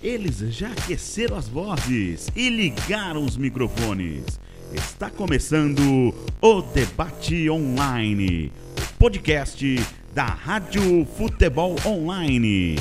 Eles 0.00 0.38
já 0.38 0.70
aqueceram 0.70 1.36
as 1.36 1.48
vozes 1.48 2.30
e 2.36 2.48
ligaram 2.48 3.24
os 3.24 3.36
microfones. 3.36 4.38
Está 4.72 5.10
começando 5.10 6.14
o 6.40 6.62
Debate 6.62 7.50
Online, 7.50 8.52
podcast 8.96 9.66
da 10.14 10.24
Rádio 10.24 11.04
Futebol 11.04 11.74
Online. 11.84 12.76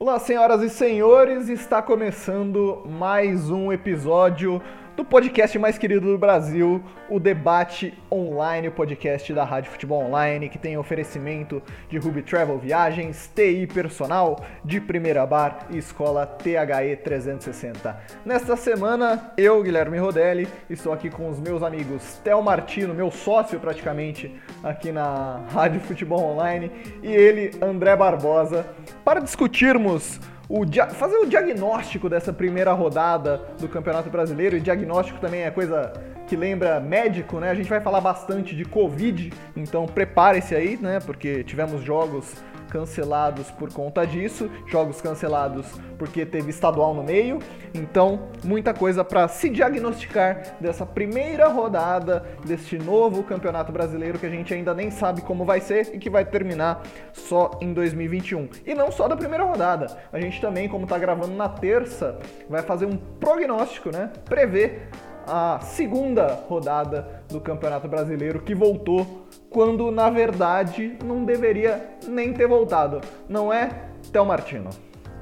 Olá, 0.00 0.18
senhoras 0.18 0.62
e 0.62 0.70
senhores, 0.70 1.48
está 1.48 1.80
começando 1.80 2.82
mais 2.88 3.50
um 3.50 3.70
episódio 3.70 4.60
do 4.98 5.04
podcast 5.04 5.56
mais 5.60 5.78
querido 5.78 6.10
do 6.10 6.18
Brasil, 6.18 6.82
o 7.08 7.20
Debate 7.20 7.96
Online, 8.10 8.66
o 8.66 8.72
podcast 8.72 9.32
da 9.32 9.44
Rádio 9.44 9.70
Futebol 9.70 10.04
Online, 10.04 10.48
que 10.48 10.58
tem 10.58 10.76
oferecimento 10.76 11.62
de 11.88 11.98
Ruby 11.98 12.20
Travel 12.20 12.58
Viagens, 12.58 13.30
TI 13.32 13.68
Personal, 13.72 14.44
de 14.64 14.80
Primeira 14.80 15.24
Bar 15.24 15.68
e 15.70 15.78
Escola 15.78 16.26
THE 16.26 16.96
360. 16.96 17.96
Nesta 18.26 18.56
semana, 18.56 19.32
eu, 19.36 19.62
Guilherme 19.62 19.98
Rodelli, 19.98 20.48
estou 20.68 20.92
aqui 20.92 21.08
com 21.08 21.30
os 21.30 21.38
meus 21.38 21.62
amigos 21.62 22.20
Theo 22.24 22.42
Martino, 22.42 22.92
meu 22.92 23.12
sócio 23.12 23.60
praticamente 23.60 24.34
aqui 24.64 24.90
na 24.90 25.44
Rádio 25.52 25.80
Futebol 25.80 26.32
Online, 26.32 26.72
e 27.04 27.06
ele, 27.06 27.52
André 27.62 27.94
Barbosa, 27.94 28.66
para 29.04 29.20
discutirmos 29.20 30.18
o 30.48 30.64
fazer 30.94 31.16
o 31.18 31.26
diagnóstico 31.26 32.08
dessa 32.08 32.32
primeira 32.32 32.72
rodada 32.72 33.42
do 33.60 33.68
Campeonato 33.68 34.08
Brasileiro. 34.08 34.56
E 34.56 34.60
diagnóstico 34.60 35.20
também 35.20 35.42
é 35.42 35.50
coisa 35.50 35.92
que 36.26 36.36
lembra 36.36 36.80
médico, 36.80 37.38
né? 37.38 37.50
A 37.50 37.54
gente 37.54 37.68
vai 37.68 37.80
falar 37.80 38.00
bastante 38.00 38.56
de 38.56 38.64
Covid, 38.64 39.32
então 39.56 39.86
prepare-se 39.86 40.54
aí, 40.54 40.78
né? 40.80 41.00
Porque 41.00 41.44
tivemos 41.44 41.82
jogos 41.82 42.34
cancelados 42.68 43.50
por 43.50 43.72
conta 43.72 44.06
disso, 44.06 44.50
jogos 44.66 45.00
cancelados 45.00 45.66
porque 45.98 46.24
teve 46.24 46.50
estadual 46.50 46.94
no 46.94 47.02
meio. 47.02 47.40
Então, 47.74 48.28
muita 48.44 48.72
coisa 48.72 49.04
para 49.04 49.26
se 49.28 49.48
diagnosticar 49.48 50.56
dessa 50.60 50.86
primeira 50.86 51.48
rodada 51.48 52.24
deste 52.44 52.78
novo 52.78 53.22
Campeonato 53.22 53.72
Brasileiro 53.72 54.18
que 54.18 54.26
a 54.26 54.30
gente 54.30 54.54
ainda 54.54 54.72
nem 54.72 54.90
sabe 54.90 55.22
como 55.22 55.44
vai 55.44 55.60
ser 55.60 55.94
e 55.94 55.98
que 55.98 56.08
vai 56.08 56.24
terminar 56.24 56.82
só 57.12 57.58
em 57.60 57.72
2021. 57.72 58.48
E 58.64 58.74
não 58.74 58.90
só 58.92 59.08
da 59.08 59.16
primeira 59.16 59.44
rodada. 59.44 59.98
A 60.12 60.20
gente 60.20 60.40
também, 60.40 60.68
como 60.68 60.84
está 60.84 60.98
gravando 60.98 61.34
na 61.34 61.48
terça, 61.48 62.18
vai 62.48 62.62
fazer 62.62 62.86
um 62.86 62.96
prognóstico, 62.96 63.90
né? 63.90 64.10
Prever 64.24 64.88
a 65.26 65.60
segunda 65.60 66.26
rodada 66.48 67.22
do 67.28 67.40
Campeonato 67.40 67.86
Brasileiro 67.86 68.40
que 68.40 68.54
voltou 68.54 69.27
quando 69.50 69.90
na 69.90 70.10
verdade 70.10 70.96
não 71.04 71.24
deveria 71.24 71.98
nem 72.06 72.32
ter 72.32 72.46
voltado. 72.46 73.00
Não 73.28 73.52
é, 73.52 73.70
Théo 74.12 74.24
Martino? 74.24 74.70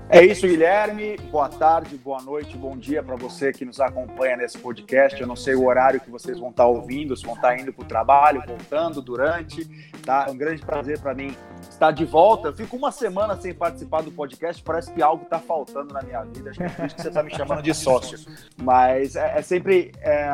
É 0.09 0.25
isso, 0.25 0.47
Guilherme. 0.47 1.17
Boa 1.33 1.49
tarde, 1.49 1.97
boa 1.97 2.23
noite, 2.23 2.57
bom 2.57 2.77
dia 2.77 3.03
para 3.03 3.17
você 3.17 3.53
que 3.53 3.65
nos 3.65 3.81
acompanha 3.81 4.37
nesse 4.37 4.57
podcast. 4.57 5.21
Eu 5.21 5.27
não 5.27 5.35
sei 5.35 5.57
o 5.57 5.67
horário 5.67 6.01
que 6.01 6.09
vocês 6.09 6.39
vão 6.39 6.51
estar 6.51 6.65
ouvindo, 6.65 7.17
se 7.17 7.27
vão 7.27 7.35
estar 7.35 7.59
indo 7.59 7.73
para 7.73 7.85
o 7.85 7.89
trabalho, 7.89 8.41
voltando, 8.47 9.03
durante. 9.03 9.65
Tá? 10.05 10.27
É 10.29 10.31
um 10.31 10.37
grande 10.37 10.65
prazer 10.65 11.01
para 11.01 11.13
mim 11.13 11.37
estar 11.61 11.91
de 11.91 12.05
volta. 12.05 12.49
Eu 12.49 12.55
fico 12.55 12.77
uma 12.77 12.93
semana 12.93 13.37
sem 13.37 13.53
participar 13.53 14.03
do 14.03 14.13
podcast, 14.13 14.63
parece 14.63 14.93
que 14.93 15.03
algo 15.03 15.25
está 15.25 15.41
faltando 15.41 15.93
na 15.93 16.01
minha 16.03 16.23
vida. 16.23 16.51
Acho 16.51 16.61
que 16.61 16.65
é 16.65 16.69
por 16.69 16.87
isso 16.87 16.95
que 16.95 17.03
você 17.03 17.09
está 17.09 17.23
me 17.25 17.35
chamando 17.35 17.63
de 17.63 17.75
sócio. 17.75 18.17
Mas 18.63 19.17
é, 19.17 19.39
é 19.39 19.43
sempre 19.43 19.91
é, 20.01 20.31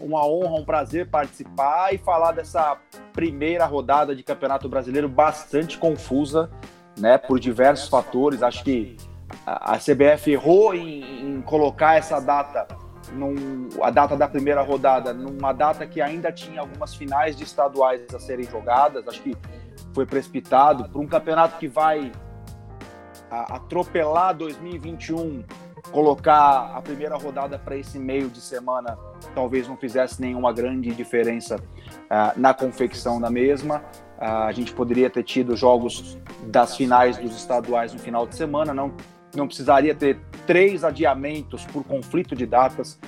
uma 0.00 0.26
honra, 0.26 0.56
um 0.56 0.64
prazer 0.64 1.08
participar 1.08 1.94
e 1.94 1.98
falar 1.98 2.32
dessa 2.32 2.76
primeira 3.12 3.66
rodada 3.66 4.16
de 4.16 4.24
Campeonato 4.24 4.68
Brasileiro 4.68 5.08
bastante 5.08 5.78
confusa, 5.78 6.50
né? 6.98 7.16
Por 7.18 7.38
diversos 7.38 7.88
fatores. 7.88 8.42
Acho 8.42 8.64
que 8.64 8.96
a 9.46 9.78
CBF 9.78 10.30
errou 10.30 10.74
em, 10.74 11.36
em 11.36 11.42
colocar 11.42 11.96
essa 11.96 12.20
data, 12.20 12.66
num, 13.12 13.68
a 13.82 13.90
data 13.90 14.16
da 14.16 14.28
primeira 14.28 14.62
rodada, 14.62 15.12
numa 15.12 15.52
data 15.52 15.86
que 15.86 16.00
ainda 16.00 16.30
tinha 16.30 16.60
algumas 16.60 16.94
finais 16.94 17.36
de 17.36 17.44
estaduais 17.44 18.02
a 18.14 18.18
serem 18.18 18.44
jogadas. 18.44 19.06
Acho 19.08 19.22
que 19.22 19.36
foi 19.94 20.06
precipitado 20.06 20.88
para 20.88 21.00
um 21.00 21.06
campeonato 21.06 21.58
que 21.58 21.68
vai 21.68 22.12
atropelar 23.30 24.34
2021, 24.36 25.42
colocar 25.90 26.72
a 26.74 26.82
primeira 26.82 27.16
rodada 27.16 27.58
para 27.58 27.76
esse 27.76 27.98
meio 27.98 28.28
de 28.28 28.40
semana, 28.40 28.98
talvez 29.34 29.66
não 29.66 29.76
fizesse 29.76 30.20
nenhuma 30.20 30.52
grande 30.52 30.94
diferença 30.94 31.56
uh, 31.56 32.38
na 32.38 32.52
confecção 32.52 33.20
da 33.20 33.30
mesma. 33.30 33.82
Uh, 34.18 34.24
a 34.46 34.52
gente 34.52 34.72
poderia 34.72 35.08
ter 35.08 35.22
tido 35.22 35.56
jogos 35.56 36.18
das 36.46 36.76
finais 36.76 37.16
dos 37.16 37.34
estaduais 37.34 37.92
no 37.92 37.98
final 37.98 38.26
de 38.26 38.36
semana, 38.36 38.72
não 38.74 38.92
não 39.34 39.46
precisaria 39.46 39.94
ter 39.94 40.18
três 40.46 40.84
adiamentos 40.84 41.64
por 41.66 41.84
conflito 41.84 42.34
de 42.34 42.46
datas. 42.46 42.98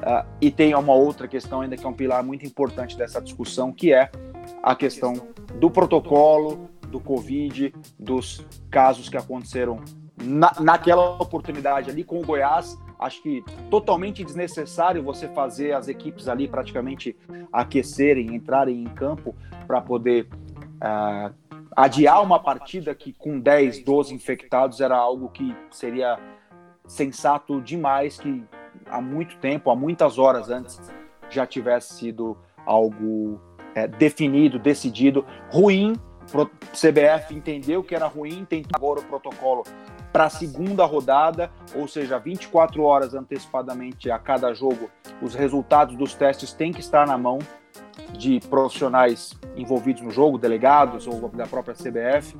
Uh, 0.00 0.26
e 0.40 0.50
tem 0.50 0.74
uma 0.74 0.94
outra 0.94 1.28
questão 1.28 1.60
ainda 1.60 1.76
que 1.76 1.84
é 1.84 1.88
um 1.88 1.92
pilar 1.92 2.24
muito 2.24 2.46
importante 2.46 2.96
dessa 2.96 3.20
discussão, 3.20 3.70
que 3.70 3.92
é 3.92 4.10
a 4.62 4.74
questão 4.74 5.12
do 5.58 5.70
protocolo, 5.70 6.70
do 6.88 6.98
Covid, 6.98 7.74
dos 7.98 8.44
casos 8.70 9.08
que 9.08 9.16
aconteceram 9.16 9.80
na, 10.22 10.52
naquela 10.60 11.16
oportunidade 11.20 11.90
ali 11.90 12.02
com 12.02 12.18
o 12.18 12.24
Goiás. 12.24 12.78
Acho 12.98 13.22
que 13.22 13.42
totalmente 13.70 14.24
desnecessário 14.24 15.02
você 15.02 15.28
fazer 15.28 15.72
as 15.72 15.88
equipes 15.88 16.28
ali 16.28 16.46
praticamente 16.46 17.16
aquecerem, 17.52 18.34
entrarem 18.34 18.82
em 18.82 18.88
campo 18.88 19.34
para 19.66 19.80
poder 19.80 20.28
uh, 20.76 21.34
adiar 21.76 22.22
uma 22.22 22.38
partida 22.38 22.94
que 22.94 23.12
com 23.12 23.38
10, 23.38 23.84
12 23.84 24.14
infectados 24.14 24.80
era 24.80 24.96
algo 24.96 25.28
que 25.28 25.54
seria 25.70 26.18
sensato 26.86 27.60
demais 27.60 28.18
que 28.18 28.44
há 28.86 29.00
muito 29.00 29.36
tempo, 29.38 29.70
há 29.70 29.76
muitas 29.76 30.18
horas 30.18 30.50
antes, 30.50 30.80
já 31.28 31.46
tivesse 31.46 31.94
sido 31.94 32.36
algo 32.66 33.40
é, 33.74 33.86
definido, 33.86 34.58
decidido, 34.58 35.24
ruim. 35.50 35.94
O 36.32 36.46
CBF 36.46 37.34
entendeu 37.34 37.82
que 37.82 37.94
era 37.94 38.06
ruim, 38.06 38.44
tem 38.44 38.64
agora 38.72 39.00
o 39.00 39.04
protocolo 39.04 39.64
para 40.12 40.24
a 40.24 40.30
segunda 40.30 40.84
rodada, 40.84 41.50
ou 41.74 41.86
seja, 41.86 42.18
24 42.18 42.82
horas 42.82 43.14
antecipadamente 43.14 44.10
a 44.10 44.18
cada 44.18 44.52
jogo, 44.52 44.90
os 45.22 45.34
resultados 45.34 45.96
dos 45.96 46.14
testes 46.14 46.52
têm 46.52 46.72
que 46.72 46.80
estar 46.80 47.06
na 47.06 47.16
mão 47.16 47.38
de 48.16 48.40
profissionais 48.48 49.38
envolvidos 49.56 50.02
no 50.02 50.10
jogo, 50.10 50.38
delegados 50.38 51.06
ou 51.06 51.28
da 51.28 51.46
própria 51.46 51.74
CBF. 51.74 52.36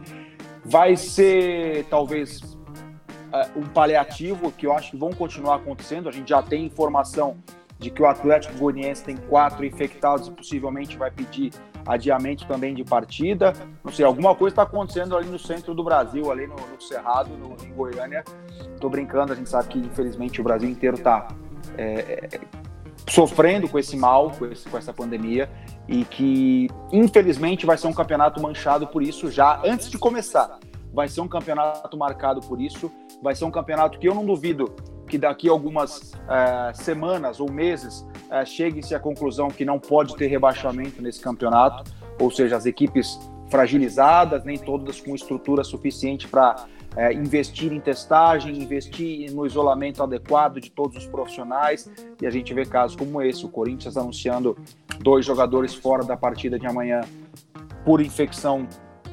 Vai 0.65 0.97
ser 0.97 1.87
talvez 1.89 2.41
uh, 2.41 3.59
um 3.59 3.67
paliativo 3.67 4.53
que 4.53 4.67
eu 4.67 4.73
acho 4.73 4.93
que 4.93 4.97
vão 4.97 5.11
continuar 5.11 5.57
acontecendo. 5.57 6.09
A 6.09 6.13
gente 6.13 6.29
já 6.29 6.43
tem 6.43 6.65
informação 6.65 7.39
de 7.79 7.91
que 7.91 8.03
o 8.03 8.07
Atlético 8.07 8.59
Goianiense 8.59 9.03
tem 9.03 9.17
quatro 9.17 9.65
infectados 9.65 10.29
e 10.29 10.31
possivelmente 10.31 10.99
vai 10.99 11.11
pedir 11.11 11.51
adiamento 11.87 12.47
também 12.47 12.75
de 12.75 12.85
partida. 12.85 13.55
Não 13.83 13.91
sei, 13.91 14.05
alguma 14.05 14.35
coisa 14.35 14.53
está 14.53 14.63
acontecendo 14.63 15.17
ali 15.17 15.27
no 15.29 15.39
centro 15.39 15.75
do 15.75 15.83
Brasil, 15.83 16.31
ali 16.31 16.47
no, 16.47 16.57
no 16.57 16.81
Cerrado, 16.81 17.31
no, 17.31 17.57
em 17.65 17.73
Goiânia. 17.73 18.23
Estou 18.75 18.91
brincando, 18.91 19.33
a 19.33 19.37
gente 19.37 19.49
sabe 19.49 19.69
que 19.69 19.79
infelizmente 19.79 20.41
o 20.43 20.45
Brasil 20.45 20.69
inteiro 20.69 20.97
está 20.97 21.29
é, 21.79 22.29
é 22.33 22.41
sofrendo 23.11 23.69
com 23.69 23.79
esse 23.79 23.97
mal, 23.97 24.31
com, 24.31 24.47
esse, 24.47 24.69
com 24.69 24.79
essa 24.79 24.93
pandemia, 24.93 25.51
e 25.89 26.05
que 26.05 26.69
infelizmente 26.93 27.67
vai 27.67 27.77
ser 27.77 27.89
um 27.89 27.93
campeonato 27.93 28.41
manchado 28.41 28.87
por 28.87 29.03
isso 29.03 29.31
já 29.31 29.61
antes 29.65 29.91
de 29.91 29.99
começar. 29.99 30.59
Vai 30.95 31.09
ser 31.09 31.21
um 31.21 31.29
campeonato 31.29 31.97
marcado 31.97 32.41
por 32.41 32.61
isso, 32.61 32.91
vai 33.23 33.35
ser 33.35 33.45
um 33.45 33.51
campeonato 33.51 33.99
que 33.99 34.09
eu 34.09 34.15
não 34.15 34.25
duvido 34.25 34.75
que 35.09 35.19
daqui 35.19 35.49
a 35.49 35.53
algumas 35.53 36.13
é, 36.29 36.73
semanas 36.73 37.41
ou 37.41 37.51
meses 37.51 38.07
é, 38.31 38.45
chegue-se 38.45 38.95
à 38.95 39.01
conclusão 39.01 39.49
que 39.49 39.65
não 39.65 39.79
pode 39.79 40.15
ter 40.17 40.29
rebaixamento 40.29 41.03
nesse 41.03 41.21
campeonato, 41.21 41.91
ou 42.21 42.31
seja, 42.31 42.57
as 42.57 42.65
equipes 42.65 43.19
fragilizadas, 43.49 44.45
nem 44.45 44.57
todas 44.57 45.01
com 45.01 45.17
estrutura 45.17 45.65
suficiente 45.65 46.29
para 46.29 46.65
é, 46.97 47.13
investir 47.13 47.73
em 47.73 47.81
testagem, 47.81 48.61
investir 48.63 49.33
no 49.33 49.47
isolamento 49.47 50.03
adequado 50.03 50.61
de 50.61 50.71
todos 50.71 50.97
os 50.97 51.07
profissionais. 51.07 51.91
E 52.21 52.27
a 52.27 52.31
gente 52.31 52.53
vê 52.53 52.65
casos 52.65 52.97
como 52.97 53.23
esse: 53.23 53.45
o 53.45 53.49
Corinthians 53.49 53.97
anunciando 53.97 54.57
dois 55.01 55.25
jogadores 55.25 55.75
fora 55.75 56.05
da 56.05 56.17
partida 56.17 56.59
de 56.59 56.67
amanhã 56.67 57.03
por 57.85 58.01
infecção, 58.01 58.67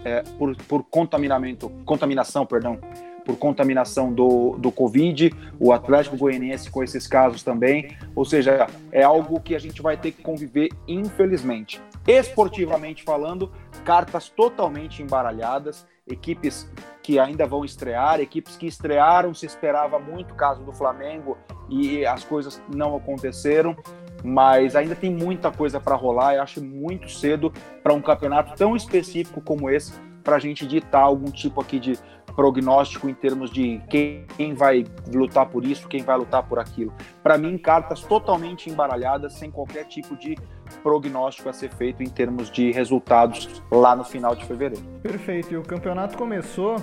é, 0.04 0.24
por, 0.38 0.56
por 0.64 0.84
contaminamento, 0.84 1.70
contaminação, 1.86 2.46
perdão, 2.46 2.80
por 3.28 3.36
contaminação 3.36 4.14
do, 4.14 4.58
do 4.58 4.72
Covid, 4.72 5.34
o 5.60 5.74
Atlético 5.74 6.16
Goianiense 6.16 6.72
com 6.72 6.82
esses 6.82 7.06
casos 7.06 7.44
também. 7.44 7.96
Ou 8.16 8.24
seja, 8.24 8.68
é 8.90 9.04
algo 9.04 9.42
que 9.42 9.54
a 9.54 9.60
gente 9.60 9.82
vai 9.82 9.98
ter 9.98 10.12
que 10.14 10.24
conviver, 10.24 10.70
infelizmente. 10.88 11.82
Esportivamente 12.08 13.04
falando, 13.04 13.52
cartas 13.84 14.30
totalmente 14.30 15.04
embaralhadas, 15.04 15.86
equipes 16.08 16.70
que 17.04 17.20
ainda 17.20 17.46
vão 17.46 17.64
estrear, 17.64 18.20
equipes 18.20 18.58
que 18.58 18.68
estrearam, 18.68 19.34
se 19.34 19.46
esperava 19.46 19.98
muito, 20.00 20.34
caso 20.34 20.64
do 20.64 20.74
Flamengo, 20.74 21.38
e 21.70 22.06
as 22.06 22.24
coisas 22.24 22.62
não 22.74 22.96
aconteceram. 22.96 23.76
mas 24.24 24.76
ainda 24.76 24.96
tem 24.96 25.14
muita 25.14 25.52
coisa 25.52 25.80
para 25.80 25.96
rolar. 25.96 26.36
Eu 26.36 26.42
acho 26.42 26.64
muito 26.64 27.08
cedo 27.10 27.54
para 27.84 27.94
um 27.94 28.02
campeonato 28.02 28.56
tão 28.56 28.76
específico 28.76 29.40
como 29.42 29.70
esse 29.70 29.94
para 30.24 30.36
a 30.36 30.40
gente 30.40 30.68
ditar 30.68 31.04
algum 31.04 31.32
tipo 31.32 31.62
aqui 31.62 31.80
de 31.80 31.98
prognóstico 32.38 33.10
em 33.10 33.16
termos 33.16 33.50
de 33.50 33.82
quem 33.90 34.54
vai 34.54 34.86
lutar 35.12 35.48
por 35.48 35.66
isso, 35.66 35.88
quem 35.88 36.04
vai 36.04 36.16
lutar 36.16 36.44
por 36.44 36.60
aquilo. 36.60 36.94
Para 37.24 37.36
mim, 37.36 37.58
cartas 37.58 38.04
totalmente 38.04 38.70
embaralhadas, 38.70 39.34
sem 39.34 39.50
qualquer 39.50 39.86
tipo 39.86 40.16
de 40.16 40.38
prognóstico 40.84 41.50
a 41.50 41.54
ser 41.54 41.72
feito 41.72 42.04
em 42.04 42.10
termos 42.10 42.52
de 42.52 42.72
resultados 42.72 43.64
lá 43.72 43.96
no 43.96 44.04
final 44.04 44.36
de 44.36 44.46
fevereiro. 44.46 44.86
Perfeito. 45.02 45.52
E 45.52 45.58
o 45.58 45.64
campeonato 45.64 46.16
começou 46.16 46.76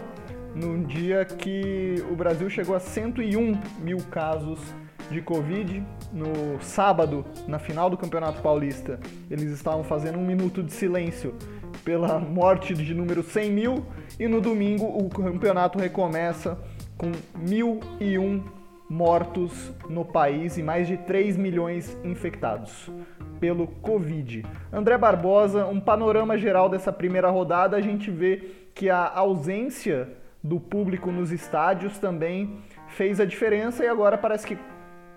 num 0.56 0.82
dia 0.82 1.24
que 1.24 2.04
o 2.10 2.16
Brasil 2.16 2.50
chegou 2.50 2.74
a 2.74 2.80
101 2.80 3.60
mil 3.78 3.98
casos 4.10 4.58
de 5.08 5.22
Covid. 5.22 5.84
No 6.12 6.60
sábado, 6.60 7.24
na 7.46 7.60
final 7.60 7.88
do 7.88 7.96
Campeonato 7.96 8.42
Paulista, 8.42 8.98
eles 9.30 9.52
estavam 9.52 9.84
fazendo 9.84 10.18
um 10.18 10.26
minuto 10.26 10.64
de 10.64 10.72
silêncio 10.72 11.34
pela 11.84 12.18
morte 12.18 12.74
de 12.74 12.94
número 12.94 13.22
100 13.22 13.52
mil. 13.52 13.86
E 14.18 14.28
no 14.28 14.40
domingo, 14.40 14.86
o 14.86 15.08
campeonato 15.08 15.78
recomeça 15.78 16.56
com 16.96 17.10
1.001 17.36 18.42
mortos 18.88 19.72
no 19.88 20.04
país 20.04 20.56
e 20.56 20.62
mais 20.62 20.86
de 20.86 20.96
3 20.96 21.36
milhões 21.36 21.98
infectados 22.04 22.90
pelo 23.40 23.66
Covid. 23.66 24.44
André 24.72 24.96
Barbosa, 24.96 25.66
um 25.66 25.80
panorama 25.80 26.38
geral 26.38 26.68
dessa 26.68 26.92
primeira 26.92 27.28
rodada, 27.28 27.76
a 27.76 27.80
gente 27.80 28.10
vê 28.10 28.50
que 28.74 28.88
a 28.88 29.10
ausência 29.14 30.08
do 30.42 30.60
público 30.60 31.10
nos 31.10 31.32
estádios 31.32 31.98
também 31.98 32.58
fez 32.88 33.18
a 33.18 33.24
diferença 33.24 33.84
e 33.84 33.88
agora 33.88 34.16
parece 34.16 34.46
que 34.46 34.58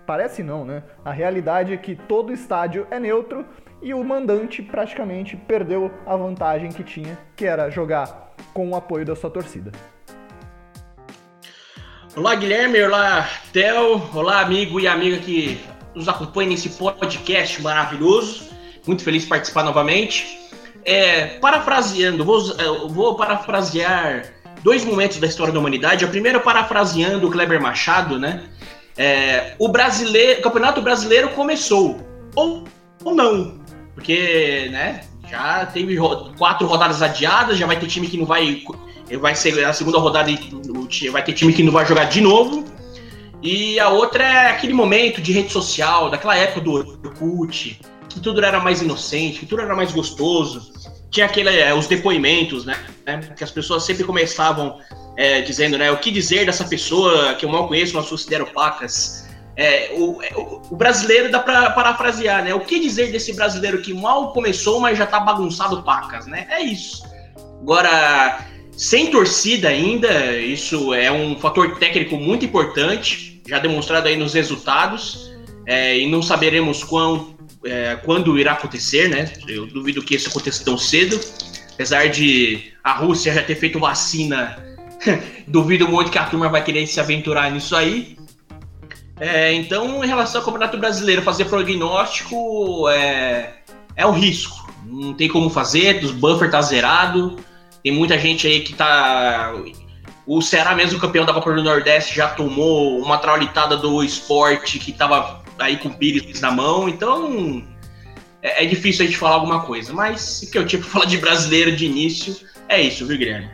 parece 0.06 0.42
não, 0.42 0.64
né? 0.64 0.82
A 1.04 1.12
realidade 1.12 1.72
é 1.74 1.76
que 1.76 1.94
todo 1.94 2.32
estádio 2.32 2.86
é 2.90 2.98
neutro 2.98 3.44
e 3.80 3.94
o 3.94 4.02
mandante 4.02 4.62
praticamente 4.62 5.36
perdeu 5.36 5.90
a 6.06 6.16
vantagem 6.16 6.70
que 6.70 6.82
tinha, 6.82 7.18
que 7.36 7.44
era 7.44 7.70
jogar 7.70 8.34
com 8.52 8.70
o 8.70 8.76
apoio 8.76 9.04
da 9.04 9.14
sua 9.14 9.30
torcida. 9.30 9.70
Olá, 12.16 12.34
Guilherme, 12.34 12.82
olá, 12.82 13.28
Theo, 13.52 14.02
olá, 14.12 14.40
amigo 14.40 14.80
e 14.80 14.88
amiga 14.88 15.18
que 15.18 15.60
nos 15.94 16.08
acompanha 16.08 16.50
nesse 16.50 16.68
podcast 16.70 17.62
maravilhoso. 17.62 18.48
Muito 18.86 19.04
feliz 19.04 19.22
de 19.22 19.28
participar 19.28 19.62
novamente. 19.62 20.26
É, 20.84 21.38
parafraseando, 21.38 22.24
vou, 22.24 22.40
vou 22.88 23.14
parafrasear 23.14 24.32
dois 24.62 24.84
momentos 24.84 25.18
da 25.18 25.26
história 25.26 25.52
da 25.52 25.60
humanidade. 25.60 26.04
O 26.04 26.08
primeiro, 26.08 26.40
parafraseando 26.40 27.28
o 27.28 27.30
Kleber 27.30 27.60
Machado, 27.60 28.18
né? 28.18 28.42
É, 28.96 29.54
o 29.58 29.68
brasileiro, 29.68 30.40
o 30.40 30.42
Campeonato 30.42 30.82
Brasileiro 30.82 31.28
começou 31.28 32.00
ou, 32.34 32.64
ou 33.04 33.14
não, 33.14 33.57
porque, 33.98 34.68
né? 34.70 35.00
Já 35.28 35.66
teve 35.66 35.98
quatro 36.38 36.68
rodadas 36.68 37.02
adiadas, 37.02 37.58
já 37.58 37.66
vai 37.66 37.80
ter 37.80 37.88
time 37.88 38.06
que 38.06 38.16
não 38.16 38.24
vai, 38.24 38.62
vai 39.20 39.34
ser 39.34 39.64
a 39.64 39.72
segunda 39.72 39.98
rodada 39.98 40.30
e 40.30 41.08
vai 41.10 41.24
ter 41.24 41.32
time 41.32 41.52
que 41.52 41.64
não 41.64 41.72
vai 41.72 41.84
jogar 41.84 42.04
de 42.04 42.20
novo. 42.20 42.64
E 43.42 43.78
a 43.80 43.88
outra 43.88 44.22
é 44.22 44.50
aquele 44.50 44.72
momento 44.72 45.20
de 45.20 45.32
rede 45.32 45.52
social, 45.52 46.10
daquela 46.10 46.36
época 46.36 46.60
do 46.60 46.74
Orkut, 46.74 47.80
que 48.08 48.20
tudo 48.20 48.42
era 48.42 48.60
mais 48.60 48.80
inocente, 48.80 49.40
que 49.40 49.46
tudo 49.46 49.62
era 49.62 49.74
mais 49.74 49.92
gostoso 49.92 50.72
tinha 51.10 51.26
aquele, 51.26 51.48
é, 51.48 51.74
os 51.74 51.86
depoimentos, 51.86 52.64
né? 52.64 52.76
Que 53.36 53.42
as 53.42 53.50
pessoas 53.50 53.84
sempre 53.84 54.04
começavam 54.04 54.78
é, 55.16 55.40
dizendo, 55.40 55.78
né? 55.78 55.90
O 55.90 55.98
que 55.98 56.10
dizer 56.10 56.46
dessa 56.46 56.64
pessoa 56.64 57.34
que 57.34 57.44
eu 57.44 57.48
mal 57.48 57.66
conheço, 57.66 57.96
mas 57.96 58.08
considero 58.08 58.46
pacas. 58.46 59.27
É, 59.58 59.90
o, 59.92 60.20
o, 60.70 60.76
brasileiro 60.76 61.32
dá 61.32 61.40
para 61.40 61.70
parafrasear, 61.70 62.44
né? 62.44 62.54
O 62.54 62.60
que 62.60 62.78
dizer 62.78 63.10
desse 63.10 63.32
brasileiro 63.32 63.82
que 63.82 63.92
mal 63.92 64.32
começou, 64.32 64.78
mas 64.78 64.96
já 64.96 65.04
tá 65.04 65.18
bagunçado 65.18 65.82
pacas, 65.82 66.26
né? 66.26 66.46
É 66.48 66.62
isso. 66.62 67.02
Agora, 67.60 68.46
sem 68.76 69.10
torcida 69.10 69.68
ainda, 69.68 70.38
isso 70.38 70.94
é 70.94 71.10
um 71.10 71.36
fator 71.36 71.76
técnico 71.76 72.16
muito 72.16 72.44
importante, 72.44 73.42
já 73.48 73.58
demonstrado 73.58 74.06
aí 74.06 74.16
nos 74.16 74.32
resultados, 74.32 75.32
é, 75.66 75.98
e 75.98 76.08
não 76.08 76.22
saberemos 76.22 76.84
quão 76.84 77.36
é, 77.64 77.96
quando 77.96 78.38
irá 78.38 78.52
acontecer, 78.52 79.08
né? 79.08 79.32
Eu 79.48 79.66
duvido 79.66 80.04
que 80.04 80.14
isso 80.14 80.28
aconteça 80.28 80.64
tão 80.64 80.78
cedo. 80.78 81.18
Apesar 81.74 82.08
de 82.08 82.72
a 82.84 82.92
Rússia 82.92 83.34
já 83.34 83.42
ter 83.42 83.56
feito 83.56 83.80
vacina, 83.80 84.56
duvido 85.48 85.88
muito 85.88 86.12
que 86.12 86.18
a 86.18 86.26
turma 86.26 86.48
vai 86.48 86.62
querer 86.62 86.86
se 86.86 87.00
aventurar 87.00 87.50
nisso 87.50 87.74
aí. 87.74 88.16
É, 89.20 89.52
então, 89.52 90.04
em 90.04 90.06
relação 90.06 90.40
ao 90.40 90.44
Campeonato 90.44 90.78
Brasileiro, 90.78 91.22
fazer 91.22 91.46
prognóstico 91.46 92.88
é, 92.88 93.54
é 93.96 94.06
um 94.06 94.12
risco. 94.12 94.68
Não 94.84 95.12
tem 95.14 95.28
como 95.28 95.50
fazer, 95.50 96.02
os 96.04 96.12
buffer 96.12 96.50
tá 96.50 96.62
zerado. 96.62 97.36
Tem 97.82 97.92
muita 97.92 98.18
gente 98.18 98.46
aí 98.46 98.60
que 98.60 98.74
tá. 98.74 99.52
O 100.26 100.42
Ceará, 100.42 100.74
mesmo 100.74 101.00
campeão 101.00 101.24
da 101.24 101.32
Copa 101.32 101.52
do 101.52 101.62
Nordeste, 101.62 102.14
já 102.14 102.28
tomou 102.28 102.98
uma 102.98 103.18
traulitada 103.18 103.76
do 103.76 104.02
esporte 104.02 104.78
que 104.78 104.92
tava 104.92 105.42
aí 105.58 105.76
com 105.76 105.88
o 105.88 105.94
Pires 105.94 106.40
na 106.40 106.50
mão, 106.50 106.88
então 106.88 107.64
é, 108.42 108.64
é, 108.64 108.66
difícil 108.66 109.04
a 109.04 109.06
gente 109.06 109.18
falar 109.18 109.36
alguma 109.36 109.62
coisa. 109.62 109.92
Mas 109.92 110.42
o 110.42 110.50
que 110.50 110.58
eu 110.58 110.66
tinha 110.66 110.80
para 110.80 110.90
falar 110.90 111.04
de 111.06 111.18
brasileiro 111.18 111.74
de 111.74 111.86
início 111.86 112.36
é 112.68 112.80
isso, 112.80 113.06
viu, 113.06 113.18
Guilherme? 113.18 113.50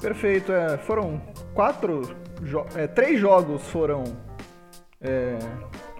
Perfeito. 0.00 0.52
É, 0.52 0.78
foram 0.78 1.20
quatro, 1.54 2.14
jo 2.42 2.64
é, 2.74 2.86
três 2.86 3.20
jogos 3.20 3.62
foram 3.68 4.04
é, 5.02 5.38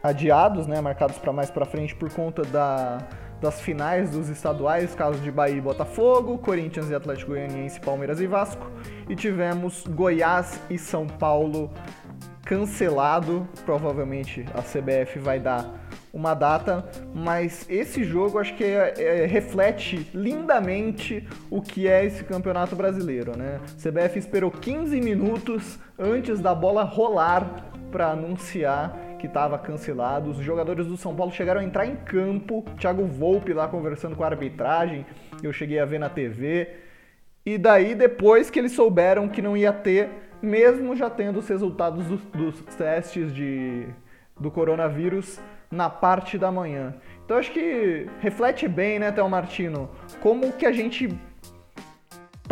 adiados, 0.03 0.67
né, 0.67 0.81
marcados 0.81 1.19
para 1.19 1.33
mais 1.33 1.51
para 1.51 1.65
frente 1.65 1.95
por 1.95 2.11
conta 2.13 2.43
da, 2.43 2.99
das 3.41 3.61
finais 3.61 4.11
dos 4.11 4.29
estaduais, 4.29 4.95
caso 4.95 5.19
de 5.19 5.31
Bahia 5.31 5.57
e 5.57 5.61
Botafogo, 5.61 6.39
Corinthians 6.39 6.89
e 6.91 6.95
Atlético 6.95 7.33
Goianiense, 7.33 7.81
Palmeiras 7.81 8.21
e 8.21 8.27
Vasco, 8.27 8.71
e 9.09 9.17
tivemos 9.17 9.85
Goiás 9.87 10.61
e 10.71 10.79
São 10.79 11.07
Paulo 11.07 11.71
cancelado. 12.45 13.47
Provavelmente 13.65 14.45
a 14.55 14.63
CBF 14.63 15.19
vai 15.19 15.41
dar 15.41 15.83
uma 16.13 16.35
data, 16.35 16.85
mas 17.15 17.65
esse 17.71 18.05
jogo 18.05 18.39
acho 18.39 18.55
que 18.55 18.65
é, 18.65 18.95
é, 18.99 19.27
reflete 19.27 20.11
lindamente 20.13 21.27
o 21.51 21.63
que 21.63 21.89
é 21.89 22.05
esse 22.05 22.23
campeonato 22.23 22.77
brasileiro, 22.77 23.37
né? 23.37 23.59
A 23.65 23.89
CBF 23.89 24.19
esperou 24.19 24.51
15 24.51 25.01
minutos 25.01 25.79
antes 25.99 26.39
da 26.39 26.55
bola 26.55 26.85
rolar 26.85 27.72
para 27.93 28.09
anunciar 28.09 29.17
que 29.21 29.29
estava 29.29 29.57
cancelado. 29.59 30.31
Os 30.31 30.39
jogadores 30.39 30.87
do 30.87 30.97
São 30.97 31.15
Paulo 31.15 31.31
chegaram 31.31 31.61
a 31.61 31.65
entrar 31.65 31.87
em 31.87 31.95
campo, 31.95 32.65
Thiago 32.77 33.05
Volpe 33.07 33.53
lá 33.53 33.69
conversando 33.69 34.17
com 34.17 34.25
a 34.25 34.27
arbitragem, 34.27 35.07
eu 35.43 35.53
cheguei 35.53 35.79
a 35.79 35.85
ver 35.85 36.01
na 36.01 36.09
TV. 36.09 36.69
E 37.47 37.59
daí 37.59 37.95
depois 37.95 38.51
que 38.51 38.59
eles 38.59 38.73
souberam 38.73 39.29
que 39.29 39.43
não 39.43 39.57
ia 39.57 39.73
ter 39.73 40.09
mesmo 40.43 40.97
já 40.97 41.09
tendo 41.09 41.39
os 41.39 41.49
resultados 41.49 42.05
dos, 42.07 42.21
dos 42.25 42.61
testes 42.75 43.33
de, 43.33 43.87
do 44.39 44.51
coronavírus 44.51 45.41
na 45.71 45.89
parte 45.89 46.37
da 46.37 46.51
manhã. 46.51 46.95
Então 47.25 47.39
acho 47.39 47.53
que 47.53 48.09
reflete 48.21 48.67
bem, 48.67 48.99
né, 48.99 49.13
Théo 49.13 49.29
Martino, 49.29 49.89
como 50.21 50.53
que 50.53 50.67
a 50.67 50.73
gente 50.73 51.17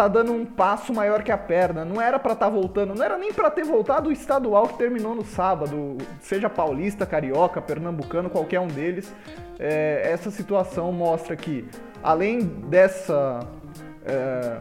tá 0.01 0.09
dando 0.09 0.33
um 0.33 0.47
passo 0.47 0.95
maior 0.95 1.23
que 1.23 1.31
a 1.31 1.37
perna. 1.37 1.85
Não 1.85 2.01
era 2.01 2.19
para 2.19 2.33
estar 2.33 2.47
tá 2.47 2.51
voltando, 2.51 2.95
não 2.95 3.05
era 3.05 3.19
nem 3.19 3.35
para 3.35 3.51
ter 3.51 3.65
voltado 3.65 4.09
o 4.09 4.13
estadual 4.13 4.67
que 4.67 4.79
terminou 4.79 5.15
no 5.15 5.23
sábado, 5.23 5.99
seja 6.23 6.49
paulista, 6.49 7.05
carioca, 7.05 7.61
pernambucano, 7.61 8.31
qualquer 8.31 8.61
um 8.61 8.67
deles. 8.67 9.13
É, 9.59 10.01
essa 10.11 10.31
situação 10.31 10.91
mostra 10.91 11.37
que, 11.37 11.69
além 12.03 12.39
dessa 12.39 13.41
é, 14.07 14.57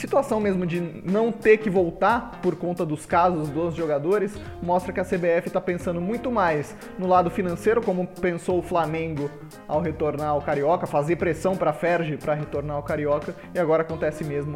situação 0.00 0.40
mesmo 0.40 0.66
de 0.66 0.80
não 0.80 1.30
ter 1.30 1.58
que 1.58 1.68
voltar 1.68 2.40
por 2.40 2.56
conta 2.56 2.86
dos 2.86 3.04
casos 3.04 3.50
dos 3.50 3.74
jogadores 3.74 4.34
mostra 4.62 4.92
que 4.92 5.00
a 5.00 5.04
CBF 5.04 5.48
está 5.48 5.60
pensando 5.60 6.00
muito 6.00 6.30
mais 6.30 6.74
no 6.98 7.06
lado 7.06 7.30
financeiro, 7.30 7.82
como 7.82 8.06
pensou 8.06 8.58
o 8.58 8.62
Flamengo 8.62 9.30
ao 9.68 9.80
retornar 9.80 10.30
ao 10.30 10.40
Carioca, 10.40 10.86
fazer 10.86 11.16
pressão 11.16 11.54
para 11.54 11.70
a 11.70 11.74
Ferge 11.74 12.16
para 12.16 12.32
retornar 12.32 12.76
ao 12.76 12.82
Carioca, 12.82 13.36
e 13.54 13.58
agora 13.58 13.82
acontece 13.82 14.24
mesmo 14.24 14.54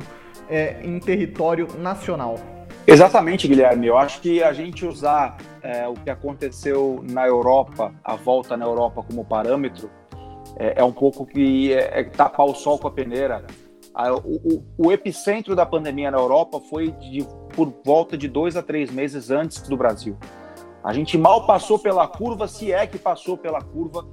é, 0.48 0.80
em 0.82 0.98
território 0.98 1.68
nacional. 1.78 2.36
Exatamente, 2.86 3.46
Guilherme. 3.46 3.86
Eu 3.86 3.98
acho 3.98 4.20
que 4.20 4.42
a 4.42 4.52
gente 4.52 4.86
usar 4.86 5.36
é, 5.62 5.86
o 5.86 5.94
que 5.94 6.08
aconteceu 6.08 7.04
na 7.10 7.26
Europa, 7.26 7.92
a 8.02 8.16
volta 8.16 8.56
na 8.56 8.64
Europa 8.64 9.02
como 9.02 9.24
parâmetro, 9.24 9.90
é, 10.56 10.80
é 10.80 10.84
um 10.84 10.92
pouco 10.92 11.26
que 11.26 11.72
é, 11.72 12.00
é 12.00 12.04
tapar 12.04 12.46
o 12.46 12.54
sol 12.54 12.78
com 12.78 12.88
a 12.88 12.90
peneira 12.90 13.44
o, 13.94 14.16
o, 14.16 14.64
o, 14.76 14.92
epicentro 14.92 15.54
da 15.54 15.64
pandemia 15.64 16.10
na 16.10 16.18
Europa 16.18 16.60
foi 16.60 16.90
de, 16.90 17.24
por 17.54 17.72
volta 17.84 18.18
de 18.18 18.26
dois 18.26 18.56
a 18.56 18.62
três 18.62 18.90
meses 18.90 19.30
antes 19.30 19.62
do 19.68 19.76
Brasil. 19.76 20.16
A 20.82 20.92
gente 20.92 21.16
mal 21.16 21.46
passou 21.46 21.78
pela 21.78 22.06
curva, 22.06 22.48
se 22.48 22.72
é 22.72 22.86
que 22.86 22.98
passou 22.98 23.38
pela 23.38 23.62
curva, 23.62 24.04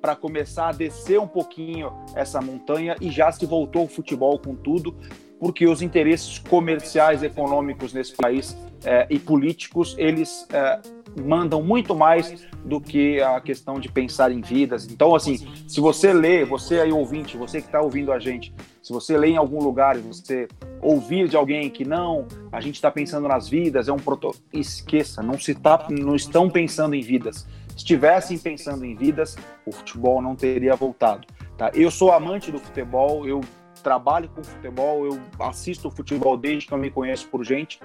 para 0.00 0.14
começar 0.14 0.68
a 0.68 0.72
descer 0.72 1.18
um 1.20 1.26
pouquinho 1.26 1.92
essa 2.14 2.40
montanha 2.40 2.96
e 3.00 3.10
já 3.10 3.30
se 3.32 3.46
voltou 3.46 3.84
o 3.84 3.88
futebol 3.88 4.38
com 4.38 4.54
tudo. 4.54 4.94
porque 5.40 5.68
os 5.68 5.82
interesses 5.82 6.36
comerciais, 6.40 7.22
econômicos 7.22 7.92
nesse 7.92 8.12
país 8.12 8.56
é, 8.84 9.06
e 9.08 9.20
políticos, 9.20 9.94
eles 9.96 10.44
é, 10.52 10.80
mandam 11.16 11.62
muito 11.62 11.94
mais 11.94 12.44
do 12.64 12.80
que 12.80 13.20
a 13.20 13.40
questão 13.40 13.78
de 13.78 13.88
pensar 13.88 14.32
em 14.32 14.40
vidas. 14.40 14.88
Então, 14.90 15.14
assim, 15.14 15.48
se 15.66 15.80
você 15.80 16.12
lê, 16.12 16.44
você 16.44 16.80
aí 16.80 16.92
ouvinte, 16.92 17.36
você 17.36 17.60
que 17.60 17.68
está 17.68 17.80
ouvindo 17.80 18.12
a 18.12 18.18
gente, 18.18 18.52
se 18.88 18.92
você 18.94 19.18
lê 19.18 19.28
em 19.28 19.36
algum 19.36 19.62
lugar 19.62 19.98
e 19.98 20.00
você 20.00 20.48
ouvir 20.80 21.28
de 21.28 21.36
alguém 21.36 21.68
que 21.68 21.84
não, 21.84 22.26
a 22.50 22.58
gente 22.58 22.76
está 22.76 22.90
pensando 22.90 23.28
nas 23.28 23.46
vidas, 23.46 23.86
é 23.86 23.92
um 23.92 23.98
proto... 23.98 24.34
esqueça, 24.50 25.22
não 25.22 25.38
se 25.38 25.54
tá, 25.54 25.88
não 25.90 26.16
estão 26.16 26.48
pensando 26.48 26.94
em 26.94 27.02
vidas. 27.02 27.46
Se 27.68 27.76
estivessem 27.76 28.38
pensando 28.38 28.86
em 28.86 28.96
vidas, 28.96 29.36
o 29.66 29.72
futebol 29.72 30.22
não 30.22 30.34
teria 30.34 30.74
voltado. 30.74 31.26
Tá? 31.58 31.70
Eu 31.74 31.90
sou 31.90 32.12
amante 32.12 32.50
do 32.50 32.58
futebol, 32.58 33.28
eu 33.28 33.42
trabalho 33.82 34.30
com 34.30 34.42
futebol, 34.42 35.04
eu 35.04 35.20
assisto 35.38 35.90
futebol 35.90 36.34
desde 36.38 36.66
que 36.66 36.72
eu 36.72 36.78
me 36.78 36.90
conheço 36.90 37.28
por 37.28 37.44
gente. 37.44 37.78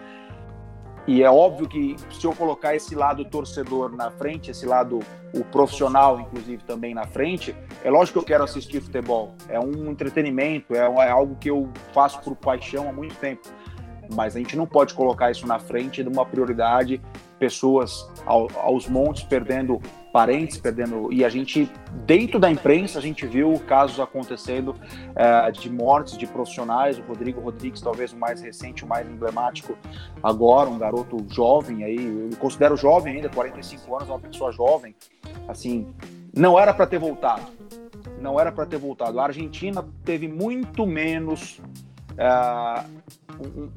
E 1.06 1.22
é 1.22 1.30
óbvio 1.30 1.68
que 1.68 1.96
se 2.10 2.26
eu 2.26 2.34
colocar 2.34 2.76
esse 2.76 2.96
lado 2.96 3.26
torcedor 3.26 3.94
na 3.96 4.10
frente, 4.10 4.52
esse 4.52 4.66
lado 4.66 5.00
o 5.34 5.44
profissional, 5.44 6.20
inclusive, 6.20 6.64
também 6.64 6.94
na 6.94 7.06
frente, 7.06 7.56
é 7.84 7.90
lógico 7.90 8.20
que 8.20 8.24
eu 8.24 8.28
quero 8.28 8.44
assistir 8.44 8.82
futebol. 8.82 9.36
É 9.50 9.60
um 9.60 9.90
entretenimento, 9.90 10.76
é, 10.76 10.80
é 10.80 11.10
algo 11.10 11.36
que 11.36 11.50
eu 11.50 11.70
faço 11.92 12.22
por 12.22 12.36
paixão 12.36 12.88
há 12.88 12.94
muito 12.94 13.16
tempo. 13.16 13.42
Mas 14.14 14.36
a 14.36 14.40
gente 14.40 14.56
não 14.56 14.68
pode 14.68 14.94
colocar 14.94 15.32
isso 15.32 15.48
na 15.48 15.60
frente 15.60 16.04
de 16.04 16.10
uma 16.10 16.26
prioridade, 16.26 17.02
pessoas 17.40 18.10
ao, 18.26 18.48
aos 18.58 18.88
montes 18.88 19.24
perdendo 19.24 19.82
parentes, 20.14 20.58
perdendo. 20.60 21.12
E 21.12 21.26
a 21.26 21.30
gente, 21.30 21.68
dentro 22.06 22.40
da 22.40 22.50
imprensa, 22.50 23.00
a 23.00 23.02
gente 23.02 23.26
viu 23.26 23.60
casos 23.68 24.00
acontecendo 24.00 24.76
é, 25.16 25.52
de 25.52 25.72
mortes 25.72 26.16
de 26.16 26.28
profissionais. 26.28 27.00
O 27.00 27.02
Rodrigo 27.02 27.42
Rodrigues, 27.42 27.82
talvez 27.82 28.14
o 28.14 28.18
mais 28.18 28.40
recente, 28.40 28.86
o 28.86 28.88
mais 28.88 29.10
emblemático 29.10 29.76
agora, 30.22 30.70
um 30.70 30.78
garoto 30.78 31.18
jovem 31.30 31.84
aí, 31.84 32.30
eu 32.32 32.38
considero 32.38 32.78
jovem 32.78 33.16
ainda, 33.16 33.28
45 33.28 33.96
anos, 33.96 34.08
uma 34.08 34.20
pessoa 34.20 34.52
jovem. 34.52 34.96
Assim, 35.48 35.92
não 36.32 36.60
era 36.60 36.76
para 36.76 36.86
ter 36.86 37.00
voltado. 37.00 37.42
Não 38.22 38.40
era 38.40 38.52
para 38.52 38.68
ter 38.68 38.78
voltado. 38.78 39.20
A 39.20 39.26
Argentina 39.26 39.84
teve 40.06 40.28
muito 40.28 40.86
menos. 40.86 41.60
Um, 43.42 43.72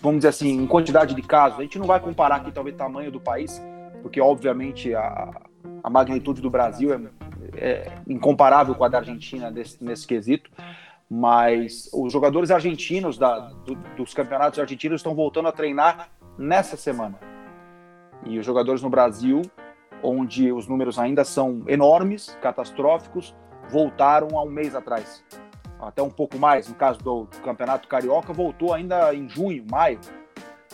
vamos 0.00 0.20
dizer 0.20 0.28
assim, 0.28 0.52
em 0.52 0.66
quantidade 0.66 1.14
de 1.14 1.20
casos. 1.20 1.58
A 1.58 1.62
gente 1.62 1.78
não 1.78 1.86
vai 1.86 2.00
comparar 2.00 2.36
aqui, 2.36 2.50
talvez, 2.50 2.74
tamanho 2.74 3.12
do 3.12 3.20
país, 3.20 3.62
porque, 4.02 4.22
obviamente, 4.22 4.94
a, 4.94 5.30
a 5.82 5.90
magnitude 5.90 6.40
do 6.40 6.50
Brasil 6.50 6.92
é, 6.92 7.00
é 7.54 7.92
incomparável 8.06 8.74
com 8.74 8.84
a 8.84 8.88
da 8.88 8.98
Argentina 8.98 9.50
nesse, 9.50 9.82
nesse 9.82 10.06
quesito, 10.06 10.50
mas 11.10 11.90
os 11.92 12.12
jogadores 12.12 12.50
argentinos 12.50 13.18
da, 13.18 13.38
do, 13.38 13.74
dos 13.96 14.14
campeonatos 14.14 14.58
argentinos 14.58 15.00
estão 15.00 15.14
voltando 15.14 15.48
a 15.48 15.52
treinar 15.52 16.08
nessa 16.38 16.76
semana. 16.76 17.18
E 18.24 18.38
os 18.38 18.46
jogadores 18.46 18.80
no 18.82 18.88
Brasil, 18.88 19.42
onde 20.02 20.52
os 20.52 20.66
números 20.66 20.98
ainda 20.98 21.24
são 21.24 21.62
enormes, 21.66 22.36
catastróficos, 22.40 23.34
voltaram 23.68 24.38
há 24.38 24.42
um 24.42 24.50
mês 24.50 24.74
atrás. 24.74 25.24
Até 25.80 26.00
um 26.00 26.10
pouco 26.10 26.38
mais, 26.38 26.68
no 26.68 26.76
caso 26.76 27.00
do 27.00 27.26
Campeonato 27.42 27.88
Carioca, 27.88 28.32
voltou 28.32 28.72
ainda 28.72 29.12
em 29.12 29.28
junho, 29.28 29.64
maio. 29.68 29.98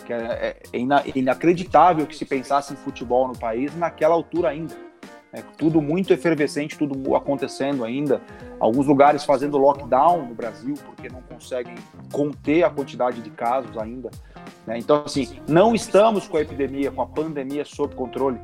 Que 0.05 0.13
é, 0.13 0.61
é 0.71 0.79
inacreditável 1.15 2.05
que 2.05 2.15
se 2.15 2.25
pensasse 2.25 2.73
em 2.73 2.75
futebol 2.75 3.27
no 3.27 3.37
país 3.37 3.75
naquela 3.75 4.13
altura 4.13 4.49
ainda. 4.49 4.88
É 5.31 5.43
tudo 5.57 5.79
muito 5.79 6.11
efervescente, 6.11 6.77
tudo 6.77 7.15
acontecendo 7.15 7.85
ainda. 7.85 8.19
Alguns 8.59 8.87
lugares 8.87 9.23
fazendo 9.23 9.57
lockdown 9.57 10.27
no 10.27 10.33
Brasil 10.33 10.73
porque 10.85 11.07
não 11.07 11.21
conseguem 11.21 11.75
conter 12.11 12.63
a 12.63 12.69
quantidade 12.69 13.21
de 13.21 13.29
casos 13.29 13.77
ainda. 13.77 14.09
Né? 14.65 14.79
Então, 14.79 15.03
assim, 15.05 15.39
não 15.47 15.75
estamos 15.75 16.27
com 16.27 16.37
a 16.37 16.41
epidemia, 16.41 16.89
com 16.91 17.01
a 17.01 17.05
pandemia 17.05 17.63
sob 17.63 17.93
controle 17.93 18.39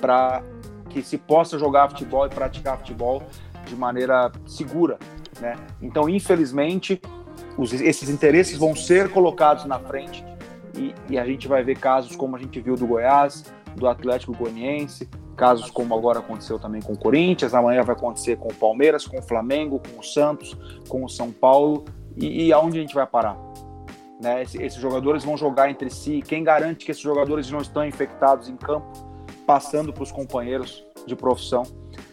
para 0.00 0.42
que 0.88 1.02
se 1.02 1.18
possa 1.18 1.58
jogar 1.58 1.90
futebol 1.90 2.26
e 2.26 2.30
praticar 2.30 2.78
futebol 2.78 3.22
de 3.66 3.76
maneira 3.76 4.32
segura. 4.46 4.98
Né? 5.40 5.56
Então, 5.82 6.08
infelizmente, 6.08 7.00
os, 7.58 7.72
esses 7.72 8.08
interesses 8.08 8.56
vão 8.56 8.74
ser 8.74 9.10
colocados 9.10 9.66
na 9.66 9.78
frente 9.78 10.24
e, 10.74 10.94
e 11.08 11.18
a 11.18 11.24
gente 11.24 11.46
vai 11.46 11.62
ver 11.62 11.78
casos 11.78 12.16
como 12.16 12.34
a 12.34 12.38
gente 12.38 12.58
viu 12.60 12.76
do 12.76 12.86
Goiás, 12.86 13.44
do 13.80 13.88
Atlético 13.88 14.36
Goianiense, 14.36 15.08
casos 15.36 15.70
como 15.70 15.94
agora 15.96 16.20
aconteceu 16.20 16.58
também 16.58 16.80
com 16.80 16.92
o 16.92 16.98
Corinthians, 16.98 17.54
amanhã 17.54 17.82
vai 17.82 17.96
acontecer 17.96 18.36
com 18.36 18.48
o 18.48 18.54
Palmeiras, 18.54 19.06
com 19.06 19.18
o 19.18 19.22
Flamengo, 19.22 19.80
com 19.80 19.98
o 19.98 20.04
Santos, 20.04 20.56
com 20.88 21.04
o 21.04 21.08
São 21.08 21.32
Paulo, 21.32 21.84
e, 22.16 22.46
e 22.46 22.52
aonde 22.52 22.78
a 22.78 22.80
gente 22.82 22.94
vai 22.94 23.06
parar? 23.06 23.36
Né? 24.22 24.42
Esses, 24.42 24.60
esses 24.60 24.80
jogadores 24.80 25.24
vão 25.24 25.36
jogar 25.36 25.70
entre 25.70 25.90
si, 25.90 26.22
quem 26.22 26.44
garante 26.44 26.84
que 26.84 26.90
esses 26.90 27.02
jogadores 27.02 27.50
não 27.50 27.60
estão 27.60 27.84
infectados 27.84 28.48
em 28.48 28.56
campo, 28.56 28.86
passando 29.46 29.92
para 29.92 30.02
os 30.02 30.12
companheiros 30.12 30.84
de 31.06 31.16
profissão? 31.16 31.62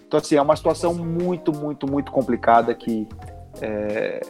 Então, 0.07 0.19
assim, 0.19 0.35
é 0.35 0.41
uma 0.41 0.55
situação 0.55 0.93
muito, 0.93 1.51
muito, 1.51 1.85
muito 1.85 2.11
complicada 2.13 2.73
que, 2.73 3.05
é, 3.61 4.21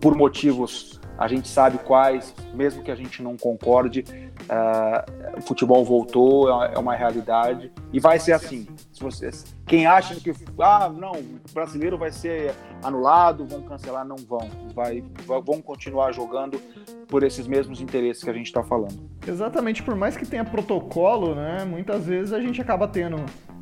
por 0.00 0.14
motivos 0.14 0.98
a 1.18 1.26
gente 1.26 1.48
sabe 1.48 1.78
quais, 1.78 2.32
mesmo 2.54 2.84
que 2.84 2.92
a 2.92 2.94
gente 2.94 3.20
não 3.20 3.36
concorde, 3.36 4.04
uh, 4.48 5.38
o 5.38 5.42
futebol 5.42 5.84
voltou, 5.84 6.62
é, 6.62 6.74
é 6.74 6.78
uma 6.78 6.94
realidade 6.94 7.70
e 7.92 8.00
vai 8.00 8.18
ser 8.18 8.32
assim. 8.32 8.66
Se 8.92 9.02
vocês, 9.02 9.54
quem 9.66 9.86
acha 9.86 10.14
que 10.16 10.32
ah 10.58 10.88
não, 10.88 11.12
o 11.12 11.52
brasileiro 11.52 11.96
vai 11.96 12.10
ser 12.10 12.54
anulado, 12.82 13.46
vão 13.46 13.62
cancelar, 13.62 14.04
não 14.04 14.16
vão, 14.16 14.48
vai, 14.74 15.04
vão 15.44 15.60
continuar 15.60 16.12
jogando 16.12 16.60
por 17.06 17.22
esses 17.22 17.46
mesmos 17.46 17.80
interesses 17.80 18.22
que 18.22 18.30
a 18.30 18.34
gente 18.34 18.46
está 18.46 18.62
falando. 18.62 19.08
Exatamente, 19.26 19.82
por 19.82 19.94
mais 19.94 20.16
que 20.16 20.26
tenha 20.26 20.44
protocolo, 20.44 21.34
né, 21.34 21.64
muitas 21.64 22.06
vezes 22.06 22.32
a 22.32 22.40
gente 22.40 22.60
acaba 22.60 22.88
tendo 22.88 23.16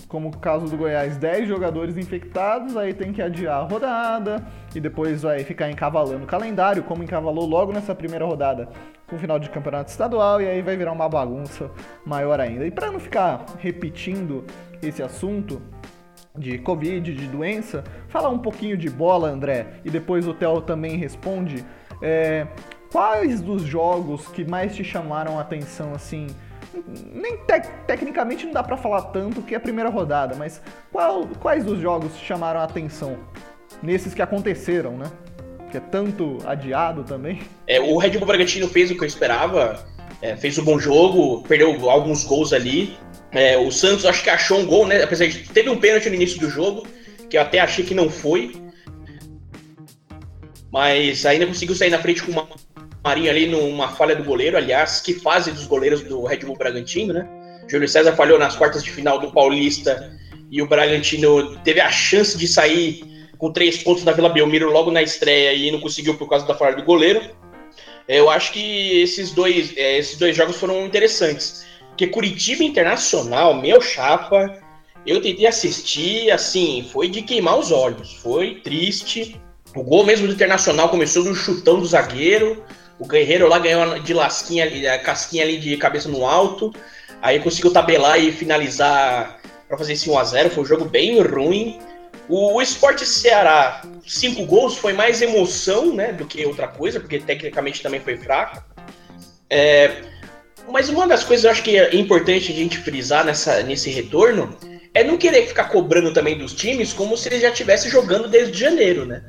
como 0.09 0.29
o 0.29 0.37
caso 0.37 0.67
do 0.67 0.76
Goiás, 0.76 1.17
10 1.17 1.49
jogadores 1.49 1.97
infectados, 1.97 2.76
aí 2.76 2.95
tem 2.95 3.12
que 3.12 3.21
adiar 3.21 3.61
a 3.61 3.62
rodada 3.62 4.47
e 4.75 4.81
depois 4.81 5.23
vai 5.23 5.43
ficar 5.45 5.71
encavalando 5.71 6.25
o 6.25 6.26
calendário, 6.26 6.83
como 6.83 7.03
encavalou 7.03 7.47
logo 7.47 7.73
nessa 7.73 7.95
primeira 7.95 8.25
rodada 8.25 8.69
com 9.07 9.17
o 9.17 9.19
final 9.19 9.38
de 9.38 9.49
campeonato 9.50 9.91
estadual, 9.91 10.41
e 10.43 10.49
aí 10.49 10.61
vai 10.62 10.76
virar 10.76 10.93
uma 10.93 11.09
bagunça 11.09 11.71
maior 12.05 12.41
ainda. 12.41 12.67
E 12.67 12.71
para 12.71 12.91
não 12.91 12.99
ficar 12.99 13.45
repetindo 13.59 14.45
esse 14.83 15.03
assunto 15.03 15.62
de 16.37 16.59
Covid, 16.59 17.15
de 17.15 17.26
doença, 17.29 17.85
falar 18.09 18.29
um 18.29 18.38
pouquinho 18.38 18.76
de 18.76 18.91
bola, 18.91 19.29
André, 19.29 19.67
e 19.85 19.91
depois 19.91 20.26
o 20.26 20.35
Theo 20.35 20.61
também 20.61 20.97
responde. 20.97 21.65
É, 22.03 22.47
quais 22.93 23.41
dos 23.41 23.62
jogos 23.62 24.29
que 24.29 24.45
mais 24.45 24.75
te 24.75 24.85
chamaram 24.85 25.38
a 25.38 25.43
atenção, 25.43 25.95
assim, 25.95 26.26
nem 27.12 27.37
te 27.38 27.61
tecnicamente 27.87 28.47
não 28.47 28.52
dá 28.52 28.62
para 28.62 28.76
falar 28.76 29.02
tanto 29.02 29.42
que 29.42 29.54
é 29.54 29.56
a 29.56 29.61
primeira 29.61 29.90
rodada, 29.90 30.35
mas 30.35 30.61
qual, 30.92 31.26
quais 31.40 31.64
dos 31.64 31.80
jogos 31.80 32.16
chamaram 32.16 32.61
a 32.61 32.64
atenção 32.64 33.18
nesses 33.83 34.14
que 34.14 34.23
aconteceram, 34.23 34.92
né? 34.97 35.11
Que 35.71 35.78
é 35.78 35.80
tanto 35.80 36.38
adiado 36.47 37.04
também. 37.04 37.40
É, 37.66 37.80
o 37.80 37.97
Red 37.97 38.11
Bull 38.11 38.26
Bragantino 38.26 38.68
fez 38.68 38.90
o 38.90 38.97
que 38.97 39.02
eu 39.02 39.06
esperava, 39.06 39.85
é, 40.23 40.37
fez 40.37 40.59
um 40.59 40.64
bom 40.64 40.78
jogo, 40.78 41.42
perdeu 41.42 41.88
alguns 41.90 42.25
gols 42.25 42.52
ali. 42.52 42.97
É, 43.33 43.56
o 43.59 43.71
Santos 43.71 44.06
acho 44.06 44.23
que 44.23 44.30
achou 44.30 44.59
um 44.59 44.66
gol, 44.66 44.87
né? 44.87 45.02
Apesar 45.02 45.26
de 45.26 45.49
teve 45.49 45.68
um 45.68 45.78
pênalti 45.78 46.09
no 46.09 46.14
início 46.14 46.40
do 46.40 46.49
jogo, 46.49 46.87
que 47.28 47.37
eu 47.37 47.42
até 47.42 47.59
achei 47.59 47.85
que 47.85 47.95
não 47.95 48.09
foi. 48.09 48.54
Mas 50.71 51.25
ainda 51.26 51.47
conseguiu 51.47 51.75
sair 51.75 51.90
na 51.90 51.99
frente 51.99 52.23
com 52.23 52.33
uma 52.33 52.47
Marinho 53.06 53.30
ali 53.30 53.46
numa 53.46 53.86
falha 53.86 54.16
do 54.16 54.25
goleiro, 54.25 54.56
aliás, 54.56 55.00
que 55.00 55.14
fase 55.14 55.52
dos 55.52 55.64
goleiros 55.64 56.02
do 56.02 56.25
Red 56.25 56.38
Bull 56.38 56.56
Bragantino, 56.56 57.14
né? 57.14 57.25
Júlio 57.68 57.88
César 57.88 58.16
falhou 58.16 58.36
nas 58.36 58.56
quartas 58.56 58.82
de 58.82 58.90
final 58.90 59.20
do 59.20 59.30
Paulista 59.30 60.12
e 60.50 60.60
o 60.60 60.66
Bragantino 60.66 61.56
teve 61.58 61.80
a 61.80 61.88
chance 61.88 62.36
de 62.36 62.48
sair 62.48 63.04
com 63.38 63.52
três 63.52 63.80
pontos 63.80 64.02
da 64.02 64.10
Vila 64.10 64.28
Belmiro 64.28 64.72
logo 64.72 64.90
na 64.90 65.02
estreia 65.02 65.52
e 65.52 65.70
não 65.70 65.78
conseguiu 65.78 66.16
por 66.16 66.28
causa 66.28 66.44
da 66.48 66.56
falha 66.56 66.75
do 66.75 66.82
goleiro. 66.82 67.20
Eu 68.08 68.28
acho 68.28 68.52
que 68.52 69.00
esses 69.00 69.30
dois, 69.30 69.72
é, 69.76 69.98
esses 69.98 70.18
dois 70.18 70.36
jogos 70.36 70.56
foram 70.56 70.84
interessantes. 70.84 71.64
Porque 71.90 72.08
Curitiba 72.08 72.64
Internacional, 72.64 73.54
meu 73.54 73.80
chapa, 73.80 74.60
eu 75.06 75.22
tentei 75.22 75.46
assistir, 75.46 76.32
assim, 76.32 76.88
foi 76.92 77.08
de 77.08 77.22
queimar 77.22 77.56
os 77.56 77.70
olhos. 77.70 78.14
Foi 78.14 78.56
triste. 78.56 79.40
O 79.76 79.84
gol 79.84 80.04
mesmo 80.04 80.26
do 80.26 80.32
Internacional 80.32 80.88
começou 80.88 81.22
no 81.22 81.36
chutão 81.36 81.78
do 81.78 81.86
zagueiro. 81.86 82.64
O 82.99 83.07
Guerreiro 83.07 83.49
lá 83.49 83.59
ganhou 83.59 83.99
de 83.99 84.15
lasquinha 84.15 84.67
a 84.95 84.99
casquinha 84.99 85.45
ali 85.45 85.59
de 85.59 85.76
cabeça 85.76 86.09
no 86.09 86.25
alto. 86.25 86.73
Aí 87.21 87.41
conseguiu 87.41 87.73
tabelar 87.73 88.19
e 88.19 88.33
finalizar 88.33 89.38
para 89.69 89.76
fazer 89.76 89.95
esse 89.95 90.09
1x0. 90.09 90.50
Foi 90.50 90.62
um 90.62 90.67
jogo 90.67 90.85
bem 90.85 91.21
ruim. 91.21 91.79
O, 92.29 92.61
Sport 92.62 93.03
Ceará, 93.05 93.83
cinco 94.07 94.45
gols, 94.45 94.76
foi 94.76 94.93
mais 94.93 95.23
emoção 95.23 95.95
né, 95.95 96.12
do 96.12 96.26
que 96.26 96.45
outra 96.45 96.67
coisa, 96.67 96.99
porque 96.99 97.21
tecnicamente 97.21 97.83
também 97.83 98.00
foi 98.00 98.17
fraco. 98.17 98.65
É, 99.49 100.03
mas 100.69 100.88
uma 100.88 101.07
das 101.07 101.23
coisas 101.23 101.43
que 101.43 101.47
eu 101.47 101.53
acho 101.53 101.62
que 101.62 101.79
é 101.79 102.00
importante 102.00 102.50
a 102.50 102.55
gente 102.55 102.79
frisar 102.79 103.25
nessa, 103.25 103.62
nesse 103.62 103.91
retorno 103.91 104.57
é 104.93 105.05
não 105.05 105.17
querer 105.17 105.47
ficar 105.47 105.65
cobrando 105.65 106.12
também 106.12 106.37
dos 106.37 106.53
times 106.53 106.93
como 106.93 107.17
se 107.17 107.29
eles 107.29 107.43
já 107.43 107.50
estivessem 107.50 107.91
jogando 107.91 108.29
desde 108.29 108.59
janeiro, 108.59 109.05
né? 109.05 109.23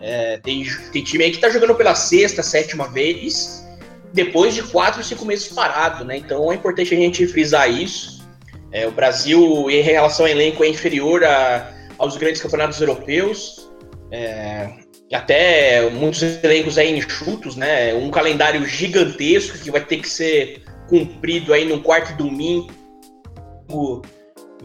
É, 0.00 0.38
tem, 0.38 0.64
tem 0.92 1.02
time 1.02 1.24
aí 1.24 1.30
que 1.30 1.38
tá 1.38 1.48
jogando 1.48 1.74
pela 1.74 1.94
sexta, 1.94 2.42
sétima 2.42 2.88
vez, 2.88 3.66
depois 4.12 4.54
de 4.54 4.62
quatro, 4.62 5.02
cinco 5.02 5.24
meses 5.24 5.48
parado, 5.48 6.04
né? 6.04 6.16
Então 6.16 6.50
é 6.52 6.54
importante 6.54 6.94
a 6.94 6.98
gente 6.98 7.26
frisar 7.26 7.70
isso. 7.70 8.26
É, 8.72 8.86
o 8.86 8.90
Brasil, 8.90 9.70
em 9.70 9.80
relação 9.80 10.26
ao 10.26 10.32
elenco, 10.32 10.62
é 10.64 10.68
inferior 10.68 11.24
a, 11.24 11.72
aos 11.98 12.16
grandes 12.16 12.40
campeonatos 12.42 12.80
europeus. 12.80 13.70
É, 14.10 14.70
até 15.12 15.88
muitos 15.90 16.22
elencos 16.22 16.78
aí 16.78 16.96
enxutos, 16.96 17.56
né? 17.56 17.94
Um 17.94 18.10
calendário 18.10 18.66
gigantesco 18.66 19.58
que 19.58 19.70
vai 19.70 19.80
ter 19.80 19.98
que 19.98 20.08
ser 20.08 20.62
cumprido 20.88 21.52
aí 21.52 21.64
no 21.64 21.80
quarto 21.80 22.16
domingo. 22.16 22.70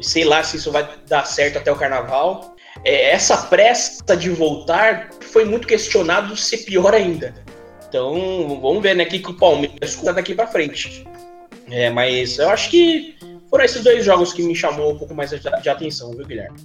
Sei 0.01 0.23
lá 0.23 0.43
se 0.43 0.57
isso 0.57 0.71
vai 0.71 0.87
dar 1.07 1.25
certo 1.25 1.57
até 1.57 1.71
o 1.71 1.75
carnaval. 1.75 2.50
É, 2.83 3.11
essa 3.11 3.37
pressa 3.47 4.17
de 4.17 4.29
voltar 4.29 5.09
foi 5.21 5.45
muito 5.45 5.67
questionado 5.67 6.35
ser 6.35 6.59
pior 6.59 6.93
ainda. 6.93 7.33
Então, 7.87 8.59
vamos 8.61 8.81
ver, 8.81 8.95
né, 8.95 9.05
que 9.05 9.17
o 9.29 9.33
Palmeiras 9.33 9.95
conta 9.95 10.13
daqui 10.13 10.33
para 10.33 10.47
frente. 10.47 11.05
É, 11.69 11.89
mas 11.89 12.39
eu 12.39 12.49
acho 12.49 12.69
que 12.69 13.15
foram 13.49 13.65
esses 13.65 13.83
dois 13.83 14.03
jogos 14.03 14.33
que 14.33 14.41
me 14.43 14.55
chamou 14.55 14.93
um 14.93 14.97
pouco 14.97 15.13
mais 15.13 15.29
de, 15.29 15.39
de 15.39 15.69
atenção, 15.69 16.11
viu, 16.11 16.25
Guilherme? 16.25 16.57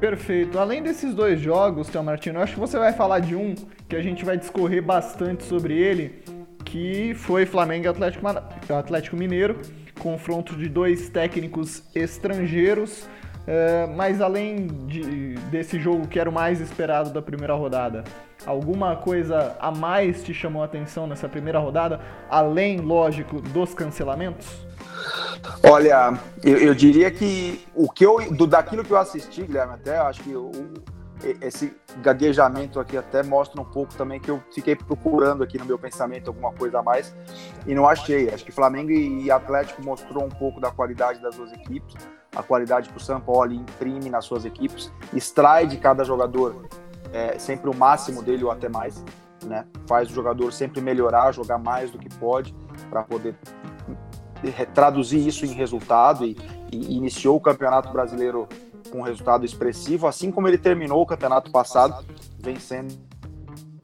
Perfeito. 0.00 0.58
Além 0.58 0.82
desses 0.82 1.12
dois 1.14 1.40
jogos, 1.40 1.88
Théo 1.88 2.04
Martino, 2.04 2.38
eu 2.38 2.42
acho 2.42 2.54
que 2.54 2.60
você 2.60 2.78
vai 2.78 2.92
falar 2.92 3.20
de 3.20 3.34
um 3.34 3.54
que 3.88 3.96
a 3.96 4.02
gente 4.02 4.24
vai 4.24 4.36
discorrer 4.36 4.82
bastante 4.82 5.42
sobre 5.44 5.76
ele, 5.76 6.22
que 6.64 7.14
foi 7.14 7.46
Flamengo 7.46 7.86
e 7.86 7.88
Atlético, 7.88 8.24
Atlético 8.72 9.16
Mineiro, 9.16 9.60
confronto 9.98 10.54
de 10.56 10.68
dois 10.68 11.08
técnicos 11.08 11.82
estrangeiros. 11.94 13.08
É, 13.50 13.86
mas 13.86 14.20
além 14.20 14.66
de, 14.66 15.32
desse 15.50 15.80
jogo 15.80 16.06
que 16.06 16.20
era 16.20 16.28
o 16.28 16.32
mais 16.32 16.60
esperado 16.60 17.08
da 17.08 17.22
primeira 17.22 17.54
rodada, 17.54 18.04
alguma 18.44 18.94
coisa 18.94 19.56
a 19.58 19.70
mais 19.70 20.22
te 20.22 20.34
chamou 20.34 20.60
a 20.60 20.66
atenção 20.66 21.06
nessa 21.06 21.30
primeira 21.30 21.58
rodada, 21.58 21.98
além, 22.28 22.76
lógico, 22.76 23.40
dos 23.40 23.72
cancelamentos? 23.72 24.46
Olha, 25.62 26.12
eu, 26.44 26.58
eu, 26.58 26.74
diria 26.74 27.10
que 27.10 27.64
o 27.74 27.90
que 27.90 28.04
eu, 28.04 28.30
do, 28.32 28.46
daquilo 28.46 28.84
que 28.84 28.90
eu 28.90 28.98
assisti, 28.98 29.42
Guilherme, 29.44 29.72
até 29.72 29.96
acho 29.96 30.22
que 30.22 30.34
o, 30.36 30.52
esse 31.40 31.74
gaguejamento 32.02 32.78
aqui 32.78 32.98
até 32.98 33.22
mostra 33.22 33.58
um 33.58 33.64
pouco 33.64 33.94
também 33.94 34.20
que 34.20 34.30
eu 34.30 34.42
fiquei 34.52 34.76
procurando 34.76 35.42
aqui 35.42 35.56
no 35.56 35.64
meu 35.64 35.78
pensamento 35.78 36.28
alguma 36.28 36.52
coisa 36.52 36.80
a 36.80 36.82
mais 36.82 37.16
e 37.66 37.74
não 37.74 37.88
achei. 37.88 38.28
Acho 38.28 38.44
que 38.44 38.52
Flamengo 38.52 38.90
e 38.90 39.30
Atlético 39.30 39.82
mostrou 39.82 40.22
um 40.22 40.28
pouco 40.28 40.60
da 40.60 40.70
qualidade 40.70 41.18
das 41.22 41.34
duas 41.34 41.50
equipes, 41.52 41.96
a 42.38 42.42
qualidade 42.42 42.88
que 42.88 42.96
o 42.96 43.00
São 43.00 43.20
Paulo 43.20 43.52
imprime 43.52 44.08
nas 44.08 44.24
suas 44.24 44.44
equipes, 44.44 44.92
extrai 45.12 45.66
de 45.66 45.76
cada 45.76 46.04
jogador 46.04 46.68
é, 47.12 47.36
sempre 47.36 47.68
o 47.68 47.74
máximo 47.74 48.22
dele 48.22 48.44
ou 48.44 48.50
até 48.52 48.68
mais, 48.68 49.04
né? 49.44 49.66
Faz 49.88 50.08
o 50.08 50.14
jogador 50.14 50.52
sempre 50.52 50.80
melhorar, 50.80 51.32
jogar 51.32 51.58
mais 51.58 51.90
do 51.90 51.98
que 51.98 52.08
pode 52.08 52.54
para 52.88 53.02
poder 53.02 53.34
traduzir 54.72 55.26
isso 55.26 55.44
em 55.44 55.48
resultado 55.48 56.24
e, 56.24 56.36
e, 56.72 56.96
iniciou 56.96 57.36
o 57.36 57.40
Campeonato 57.40 57.92
Brasileiro 57.92 58.48
com 58.88 58.98
um 59.00 59.02
resultado 59.02 59.44
expressivo, 59.44 60.06
assim 60.06 60.30
como 60.30 60.46
ele 60.46 60.58
terminou 60.58 61.02
o 61.02 61.06
campeonato 61.06 61.50
passado 61.50 62.06
vencendo 62.38 62.96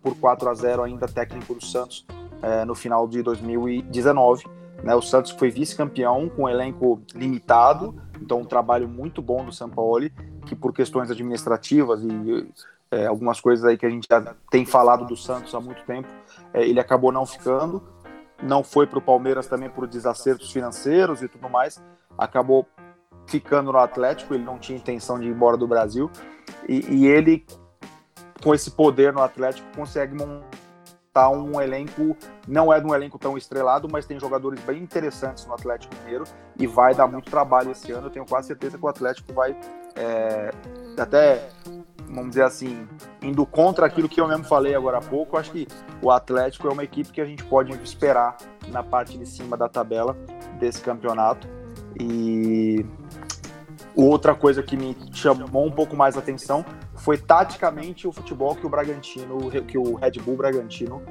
por 0.00 0.14
4 0.14 0.49
a 0.49 0.54
0 0.54 0.82
ainda 0.84 1.08
técnico 1.08 1.54
do 1.54 1.64
Santos 1.64 2.06
é, 2.40 2.64
no 2.64 2.75
final 2.75 3.08
de 3.08 3.20
2019. 3.20 4.44
Né? 4.82 4.94
O 4.94 5.02
Santos 5.02 5.32
foi 5.32 5.50
vice-campeão 5.50 6.28
com 6.28 6.44
um 6.44 6.49
elenco 6.49 7.02
limitado, 7.14 8.00
então 8.21 8.40
um 8.40 8.44
trabalho 8.44 8.88
muito 8.88 9.21
bom 9.21 9.44
do 9.44 9.52
São 9.52 9.68
Paulo, 9.68 10.09
que 10.47 10.54
por 10.54 10.73
questões 10.73 11.11
administrativas 11.11 12.02
e 12.02 12.49
é, 12.90 13.06
algumas 13.06 13.40
coisas 13.40 13.64
aí 13.64 13.76
que 13.76 13.87
a 13.87 13.90
gente 13.90 14.06
já 14.09 14.35
tem 14.50 14.64
falado 14.64 15.04
do 15.04 15.16
Santos 15.16 15.54
há 15.54 15.61
muito 15.61 15.85
tempo, 15.85 16.09
é, 16.52 16.66
ele 16.66 16.80
acabou 16.80 17.11
não 17.11 17.26
ficando. 17.26 17.83
Não 18.42 18.62
foi 18.64 18.87
para 18.87 18.99
o 18.99 19.02
Palmeiras 19.02 19.47
também 19.47 19.71
por 19.71 19.87
desacertos 19.87 20.50
financeiros 20.50 21.23
e 21.23 21.28
tudo 21.28 21.49
mais, 21.49 21.83
acabou 22.18 22.66
ficando 23.26 23.73
no 23.73 23.78
Atlético, 23.78 24.35
ele 24.35 24.44
não 24.44 24.59
tinha 24.59 24.76
intenção 24.76 25.18
de 25.18 25.26
ir 25.26 25.30
embora 25.30 25.56
do 25.56 25.66
Brasil, 25.66 26.11
e, 26.68 26.85
e 26.92 27.06
ele, 27.06 27.47
com 28.42 28.54
esse 28.54 28.71
poder 28.73 29.12
no 29.12 29.23
Atlético, 29.23 29.66
consegue 29.75 30.14
montar 30.14 30.63
um 31.16 31.61
elenco, 31.61 32.16
não 32.46 32.72
é 32.72 32.81
de 32.81 32.87
um 32.87 32.94
elenco 32.94 33.18
tão 33.18 33.38
estrelado, 33.38 33.88
mas 33.90 34.05
tem 34.07 34.18
jogadores 34.18 34.61
bem 34.61 34.83
interessantes 34.83 35.46
no 35.46 35.55
Atlético 35.55 35.94
Mineiro, 36.03 36.24
e 36.59 36.66
vai 36.66 36.94
dar 36.94 37.07
muito 37.07 37.31
trabalho 37.31 37.70
esse 37.70 37.92
ano, 37.92 38.09
eu 38.09 38.11
tenho 38.11 38.27
quase 38.27 38.48
certeza 38.48 38.77
que 38.77 38.85
o 38.85 38.88
Atlético 38.88 39.33
vai 39.33 39.57
é, 39.96 40.50
até 40.98 41.48
vamos 42.09 42.31
dizer 42.31 42.44
assim, 42.44 42.87
indo 43.22 43.44
contra 43.46 43.87
aquilo 43.87 44.09
que 44.09 44.20
eu 44.20 44.29
mesmo 44.29 44.44
falei 44.44 44.74
agora 44.74 44.98
há 44.98 45.00
pouco, 45.00 45.37
acho 45.37 45.50
que 45.50 45.66
o 46.03 46.11
Atlético 46.11 46.68
é 46.68 46.72
uma 46.72 46.85
equipe 46.85 47.11
que 47.11 47.20
a 47.20 47.24
gente 47.24 47.42
pode 47.44 47.72
esperar 47.83 48.37
na 48.68 48.83
parte 48.83 49.18
de 49.18 49.27
cima 49.27 49.57
da 49.57 49.68
tabela 49.68 50.16
desse 50.59 50.81
campeonato. 50.81 51.48
E 51.98 52.85
outra 53.94 54.35
coisa 54.35 54.62
que 54.62 54.77
me 54.77 54.96
chamou 55.12 55.66
um 55.66 55.70
pouco 55.70 55.96
mais 55.96 56.16
a 56.16 56.20
atenção 56.20 56.64
foi 57.05 57.19
taticamente 57.19 58.09
o 58.09 58.12
futebol 58.12 58.57
que 58.57 58.67
o 58.67 58.69
Bragantino, 58.71 59.51
que 59.69 59.77
o 59.77 59.95
Red 59.95 60.12
Bull 60.25 60.38
Bragantino 60.38 61.03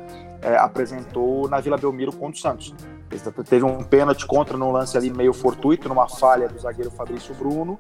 é, 0.42 0.58
apresentou 0.58 1.48
na 1.48 1.60
Vila 1.60 1.78
Belmiro 1.78 2.12
contra 2.12 2.36
o 2.36 2.42
Santos. 2.42 2.74
Teve 3.48 3.64
um 3.64 3.84
pênalti 3.84 4.26
contra 4.26 4.58
no 4.58 4.72
lance 4.72 4.98
ali 4.98 5.12
meio 5.12 5.34
fortuito, 5.34 5.88
numa 5.88 6.10
falha 6.10 6.50
do 6.50 6.58
zagueiro 6.60 6.90
Fabrício 6.90 7.36
Bruno, 7.36 7.80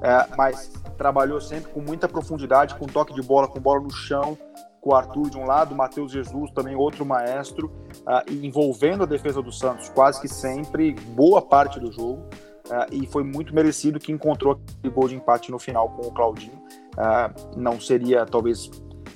é, 0.00 0.26
mas 0.38 0.72
trabalhou 0.96 1.38
sempre 1.38 1.70
com 1.70 1.82
muita 1.82 2.08
profundidade, 2.08 2.74
com 2.76 2.86
toque 2.86 3.12
de 3.12 3.20
bola, 3.20 3.46
com 3.46 3.60
bola 3.60 3.80
no 3.80 3.90
chão, 3.90 4.38
com 4.80 4.90
o 4.90 4.94
Arthur 4.94 5.28
de 5.28 5.36
um 5.36 5.44
lado, 5.44 5.74
o 5.74 5.76
Matheus 5.76 6.10
Jesus 6.10 6.50
também 6.52 6.74
outro 6.74 7.04
maestro, 7.04 7.70
uh, 8.06 8.32
envolvendo 8.32 9.02
a 9.02 9.06
defesa 9.06 9.42
do 9.42 9.52
Santos 9.52 9.90
quase 9.90 10.18
que 10.18 10.28
sempre, 10.28 10.92
boa 10.92 11.42
parte 11.42 11.78
do 11.78 11.92
jogo, 11.92 12.22
uh, 12.68 12.86
e 12.90 13.06
foi 13.06 13.22
muito 13.22 13.54
merecido 13.54 13.98
que 13.98 14.10
encontrou 14.10 14.54
aquele 14.54 14.94
gol 14.94 15.08
de 15.08 15.16
empate 15.16 15.50
no 15.50 15.58
final 15.58 15.90
com 15.90 16.08
o 16.08 16.12
Claudinho. 16.12 16.58
Uh, 17.00 17.56
não 17.56 17.80
seria 17.80 18.26
talvez 18.26 18.70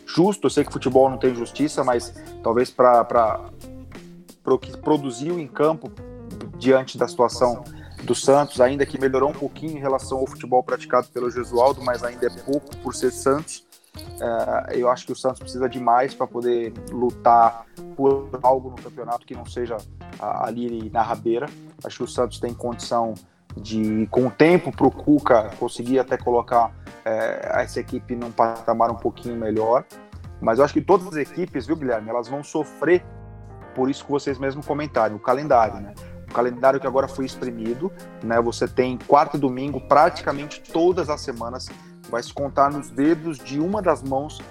justo, 0.07 0.47
eu 0.47 0.51
sei 0.51 0.65
que 0.65 0.73
futebol 0.73 1.11
não 1.11 1.19
tem 1.19 1.35
justiça, 1.35 1.85
mas 1.85 2.15
talvez 2.43 2.71
para 2.71 3.45
o 4.47 4.59
que 4.59 4.75
produziu 4.79 5.39
em 5.39 5.47
campo 5.47 5.93
diante 6.57 6.97
da 6.97 7.07
situação 7.07 7.63
do 8.03 8.15
Santos, 8.15 8.61
ainda 8.61 8.87
que 8.87 8.99
melhorou 8.99 9.31
um 9.31 9.35
pouquinho 9.35 9.77
em 9.77 9.81
relação 9.81 10.19
ao 10.19 10.27
futebol 10.27 10.63
praticado 10.63 11.09
pelo 11.09 11.31
Jesualdo, 11.31 11.83
mas 11.83 12.03
ainda 12.03 12.27
é 12.27 12.31
pouco 12.31 12.75
por 12.79 12.95
ser 12.95 13.11
Santos. 13.11 13.67
É, 14.69 14.79
eu 14.79 14.89
acho 14.89 15.07
que 15.07 15.13
o 15.13 15.17
Santos 15.17 15.41
precisa 15.41 15.69
de 15.69 15.79
mais 15.79 16.15
para 16.15 16.27
poder 16.27 16.73
lutar 16.91 17.67
por 17.97 18.29
algo 18.43 18.71
no 18.71 18.77
campeonato 18.77 19.27
que 19.27 19.35
não 19.35 19.47
seja 19.47 19.77
ali 20.19 20.91
na 20.91 21.03
rabeira. 21.03 21.47
Acho 21.85 21.99
que 21.99 22.05
o 22.05 22.09
Santos 22.09 22.39
tem 22.39 22.53
condição 22.55 23.15
de, 23.57 24.07
com 24.11 24.27
o 24.27 24.31
tempo, 24.31 24.71
para 24.71 24.87
o 24.87 24.91
Cuca 24.91 25.51
conseguir 25.59 25.99
até 25.99 26.17
colocar 26.17 26.73
é, 27.05 27.63
essa 27.63 27.81
equipe 27.81 28.15
num 28.17 28.31
patamar 28.31 28.91
um 28.91 28.97
pouquinho 28.97 29.37
melhor. 29.37 29.85
Mas 30.41 30.59
eu 30.59 30.65
acho 30.65 30.75
que 30.75 30.81
todas 30.81 31.07
as 31.07 31.17
equipes, 31.17 31.67
viu, 31.67 31.77
Guilherme, 31.77 32.11
elas 32.11 32.29
vão 32.29 32.43
sofrer 32.43 33.05
por 33.75 33.91
isso 33.91 34.05
que 34.05 34.11
vocês 34.11 34.39
mesmos 34.39 34.65
comentaram, 34.67 35.17
o 35.17 35.19
calendário, 35.19 35.81
né? 35.81 35.95
calendário 36.35 36.81
que 36.81 36.87
agora 36.87 37.07
foi 37.07 37.25
exprimido, 37.25 37.91
né? 38.23 38.41
Você 38.43 38.67
tem 38.67 38.99
quarto 38.99 39.37
e 39.37 39.41
domingo 39.41 39.81
praticamente 39.81 40.61
todas 40.61 41.09
as 41.09 41.21
semanas, 41.21 41.69
vai 42.11 42.23
se 42.23 42.35
contar 42.35 42.71
nos 42.71 42.91
dedos 42.91 43.39
de 43.39 43.61
uma 43.61 43.81
das 43.81 44.03
mãos 44.03 44.43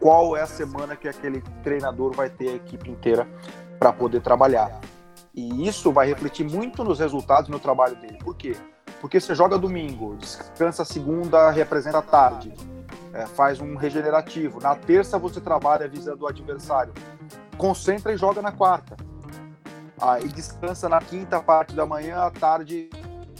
qual 0.00 0.36
é 0.36 0.42
a 0.42 0.46
semana 0.46 0.96
que 0.96 1.08
aquele 1.08 1.42
treinador 1.62 2.12
vai 2.12 2.28
ter 2.28 2.48
a 2.50 2.54
equipe 2.54 2.90
inteira 2.90 3.26
para 3.78 3.92
poder 3.92 4.20
trabalhar. 4.20 4.80
E 5.38 5.68
isso 5.68 5.92
vai 5.92 6.08
refletir 6.08 6.44
muito 6.44 6.82
nos 6.82 6.98
resultados 6.98 7.48
no 7.48 7.60
trabalho 7.60 7.94
dele. 7.96 8.18
Por 8.18 8.34
quê? 8.36 8.56
Porque 9.00 9.20
você 9.20 9.34
joga 9.34 9.56
domingo, 9.56 10.16
descansa 10.16 10.84
segunda, 10.84 11.50
representa 11.50 12.02
tarde, 12.02 12.52
é, 13.12 13.24
faz 13.24 13.60
um 13.60 13.76
regenerativo. 13.76 14.60
Na 14.60 14.74
terça 14.74 15.16
você 15.16 15.40
trabalha 15.40 15.86
visando 15.86 16.24
o 16.24 16.26
adversário, 16.26 16.92
concentra 17.56 18.12
e 18.12 18.16
joga 18.16 18.42
na 18.42 18.50
quarta 18.50 18.96
aí 20.00 20.28
descansa 20.28 20.88
na 20.88 21.00
quinta 21.00 21.40
parte 21.40 21.74
da 21.74 21.84
manhã, 21.84 22.18
à 22.18 22.30
tarde, 22.30 22.88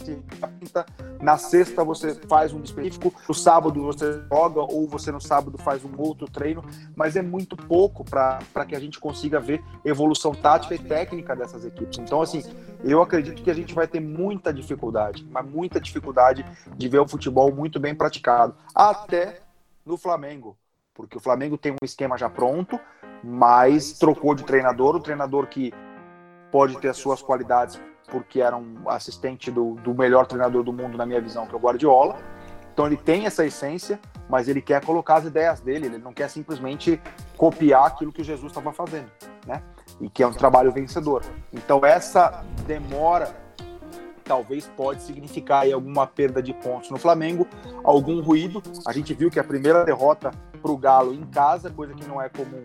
quinta, 0.03 0.85
na 1.21 1.37
sexta 1.37 1.83
você 1.83 2.15
faz 2.27 2.53
um 2.53 2.61
específico, 2.61 3.13
no 3.27 3.33
sábado 3.33 3.81
você 3.81 4.21
joga 4.31 4.61
ou 4.61 4.87
você 4.87 5.11
no 5.11 5.21
sábado 5.21 5.57
faz 5.57 5.83
um 5.83 5.91
outro 5.97 6.29
treino, 6.29 6.63
mas 6.95 7.15
é 7.15 7.21
muito 7.21 7.55
pouco 7.55 8.03
para 8.03 8.65
que 8.67 8.75
a 8.75 8.79
gente 8.79 8.99
consiga 8.99 9.39
ver 9.39 9.63
evolução 9.83 10.33
tática 10.33 10.75
e 10.75 10.79
técnica 10.79 11.35
dessas 11.35 11.65
equipes. 11.65 11.99
Então, 11.99 12.21
assim, 12.21 12.43
eu 12.83 13.01
acredito 13.01 13.41
que 13.43 13.51
a 13.51 13.55
gente 13.55 13.73
vai 13.73 13.87
ter 13.87 13.99
muita 13.99 14.53
dificuldade, 14.53 15.27
mas 15.29 15.45
muita 15.45 15.79
dificuldade 15.79 16.45
de 16.77 16.87
ver 16.87 16.99
o 16.99 17.07
futebol 17.07 17.53
muito 17.53 17.79
bem 17.79 17.93
praticado, 17.93 18.55
até 18.73 19.41
no 19.85 19.97
Flamengo, 19.97 20.57
porque 20.93 21.17
o 21.17 21.21
Flamengo 21.21 21.57
tem 21.57 21.71
um 21.71 21.85
esquema 21.85 22.17
já 22.17 22.29
pronto, 22.29 22.79
mas 23.23 23.93
trocou 23.93 24.33
de 24.33 24.43
treinador, 24.43 24.95
o 24.95 24.99
treinador 24.99 25.47
que 25.47 25.73
pode 26.51 26.77
ter 26.79 26.89
as 26.89 26.97
suas 26.97 27.21
qualidades, 27.21 27.79
porque 28.09 28.41
era 28.41 28.55
um 28.55 28.89
assistente 28.89 29.51
do, 29.51 29.75
do 29.75 29.93
melhor 29.93 30.25
treinador 30.25 30.63
do 30.63 30.73
mundo, 30.73 30.97
na 30.97 31.05
minha 31.05 31.21
visão, 31.21 31.45
que 31.45 31.53
é 31.53 31.57
o 31.57 31.61
Guardiola. 31.61 32.17
Então 32.73 32.87
ele 32.87 32.97
tem 32.97 33.25
essa 33.25 33.45
essência, 33.45 33.99
mas 34.29 34.47
ele 34.47 34.61
quer 34.61 34.83
colocar 34.83 35.15
as 35.15 35.25
ideias 35.25 35.59
dele, 35.59 35.87
ele 35.87 35.97
não 35.97 36.13
quer 36.13 36.29
simplesmente 36.29 37.01
copiar 37.35 37.87
aquilo 37.87 38.11
que 38.11 38.21
o 38.21 38.23
Jesus 38.23 38.51
estava 38.51 38.71
fazendo, 38.71 39.11
né? 39.45 39.61
E 39.99 40.09
que 40.09 40.23
é 40.23 40.27
um 40.27 40.31
trabalho 40.31 40.71
vencedor. 40.71 41.23
Então 41.51 41.85
essa 41.85 42.43
demora 42.65 43.35
talvez 44.23 44.67
pode 44.77 45.01
significar 45.01 45.63
aí 45.63 45.73
alguma 45.73 46.05
perda 46.05 46.41
de 46.41 46.53
pontos 46.53 46.91
no 46.91 46.97
Flamengo, 46.97 47.47
algum 47.83 48.21
ruído. 48.21 48.61
A 48.85 48.93
gente 48.93 49.13
viu 49.13 49.31
que 49.31 49.39
a 49.39 49.43
primeira 49.43 49.83
derrota 49.83 50.31
para 50.61 50.71
o 50.71 50.77
Galo 50.77 51.13
em 51.13 51.25
casa, 51.25 51.71
coisa 51.71 51.93
que 51.95 52.07
não 52.07 52.21
é 52.21 52.29
comum 52.29 52.63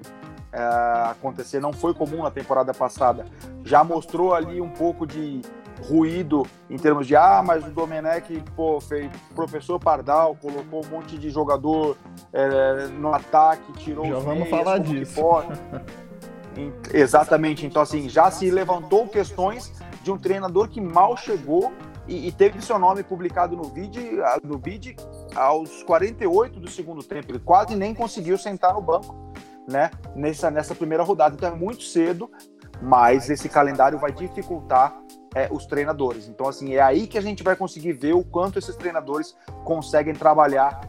é, 0.55 1.11
acontecer, 1.11 1.61
não 1.61 1.73
foi 1.73 1.93
comum 1.93 2.23
na 2.23 2.31
temporada 2.31 2.73
passada, 2.73 3.27
já 3.65 3.83
mostrou 3.83 4.33
ali 4.33 4.61
um 4.61 4.71
pouco 4.71 5.05
de 5.05 5.43
ruído 5.83 6.47
em 6.71 6.77
termos 6.79 7.09
de 7.09 7.17
ah, 7.17 7.43
mas 7.45 7.67
o 7.67 7.71
Domenech 7.71 8.41
pô, 8.55 8.81
fez 8.81 9.11
professor 9.35 9.81
Pardal, 9.81 10.37
colocou 10.41 10.85
um 10.85 10.89
monte 10.89 11.19
de 11.19 11.29
jogador 11.29 11.97
é, 12.33 12.87
no 12.87 13.13
ataque, 13.13 13.73
tirou 13.73 14.07
já 14.07 14.19
os 14.19 14.25
vamos 14.25 14.49
meias, 14.49 14.51
falar 14.51 14.79
disso. 14.79 15.21
Exatamente, 16.93 17.67
então 17.67 17.83
assim, 17.83 18.09
já 18.09 18.31
se 18.31 18.49
levantou 18.49 19.09
questões 19.09 19.73
de 20.05 20.13
um 20.13 20.17
treinador 20.17 20.69
que 20.69 20.81
mal 20.81 21.17
chegou 21.17 21.73
e, 22.07 22.29
e 22.29 22.33
teve 22.33 22.63
seu 22.63 22.79
nome 22.79 23.03
publicado 23.03 23.57
no 23.57 23.65
vídeo, 23.65 24.23
no 24.45 24.59
vídeo 24.59 24.95
aos 25.35 25.83
48 25.83 26.61
do 26.61 26.71
segundo 26.71 27.03
tempo. 27.03 27.33
Ele 27.33 27.41
quase 27.41 27.75
nem 27.75 27.95
conseguiu 27.95 28.39
sentar 28.39 28.75
no 28.75 28.81
banco, 28.81 29.33
né? 29.69 29.91
Nessa, 30.15 30.51
nessa 30.51 30.75
primeira 30.75 31.03
rodada. 31.03 31.35
Então 31.35 31.49
é 31.49 31.55
muito 31.55 31.83
cedo, 31.83 32.31
mas 32.83 33.31
esse 33.31 33.49
calendário 33.49 33.99
vai 33.99 34.13
dificultar 34.13 34.97
é, 35.35 35.49
os 35.51 35.67
treinadores. 35.67 36.29
Então, 36.29 36.49
assim, 36.49 36.75
é 36.75 36.81
aí 36.81 37.07
que 37.07 37.19
a 37.19 37.21
gente 37.21 37.43
vai 37.43 37.57
conseguir 37.57 37.93
ver 37.93 38.15
o 38.15 38.25
quanto 38.25 38.59
esses 38.59 38.77
treinadores 38.77 39.37
conseguem 39.65 40.15
trabalhar 40.15 40.81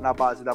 na 0.00 0.12
base 0.12 0.44
da 0.44 0.52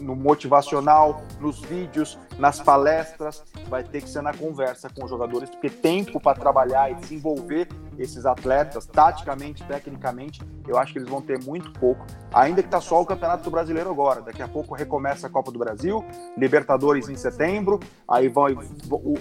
no 0.00 0.16
motivacional, 0.16 1.22
nos 1.40 1.60
vídeos, 1.60 2.18
nas 2.36 2.60
palestras, 2.60 3.44
vai 3.68 3.84
ter 3.84 4.02
que 4.02 4.08
ser 4.08 4.22
na 4.22 4.34
conversa 4.34 4.90
com 4.90 5.04
os 5.04 5.10
jogadores, 5.10 5.48
porque 5.48 5.70
tempo 5.70 6.18
para 6.18 6.36
trabalhar 6.36 6.90
e 6.90 6.94
desenvolver 6.96 7.68
esses 7.98 8.24
atletas, 8.24 8.86
taticamente, 8.86 9.64
tecnicamente, 9.64 10.40
eu 10.66 10.78
acho 10.78 10.92
que 10.92 10.98
eles 10.98 11.08
vão 11.08 11.20
ter 11.20 11.42
muito 11.42 11.72
pouco, 11.72 12.06
ainda 12.32 12.62
que 12.62 12.68
tá 12.68 12.80
só 12.80 13.02
o 13.02 13.06
Campeonato 13.06 13.50
Brasileiro 13.50 13.90
agora. 13.90 14.22
Daqui 14.22 14.42
a 14.42 14.48
pouco 14.48 14.74
recomeça 14.74 15.26
a 15.26 15.30
Copa 15.30 15.50
do 15.50 15.58
Brasil, 15.58 16.04
Libertadores 16.36 17.08
em 17.08 17.16
setembro, 17.16 17.80
aí 18.08 18.28
vão 18.28 18.46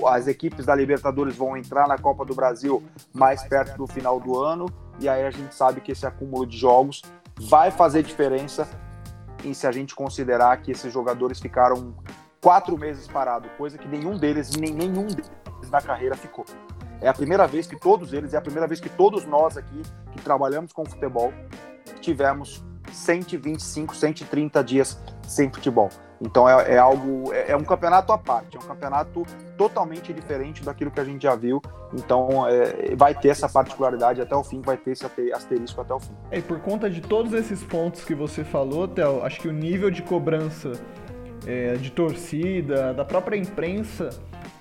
as 0.07 0.27
equipes 0.27 0.65
da 0.65 0.75
Libertadores 0.75 1.35
vão 1.35 1.57
entrar 1.57 1.87
na 1.87 1.97
Copa 1.97 2.23
do 2.23 2.35
Brasil 2.35 2.83
mais 3.13 3.43
perto 3.43 3.77
do 3.77 3.87
final 3.87 4.19
do 4.19 4.39
ano, 4.39 4.67
e 4.99 5.09
aí 5.09 5.25
a 5.25 5.31
gente 5.31 5.53
sabe 5.55 5.81
que 5.81 5.91
esse 5.91 6.05
acúmulo 6.05 6.45
de 6.45 6.57
jogos 6.57 7.01
vai 7.39 7.71
fazer 7.71 8.03
diferença 8.03 8.67
e 9.43 9.53
se 9.53 9.67
a 9.67 9.71
gente 9.71 9.95
considerar 9.95 10.57
que 10.57 10.71
esses 10.71 10.91
jogadores 10.91 11.39
ficaram 11.39 11.95
quatro 12.41 12.77
meses 12.77 13.07
parados, 13.07 13.49
coisa 13.57 13.77
que 13.77 13.87
nenhum 13.87 14.17
deles, 14.17 14.51
nem 14.55 14.73
nenhum 14.73 15.07
deles 15.07 15.69
na 15.69 15.81
carreira 15.81 16.15
ficou. 16.15 16.45
É 17.01 17.07
a 17.07 17.13
primeira 17.13 17.47
vez 17.47 17.67
que 17.67 17.75
todos 17.75 18.13
eles, 18.13 18.33
é 18.33 18.37
a 18.37 18.41
primeira 18.41 18.67
vez 18.67 18.79
que 18.79 18.89
todos 18.89 19.25
nós 19.25 19.57
aqui 19.57 19.81
que 20.11 20.21
trabalhamos 20.21 20.73
com 20.73 20.85
futebol 20.85 21.33
tivemos 22.01 22.63
125, 22.91 23.95
130 23.95 24.63
dias 24.63 24.99
sem 25.27 25.51
futebol. 25.51 25.89
Então 26.19 26.49
é, 26.49 26.73
é 26.73 26.77
algo, 26.77 27.31
é, 27.31 27.51
é, 27.51 27.57
um 27.57 27.63
campeonato 27.63 28.11
à 28.11 28.17
parte, 28.17 28.57
é 28.57 28.59
um 28.59 28.63
campeonato 28.63 29.23
totalmente 29.55 30.11
diferente 30.11 30.63
daquilo 30.63 30.89
que 30.89 30.99
a 30.99 31.03
gente 31.03 31.23
já 31.23 31.35
viu. 31.35 31.61
Então 31.93 32.47
é, 32.47 32.95
vai 32.95 33.13
ter 33.13 33.29
essa 33.29 33.47
particularidade 33.47 34.21
até 34.21 34.35
o 34.35 34.43
fim, 34.43 34.61
vai 34.61 34.77
ter 34.77 34.91
esse 34.91 35.05
asterisco 35.33 35.81
até 35.81 35.93
o 35.93 35.99
fim. 35.99 36.15
E 36.31 36.41
por 36.41 36.59
conta 36.59 36.89
de 36.89 37.01
todos 37.01 37.33
esses 37.33 37.63
pontos 37.63 38.03
que 38.03 38.15
você 38.15 38.43
falou, 38.43 38.87
Theo, 38.87 39.23
acho 39.23 39.39
que 39.39 39.47
o 39.47 39.53
nível 39.53 39.91
de 39.91 40.01
cobrança 40.01 40.71
é, 41.45 41.75
de 41.75 41.91
torcida, 41.91 42.93
da 42.93 43.05
própria 43.05 43.37
imprensa, 43.37 44.09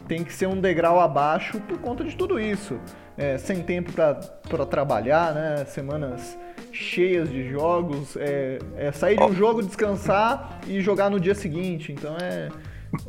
tem 0.07 0.25
que 0.25 0.33
ser 0.33 0.47
um 0.47 0.61
degrau 0.61 1.01
abaixo 1.01 1.61
por 1.61 1.79
conta 1.79 2.05
de 2.05 2.16
tudo 2.16 2.38
isso. 2.40 2.79
É, 3.16 3.38
sem 3.38 3.62
tempo 3.62 3.92
para 3.92 4.66
trabalhar, 4.66 5.35
né? 5.35 5.64
Semanas 5.64 6.37
cheias 6.71 7.31
de 7.31 7.49
jogos, 7.49 8.16
é, 8.16 8.59
é 8.77 8.92
sair 8.92 9.16
de 9.16 9.23
um 9.23 9.35
jogo, 9.35 9.62
descansar 9.62 10.61
e 10.66 10.81
jogar 10.81 11.11
no 11.11 11.19
dia 11.19 11.35
seguinte. 11.35 11.92
Então 11.92 12.16
é. 12.21 12.51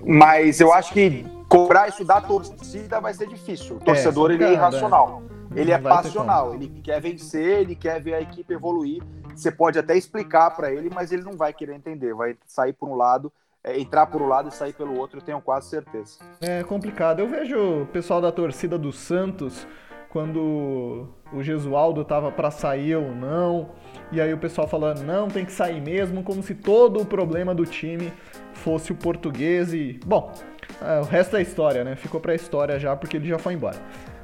Mas 0.05 0.59
eu 0.59 0.73
acho 0.73 0.93
que 0.93 1.25
cobrar 1.49 1.87
isso 1.87 2.03
da 2.03 2.21
torcida 2.21 2.99
vai 2.99 3.13
ser 3.13 3.27
difícil. 3.27 3.75
O 3.75 3.79
torcedor 3.79 4.31
é, 4.31 4.33
ele 4.35 4.43
é 4.45 4.53
irracional. 4.53 5.21
É. 5.33 5.37
Ele 5.59 5.71
é 5.71 5.77
passional, 5.77 6.53
ele 6.53 6.67
quer 6.83 7.01
vencer, 7.01 7.61
ele 7.61 7.75
quer 7.75 8.01
ver 8.01 8.13
a 8.13 8.21
equipe 8.21 8.53
evoluir. 8.53 9.01
Você 9.35 9.51
pode 9.51 9.79
até 9.79 9.95
explicar 9.95 10.51
para 10.51 10.71
ele, 10.71 10.89
mas 10.93 11.11
ele 11.11 11.23
não 11.23 11.33
vai 11.33 11.53
querer 11.53 11.73
entender. 11.73 12.13
Vai 12.13 12.35
sair 12.45 12.73
por 12.73 12.89
um 12.89 12.95
lado, 12.95 13.31
é, 13.63 13.79
entrar 13.79 14.07
por 14.07 14.21
um 14.21 14.27
lado 14.27 14.49
e 14.49 14.51
sair 14.51 14.73
pelo 14.73 14.97
outro, 14.97 15.19
eu 15.19 15.23
tenho 15.23 15.41
quase 15.41 15.69
certeza. 15.69 16.19
É 16.41 16.63
complicado. 16.63 17.19
Eu 17.19 17.27
vejo 17.27 17.83
o 17.83 17.85
pessoal 17.87 18.21
da 18.21 18.31
torcida 18.31 18.77
do 18.77 18.91
Santos 18.91 19.67
quando 20.09 21.07
o 21.33 21.43
Gesualdo 21.43 22.03
tava 22.03 22.31
para 22.31 22.49
sair 22.49 22.95
ou 22.95 23.13
não. 23.13 23.69
E 24.11 24.21
aí 24.21 24.33
o 24.33 24.37
pessoal 24.37 24.67
falando, 24.67 25.03
não, 25.03 25.27
tem 25.27 25.45
que 25.45 25.51
sair 25.51 25.81
mesmo, 25.81 26.23
como 26.23 26.41
se 26.41 26.55
todo 26.55 27.01
o 27.01 27.05
problema 27.05 27.53
do 27.53 27.65
time 27.65 28.11
fosse 28.53 28.91
o 28.91 28.95
português 28.95 29.73
e. 29.73 29.99
Bom, 30.05 30.31
é, 30.81 30.99
o 30.99 31.03
resto 31.03 31.35
é 31.35 31.41
história, 31.41 31.83
né? 31.83 31.95
Ficou 31.95 32.19
pra 32.19 32.33
história 32.33 32.79
já 32.79 32.95
porque 32.95 33.17
ele 33.17 33.27
já 33.27 33.37
foi 33.37 33.53
embora. 33.53 33.77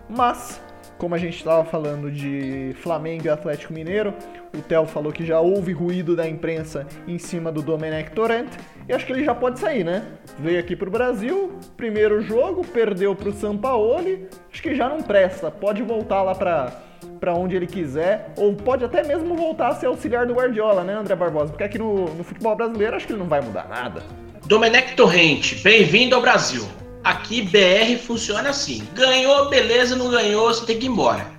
Mas 0.10 0.62
como 0.98 1.16
a 1.16 1.18
gente 1.18 1.38
estava 1.38 1.64
falando 1.66 2.12
de 2.12 2.76
Flamengo 2.82 3.26
e 3.26 3.30
Atlético 3.30 3.74
Mineiro, 3.74 4.14
o 4.56 4.62
Theo 4.62 4.86
falou 4.86 5.12
que 5.12 5.26
já 5.26 5.40
houve 5.40 5.72
ruído 5.72 6.16
da 6.16 6.28
imprensa 6.28 6.88
em 7.08 7.18
cima 7.18 7.52
do 7.52 7.62
Domenech 7.62 8.12
Torrent, 8.12 8.50
e 8.88 8.94
acho 8.94 9.06
que 9.06 9.12
ele 9.12 9.24
já 9.24 9.34
pode 9.34 9.60
sair, 9.60 9.84
né? 9.84 10.04
Veio 10.40 10.60
aqui 10.60 10.76
pro 10.76 10.92
Brasil, 10.92 11.54
primeiro 11.76 12.22
jogo, 12.22 12.66
perdeu 12.66 13.16
pro 13.16 13.34
Sampaoli, 13.34 14.28
acho 14.52 14.62
que 14.62 14.76
já 14.76 14.88
não 14.88 15.02
presta, 15.02 15.50
pode 15.50 15.82
voltar 15.82 16.22
lá 16.22 16.36
para 16.36 16.72
para 17.20 17.34
onde 17.34 17.56
ele 17.56 17.68
quiser, 17.68 18.34
ou 18.38 18.54
pode 18.54 18.84
até 18.84 19.04
mesmo 19.04 19.36
voltar 19.36 19.70
a 19.70 19.76
ser 19.76 19.86
auxiliar 19.86 20.26
do 20.26 20.34
Guardiola, 20.34 20.84
né, 20.84 20.94
André 20.94 21.16
Barbosa? 21.16 21.52
Porque 21.52 21.64
aqui 21.64 21.78
no, 21.78 22.06
no 22.16 22.24
futebol 22.24 22.56
brasileiro 22.56 22.96
acho 22.96 23.08
que 23.08 23.14
ele 23.14 23.20
não 23.20 23.28
vai 23.28 23.42
mudar 23.42 23.68
nada. 23.70 24.04
Domenech 24.46 24.94
Torrente, 24.96 25.56
bem-vindo 25.64 26.16
ao 26.16 26.22
Brasil. 26.22 26.66
Aqui 27.04 27.42
BR 27.42 27.98
funciona 28.02 28.50
assim. 28.50 28.88
Ganhou, 28.96 29.50
beleza, 29.50 29.94
não 29.94 30.10
ganhou, 30.10 30.48
você 30.48 30.66
tem 30.66 30.80
que 30.80 30.86
ir 30.86 30.90
embora. 30.90 31.30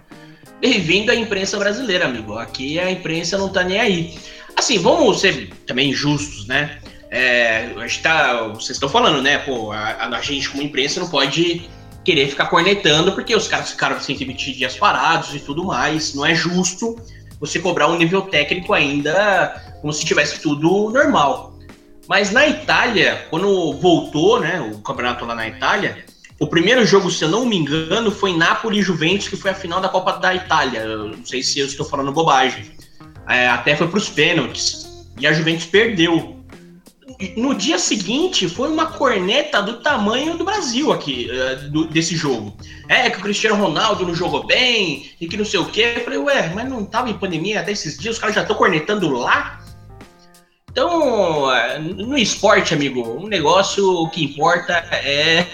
Bem-vindo 0.60 1.10
à 1.10 1.14
imprensa 1.14 1.56
brasileira, 1.56 2.04
amigo. 2.04 2.36
Aqui 2.36 2.78
a 2.78 2.90
imprensa 2.90 3.38
não 3.38 3.48
tá 3.48 3.64
nem 3.64 3.80
aí. 3.80 4.18
Assim, 4.54 4.78
vamos 4.78 5.20
ser 5.20 5.48
também 5.66 5.90
justos, 5.90 6.46
né? 6.46 6.78
É, 7.10 7.72
a 7.76 7.86
gente 7.86 8.02
tá, 8.02 8.48
vocês 8.48 8.70
estão 8.70 8.90
falando, 8.90 9.22
né? 9.22 9.38
Pô, 9.38 9.72
a, 9.72 10.08
a, 10.08 10.20
gente 10.20 10.50
como 10.50 10.62
imprensa 10.62 11.00
não 11.00 11.08
pode 11.08 11.66
querer 12.04 12.28
ficar 12.28 12.46
cornetando 12.46 13.12
porque 13.12 13.34
os 13.34 13.48
caras 13.48 13.70
ficaram 13.70 13.98
120 13.98 14.52
dias 14.52 14.76
parados 14.76 15.34
e 15.34 15.40
tudo 15.40 15.64
mais. 15.64 16.12
Não 16.14 16.26
é 16.26 16.34
justo 16.34 16.94
você 17.40 17.58
cobrar 17.58 17.88
um 17.88 17.96
nível 17.96 18.20
técnico 18.22 18.74
ainda 18.74 19.62
como 19.80 19.92
se 19.94 20.04
tivesse 20.04 20.40
tudo 20.40 20.90
normal. 20.90 21.53
Mas 22.08 22.30
na 22.30 22.46
Itália, 22.46 23.26
quando 23.30 23.72
voltou, 23.74 24.40
né, 24.40 24.60
o 24.60 24.78
campeonato 24.80 25.24
lá 25.24 25.34
na 25.34 25.48
Itália, 25.48 26.04
o 26.38 26.46
primeiro 26.46 26.84
jogo, 26.84 27.10
se 27.10 27.24
eu 27.24 27.28
não 27.28 27.46
me 27.46 27.56
engano, 27.56 28.10
foi 28.10 28.36
Napoli 28.36 28.80
e 28.80 28.82
Juventus, 28.82 29.28
que 29.28 29.36
foi 29.36 29.52
a 29.52 29.54
final 29.54 29.80
da 29.80 29.88
Copa 29.88 30.12
da 30.14 30.34
Itália. 30.34 30.80
Eu 30.80 31.08
não 31.08 31.24
sei 31.24 31.42
se 31.42 31.60
eu 31.60 31.66
estou 31.66 31.86
falando 31.86 32.12
bobagem. 32.12 32.72
É, 33.28 33.48
até 33.48 33.76
foi 33.76 33.88
para 33.88 33.98
os 33.98 34.08
pênaltis. 34.08 35.04
E 35.18 35.26
a 35.26 35.32
Juventus 35.32 35.64
perdeu. 35.64 36.36
No 37.36 37.54
dia 37.54 37.78
seguinte, 37.78 38.48
foi 38.48 38.68
uma 38.68 38.86
corneta 38.86 39.62
do 39.62 39.74
tamanho 39.80 40.36
do 40.36 40.44
Brasil 40.44 40.92
aqui, 40.92 41.30
uh, 41.30 41.70
do, 41.70 41.86
desse 41.86 42.16
jogo. 42.16 42.56
É 42.88 43.08
que 43.08 43.18
o 43.18 43.22
Cristiano 43.22 43.56
Ronaldo 43.56 44.04
não 44.04 44.14
jogou 44.14 44.44
bem, 44.44 45.10
e 45.20 45.28
que 45.28 45.36
não 45.36 45.44
sei 45.44 45.60
o 45.60 45.66
quê. 45.66 45.94
Eu 45.96 46.04
falei, 46.04 46.18
ué, 46.18 46.52
mas 46.52 46.68
não 46.68 46.82
estava 46.82 47.08
em 47.08 47.14
pandemia 47.14 47.60
até 47.60 47.70
esses 47.70 47.96
dias, 47.96 48.16
os 48.16 48.20
caras 48.20 48.34
já 48.34 48.42
estão 48.42 48.56
cornetando 48.56 49.08
lá? 49.10 49.63
Então, 50.74 51.54
é, 51.54 51.78
no 51.78 52.18
esporte, 52.18 52.74
amigo, 52.74 53.00
um 53.00 53.28
negócio 53.28 54.08
que 54.08 54.24
importa 54.24 54.72
é, 54.90 55.46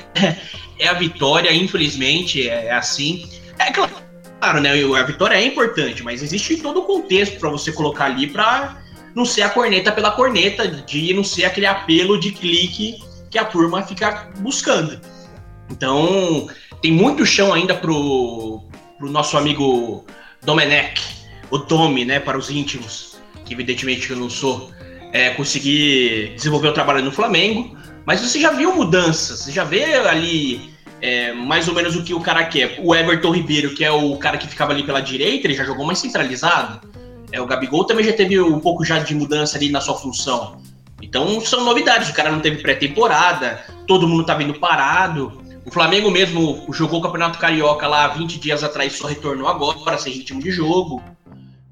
é 0.78 0.88
a 0.88 0.94
vitória, 0.94 1.52
infelizmente, 1.52 2.48
é 2.48 2.72
assim. 2.72 3.28
É 3.59 3.70
claro, 3.70 4.61
né? 4.62 4.70
A 4.98 5.02
vitória 5.02 5.35
é 5.37 5.44
importante, 5.44 6.02
mas 6.02 6.22
existe 6.22 6.56
todo 6.56 6.80
o 6.80 6.85
contexto 6.85 7.38
para 7.38 7.50
você 7.50 7.70
colocar 7.70 8.06
ali 8.06 8.28
para 8.28 8.83
não 9.14 9.26
ser 9.26 9.42
a 9.42 9.50
corneta 9.50 9.92
pela 9.92 10.11
corneta, 10.11 10.66
de 10.66 11.12
não 11.12 11.22
ser 11.22 11.44
aquele 11.44 11.66
apelo 11.66 12.18
de 12.18 12.33
clique 12.33 12.98
que 13.30 13.38
a 13.38 13.44
turma 13.44 13.83
fica 13.83 14.30
buscando. 14.38 14.98
Então, 15.68 16.48
tem 16.80 16.92
muito 16.92 17.26
chão 17.26 17.52
ainda 17.52 17.74
pro, 17.74 18.64
pro 18.98 19.11
nosso 19.11 19.37
amigo 19.37 20.02
Domenech, 20.40 20.98
o 21.50 21.59
Domi, 21.59 22.06
né, 22.06 22.20
para 22.20 22.38
os 22.38 22.48
íntimos, 22.48 23.18
que 23.44 23.52
evidentemente 23.52 24.09
eu 24.09 24.16
não 24.16 24.30
sou 24.30 24.70
é, 25.12 25.31
conseguir 25.31 26.35
desenvolver 26.37 26.68
o 26.68 26.73
trabalho 26.73 27.05
no 27.05 27.12
Flamengo, 27.12 27.77
mas 28.05 28.20
você 28.20 28.40
já 28.40 28.51
viu 28.51 28.75
mudanças, 28.75 29.40
você 29.40 29.53
já 29.53 29.64
vê 29.64 29.94
ali 29.94 30.70
é, 31.01 31.33
mais 31.33 31.68
ou 31.68 31.75
menos 31.75 31.96
o 31.96 32.03
que 32.03 32.14
o 32.14 32.20
cara 32.20 32.44
quer. 32.44 32.79
O 32.83 32.94
Everton 32.94 33.33
Ribeiro, 33.33 33.75
que 33.75 33.85
é 33.85 33.90
o 33.90 34.16
cara 34.16 34.37
que 34.38 34.46
ficava 34.46 34.73
ali 34.73 34.83
pela 34.83 35.01
direita, 35.01 35.46
ele 35.46 35.55
já 35.55 35.64
jogou 35.64 35.85
mais 35.85 35.99
centralizado. 35.99 36.88
É, 37.33 37.40
o 37.40 37.46
Gabigol 37.46 37.85
também 37.85 38.05
já 38.05 38.12
teve 38.12 38.40
um 38.40 38.59
pouco 38.59 38.85
já 38.85 38.99
de 38.99 39.14
mudança 39.14 39.57
ali 39.57 39.70
na 39.70 39.81
sua 39.81 39.94
função. 39.94 40.61
Então 41.03 41.40
são 41.40 41.64
novidades. 41.64 42.11
O 42.11 42.14
cara 42.14 42.31
não 42.31 42.40
teve 42.40 42.62
pré-temporada, 42.62 43.64
todo 43.87 44.07
mundo 44.07 44.25
tá 44.25 44.35
vindo 44.35 44.55
parado. 44.55 45.40
O 45.64 45.70
Flamengo 45.70 46.11
mesmo 46.11 46.66
jogou 46.73 47.01
o 47.01 47.03
Campeonato 47.03 47.38
Carioca 47.38 47.87
lá 47.87 48.09
20 48.09 48.40
dias 48.40 48.64
atrás, 48.64 48.94
só 48.94 49.07
retornou 49.07 49.46
agora, 49.46 49.99
sem 49.99 50.12
ritmo 50.12 50.42
de 50.42 50.51
jogo. 50.51 51.03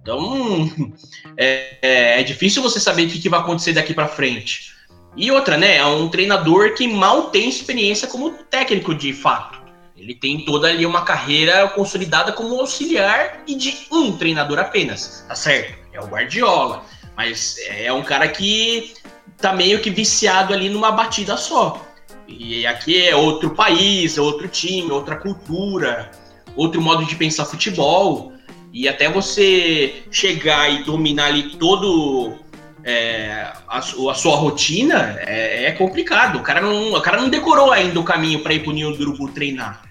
Então 0.08 0.72
é, 1.36 1.76
é, 1.82 2.20
é 2.20 2.22
difícil 2.22 2.62
você 2.62 2.80
saber 2.80 3.06
o 3.06 3.10
que, 3.10 3.18
que 3.18 3.28
vai 3.28 3.40
acontecer 3.40 3.74
daqui 3.74 3.92
para 3.92 4.08
frente. 4.08 4.72
E 5.14 5.30
outra, 5.30 5.58
né? 5.58 5.76
É 5.76 5.84
um 5.84 6.08
treinador 6.08 6.74
que 6.74 6.88
mal 6.88 7.24
tem 7.30 7.48
experiência 7.48 8.08
como 8.08 8.30
técnico 8.30 8.94
de 8.94 9.12
fato. 9.12 9.58
Ele 9.96 10.14
tem 10.14 10.44
toda 10.44 10.68
ali 10.68 10.86
uma 10.86 11.02
carreira 11.02 11.68
consolidada 11.68 12.32
como 12.32 12.58
auxiliar 12.58 13.42
e 13.46 13.54
de 13.54 13.76
um 13.90 14.16
treinador 14.16 14.58
apenas, 14.58 15.24
tá 15.28 15.34
certo? 15.34 15.76
É 15.92 16.00
o 16.00 16.06
Guardiola. 16.06 16.84
Mas 17.16 17.56
é 17.66 17.92
um 17.92 18.02
cara 18.02 18.28
que 18.28 18.94
tá 19.38 19.52
meio 19.52 19.80
que 19.80 19.90
viciado 19.90 20.54
ali 20.54 20.70
numa 20.70 20.92
batida 20.92 21.36
só. 21.36 21.84
E 22.28 22.64
aqui 22.66 23.08
é 23.08 23.16
outro 23.16 23.50
país, 23.50 24.16
é 24.16 24.20
outro 24.20 24.46
time, 24.46 24.90
outra 24.90 25.16
cultura, 25.16 26.12
outro 26.54 26.80
modo 26.80 27.04
de 27.04 27.16
pensar 27.16 27.44
futebol. 27.44 28.37
E 28.72 28.88
até 28.88 29.08
você 29.08 30.02
chegar 30.10 30.70
e 30.70 30.84
dominar 30.84 31.26
ali 31.26 31.56
todo 31.56 32.36
é, 32.84 33.52
a, 33.66 33.78
a, 33.78 34.14
sua 34.14 34.36
rotina 34.36 35.16
é, 35.20 35.66
é, 35.66 35.72
complicado. 35.72 36.38
O 36.38 36.42
cara, 36.42 36.60
não, 36.60 36.94
o 36.94 37.00
cara 37.00 37.20
não 37.20 37.28
decorou 37.28 37.72
ainda 37.72 37.98
o 37.98 38.04
caminho 38.04 38.40
para 38.40 38.54
ir 38.54 38.62
pro 38.62 38.72
Ninho 38.72 38.96
do 38.96 39.28
treinar. 39.28 39.82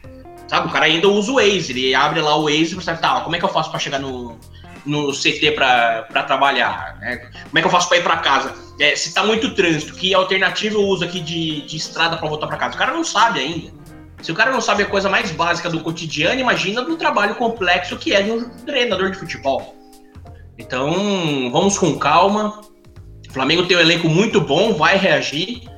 Sabe? 0.48 0.68
O 0.68 0.72
cara 0.72 0.86
ainda 0.86 1.08
usa 1.08 1.32
o 1.32 1.36
Waze. 1.36 1.72
Ele 1.72 1.94
abre 1.94 2.22
lá 2.22 2.36
o 2.36 2.44
Waze 2.44 2.72
e 2.72 2.76
você 2.76 2.96
tá, 2.96 3.22
como 3.22 3.36
é 3.36 3.40
que 3.40 3.46
eu 3.46 3.50
faço 3.50 3.70
para 3.70 3.80
chegar 3.80 4.00
no, 4.00 4.40
no 4.86 5.12
CT 5.12 5.52
para 5.52 6.24
trabalhar? 6.24 6.98
Né? 7.00 7.18
Como 7.18 7.58
é 7.58 7.62
que 7.62 7.68
eu 7.68 7.72
faço 7.72 7.90
para 7.90 7.98
ir 7.98 8.04
para 8.04 8.18
casa? 8.18 8.56
É, 8.80 8.96
se 8.96 9.14
tá 9.14 9.24
muito 9.24 9.54
trânsito, 9.54 9.94
que 9.96 10.14
alternativa 10.14 10.76
eu 10.76 10.82
uso 10.82 11.04
aqui 11.04 11.20
de, 11.20 11.62
de 11.62 11.78
estrada 11.78 12.16
para 12.16 12.30
voltar 12.30 12.48
para 12.48 12.58
casa? 12.58 12.76
O 12.76 12.78
cara 12.78 12.94
não 12.94 13.04
sabe 13.04 13.40
ainda. 13.40 13.72
Se 14.22 14.32
o 14.32 14.36
cara 14.36 14.52
não 14.52 14.62
sabe 14.62 14.84
a 14.84 14.88
coisa 14.88 15.10
mais 15.10 15.32
básica 15.32 15.70
do 15.70 15.80
cotidiano, 15.82 16.40
imagina 16.40 16.82
do 16.82 16.98
trabalho 16.98 17.36
complexo 17.36 17.98
que 17.98 18.14
é 18.14 18.22
de 18.22 18.32
um 18.32 18.50
treinador 18.66 19.12
de 19.12 19.18
futebol. 19.18 19.76
Então, 20.58 21.52
vamos 21.52 21.78
com 21.78 21.98
calma. 22.00 22.62
O 23.30 23.34
Flamengo 23.34 23.68
tem 23.68 23.78
um 23.78 23.80
elenco 23.80 24.10
muito 24.10 24.42
bom, 24.42 24.74
vai 24.74 24.98
reagir. 24.98 25.62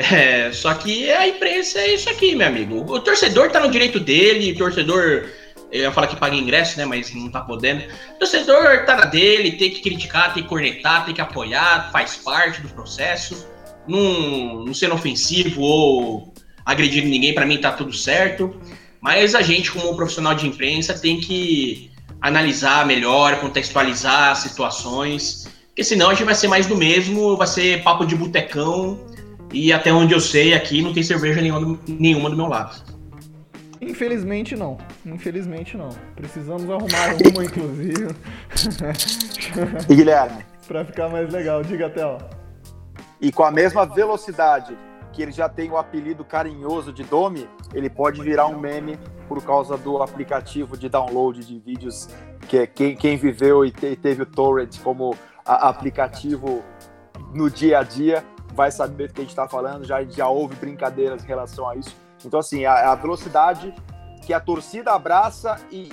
É, 0.00 0.52
só 0.52 0.72
que 0.74 1.10
a 1.10 1.26
imprensa 1.26 1.80
é 1.80 1.94
isso 1.94 2.08
aqui, 2.08 2.32
meu 2.32 2.46
amigo. 2.46 2.84
O 2.88 3.00
torcedor 3.00 3.50
tá 3.50 3.58
no 3.58 3.68
direito 3.68 3.98
dele, 3.98 4.52
o 4.52 4.56
torcedor. 4.56 5.28
Eu 5.72 5.80
ia 5.80 5.90
falar 5.90 6.06
que 6.06 6.14
paga 6.14 6.36
ingresso, 6.36 6.78
né? 6.78 6.84
Mas 6.84 7.12
não 7.12 7.28
tá 7.28 7.40
podendo. 7.40 7.82
O 8.14 8.18
torcedor 8.20 8.84
tá 8.86 8.94
na 8.94 9.06
dele, 9.06 9.56
tem 9.56 9.72
que 9.72 9.80
criticar, 9.80 10.32
tem 10.32 10.44
que 10.44 10.48
cornetar, 10.48 11.04
tem 11.04 11.12
que 11.12 11.20
apoiar, 11.20 11.90
faz 11.90 12.14
parte 12.14 12.60
do 12.60 12.68
processo. 12.68 13.48
Não, 13.88 14.64
não 14.66 14.72
sendo 14.72 14.94
ofensivo 14.94 15.62
ou 15.62 16.32
agredindo 16.68 17.08
ninguém, 17.08 17.34
para 17.34 17.46
mim 17.46 17.56
tá 17.56 17.72
tudo 17.72 17.94
certo. 17.94 18.54
Mas 19.00 19.34
a 19.34 19.40
gente, 19.40 19.72
como 19.72 19.96
profissional 19.96 20.34
de 20.34 20.46
imprensa, 20.46 20.92
tem 20.92 21.18
que 21.18 21.90
analisar 22.20 22.86
melhor, 22.86 23.40
contextualizar 23.40 24.32
as 24.32 24.38
situações. 24.38 25.48
Porque 25.68 25.82
senão 25.82 26.10
a 26.10 26.14
gente 26.14 26.26
vai 26.26 26.34
ser 26.34 26.46
mais 26.46 26.66
do 26.66 26.76
mesmo, 26.76 27.38
vai 27.38 27.46
ser 27.46 27.82
papo 27.82 28.04
de 28.04 28.14
botecão 28.14 29.00
e 29.50 29.72
até 29.72 29.90
onde 29.90 30.12
eu 30.12 30.20
sei, 30.20 30.52
aqui 30.52 30.82
não 30.82 30.92
tem 30.92 31.02
cerveja 31.02 31.40
nenhuma, 31.40 31.78
nenhuma 31.88 32.28
do 32.28 32.36
meu 32.36 32.46
lado. 32.46 32.84
Infelizmente 33.80 34.54
não. 34.54 34.76
Infelizmente 35.06 35.74
não. 35.74 35.88
Precisamos 36.16 36.68
arrumar 36.68 37.16
uma, 37.32 37.44
inclusive. 37.44 38.08
E 39.88 39.94
Guilherme? 39.94 40.44
pra 40.68 40.84
ficar 40.84 41.08
mais 41.08 41.32
legal. 41.32 41.62
Diga 41.62 41.86
até, 41.86 42.04
ó. 42.04 42.18
E 43.22 43.32
com 43.32 43.44
a 43.44 43.50
mesma 43.50 43.86
velocidade 43.86 44.76
que 45.18 45.22
ele 45.22 45.32
já 45.32 45.48
tem 45.48 45.68
o 45.68 45.76
apelido 45.76 46.24
carinhoso 46.24 46.92
de 46.92 47.02
Domi, 47.02 47.50
ele 47.74 47.90
pode 47.90 48.22
virar 48.22 48.46
um 48.46 48.56
meme 48.56 48.96
por 49.26 49.42
causa 49.42 49.76
do 49.76 50.00
aplicativo 50.00 50.76
de 50.76 50.88
download 50.88 51.44
de 51.44 51.58
vídeos 51.58 52.08
que 52.46 52.64
quem, 52.68 52.94
quem 52.94 53.16
viveu 53.16 53.64
e 53.64 53.72
teve 53.72 54.22
o 54.22 54.26
Torrent 54.26 54.80
como 54.80 55.16
aplicativo 55.44 56.62
no 57.34 57.50
dia 57.50 57.80
a 57.80 57.82
dia 57.82 58.24
vai 58.54 58.70
saber 58.70 59.08
do 59.08 59.14
que 59.14 59.20
a 59.20 59.24
gente 59.24 59.30
está 59.30 59.48
falando, 59.48 59.84
já, 59.84 60.04
já 60.04 60.28
houve 60.28 60.54
brincadeiras 60.54 61.24
em 61.24 61.26
relação 61.26 61.68
a 61.68 61.74
isso. 61.74 61.96
Então, 62.24 62.38
assim, 62.38 62.64
a, 62.64 62.92
a 62.92 62.94
velocidade 62.94 63.74
que 64.24 64.32
a 64.32 64.38
torcida 64.38 64.92
abraça 64.92 65.56
e 65.68 65.92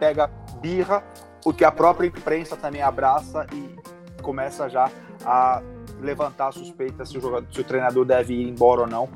pega 0.00 0.26
birra, 0.60 1.04
o 1.44 1.52
que 1.52 1.64
a 1.64 1.70
própria 1.70 2.08
imprensa 2.08 2.56
também 2.56 2.82
abraça 2.82 3.46
e 3.52 4.20
começa 4.20 4.68
já 4.68 4.90
a 5.24 5.62
levantar 6.04 6.52
suspeitas 6.52 7.08
se 7.08 7.18
o, 7.18 7.44
se 7.50 7.60
o 7.60 7.64
treinador 7.64 8.04
deve 8.04 8.34
ir 8.34 8.48
embora 8.48 8.82
ou 8.82 8.86
não. 8.86 9.08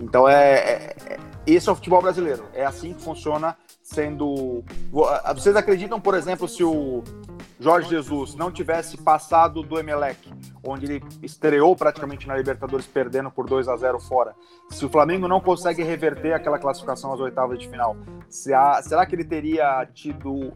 Então, 0.00 0.28
é, 0.28 0.54
é, 0.54 0.96
é 1.06 1.18
esse 1.46 1.68
é 1.68 1.72
o 1.72 1.74
futebol 1.74 2.00
brasileiro. 2.00 2.44
É 2.54 2.64
assim 2.64 2.94
que 2.94 3.02
funciona, 3.02 3.56
sendo. 3.82 4.64
Vocês 5.34 5.56
acreditam, 5.56 6.00
por 6.00 6.14
exemplo, 6.14 6.48
se 6.48 6.64
o 6.64 7.02
Jorge 7.60 7.88
Jesus 7.88 8.34
não 8.34 8.50
tivesse 8.50 8.96
passado 8.96 9.62
do 9.62 9.78
Emelec, 9.78 10.18
onde 10.66 10.86
ele 10.86 11.04
estreou 11.22 11.76
praticamente 11.76 12.26
na 12.26 12.36
Libertadores 12.36 12.86
perdendo 12.86 13.30
por 13.30 13.46
2 13.46 13.68
a 13.68 13.76
0 13.76 14.00
fora, 14.00 14.34
se 14.70 14.84
o 14.84 14.88
Flamengo 14.88 15.28
não 15.28 15.40
consegue 15.40 15.82
reverter 15.82 16.32
aquela 16.32 16.58
classificação 16.58 17.12
às 17.12 17.20
oitavas 17.20 17.58
de 17.58 17.68
final, 17.68 17.96
será 18.28 19.04
que 19.06 19.14
ele 19.14 19.24
teria 19.24 19.86
tido 19.92 20.52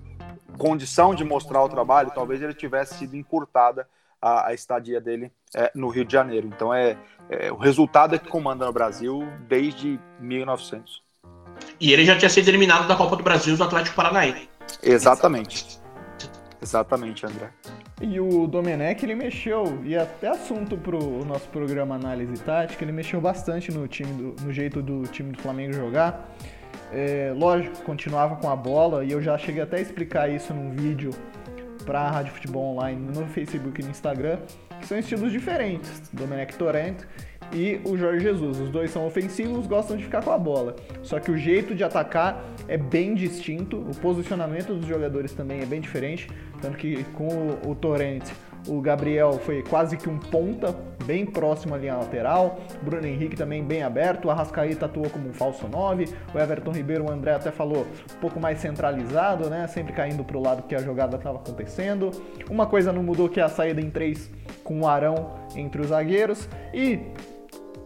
condição 0.56 1.14
de 1.14 1.22
mostrar 1.22 1.62
o 1.62 1.68
trabalho? 1.68 2.10
Talvez 2.14 2.40
ele 2.40 2.54
tivesse 2.54 2.94
sido 2.94 3.14
encurtada 3.14 3.86
a, 4.20 4.48
a 4.48 4.54
estadia 4.54 5.00
dele 5.00 5.32
é, 5.54 5.70
no 5.74 5.88
Rio 5.88 6.04
de 6.04 6.12
Janeiro. 6.12 6.46
Então 6.46 6.72
é, 6.72 6.96
é, 7.30 7.50
o 7.52 7.56
resultado 7.56 8.14
é 8.14 8.18
que 8.18 8.28
comanda 8.28 8.66
no 8.66 8.72
Brasil 8.72 9.26
desde 9.48 9.98
1900. 10.20 11.02
E 11.80 11.92
ele 11.92 12.04
já 12.04 12.16
tinha 12.16 12.28
sido 12.28 12.48
eliminado 12.48 12.86
da 12.86 12.96
Copa 12.96 13.16
do 13.16 13.22
Brasil 13.22 13.56
do 13.56 13.64
Atlético 13.64 13.96
Paranaense. 13.96 14.48
Exatamente. 14.82 15.78
Exatamente, 16.60 17.24
André. 17.24 17.50
E 18.00 18.20
o 18.20 18.46
Domenech, 18.46 19.04
ele 19.04 19.14
mexeu, 19.14 19.80
e 19.84 19.96
até 19.96 20.28
assunto 20.28 20.76
pro 20.76 21.24
nosso 21.24 21.48
programa 21.48 21.94
Análise 21.94 22.34
Tática, 22.42 22.84
ele 22.84 22.92
mexeu 22.92 23.20
bastante 23.20 23.72
no 23.72 23.88
time 23.88 24.12
do, 24.12 24.44
no 24.44 24.52
jeito 24.52 24.82
do 24.82 25.02
time 25.04 25.32
do 25.32 25.38
Flamengo 25.40 25.72
jogar. 25.72 26.28
É, 26.92 27.32
lógico, 27.36 27.82
continuava 27.82 28.36
com 28.36 28.48
a 28.48 28.56
bola, 28.56 29.04
e 29.04 29.10
eu 29.10 29.20
já 29.20 29.36
cheguei 29.36 29.62
até 29.62 29.78
a 29.78 29.80
explicar 29.80 30.28
isso 30.28 30.54
num 30.54 30.70
vídeo 30.70 31.10
para 31.88 32.00
a 32.00 32.10
Rádio 32.10 32.34
Futebol 32.34 32.74
Online 32.74 33.00
no 33.14 33.26
Facebook 33.32 33.80
e 33.80 33.84
no 33.84 33.90
Instagram, 33.90 34.40
que 34.78 34.86
são 34.86 34.98
estilos 34.98 35.32
diferentes. 35.32 36.02
Domenech 36.12 36.54
Torrent 36.58 36.98
e 37.50 37.80
o 37.82 37.96
Jorge 37.96 38.20
Jesus. 38.20 38.60
Os 38.60 38.68
dois 38.68 38.90
são 38.90 39.06
ofensivos, 39.06 39.66
gostam 39.66 39.96
de 39.96 40.04
ficar 40.04 40.22
com 40.22 40.30
a 40.30 40.36
bola. 40.36 40.76
Só 41.02 41.18
que 41.18 41.30
o 41.30 41.38
jeito 41.38 41.74
de 41.74 41.82
atacar 41.82 42.44
é 42.68 42.76
bem 42.76 43.14
distinto, 43.14 43.78
o 43.78 43.96
posicionamento 43.96 44.74
dos 44.74 44.86
jogadores 44.86 45.32
também 45.32 45.62
é 45.62 45.64
bem 45.64 45.80
diferente. 45.80 46.28
Tanto 46.60 46.76
que 46.76 47.04
com 47.14 47.26
o, 47.26 47.70
o 47.70 47.74
Torrente, 47.74 48.30
o 48.68 48.80
Gabriel 48.80 49.32
foi 49.32 49.62
quase 49.62 49.96
que 49.96 50.08
um 50.08 50.18
ponta, 50.18 50.74
bem 51.04 51.24
próximo 51.24 51.74
à 51.74 51.78
linha 51.78 51.96
lateral. 51.96 52.60
Bruno 52.82 53.06
Henrique 53.06 53.34
também 53.34 53.64
bem 53.64 53.82
aberto. 53.82 54.26
O 54.26 54.30
Arrascaeta 54.30 54.84
atuou 54.84 55.08
como 55.08 55.28
um 55.28 55.32
falso 55.32 55.66
9. 55.66 56.06
O 56.34 56.38
Everton 56.38 56.72
Ribeiro, 56.72 57.06
o 57.06 57.10
André 57.10 57.32
até 57.32 57.50
falou, 57.50 57.86
um 58.14 58.20
pouco 58.20 58.38
mais 58.38 58.58
centralizado, 58.58 59.48
né? 59.48 59.66
Sempre 59.66 59.94
caindo 59.94 60.22
para 60.22 60.36
o 60.36 60.42
lado 60.42 60.62
que 60.64 60.74
a 60.74 60.78
jogada 60.78 61.16
estava 61.16 61.38
acontecendo. 61.38 62.10
Uma 62.50 62.66
coisa 62.66 62.92
não 62.92 63.02
mudou 63.02 63.28
que 63.28 63.40
é 63.40 63.42
a 63.42 63.48
saída 63.48 63.80
em 63.80 63.88
três 63.88 64.30
com 64.62 64.82
o 64.82 64.86
Arão 64.86 65.30
entre 65.56 65.80
os 65.80 65.88
zagueiros. 65.88 66.46
E 66.74 67.00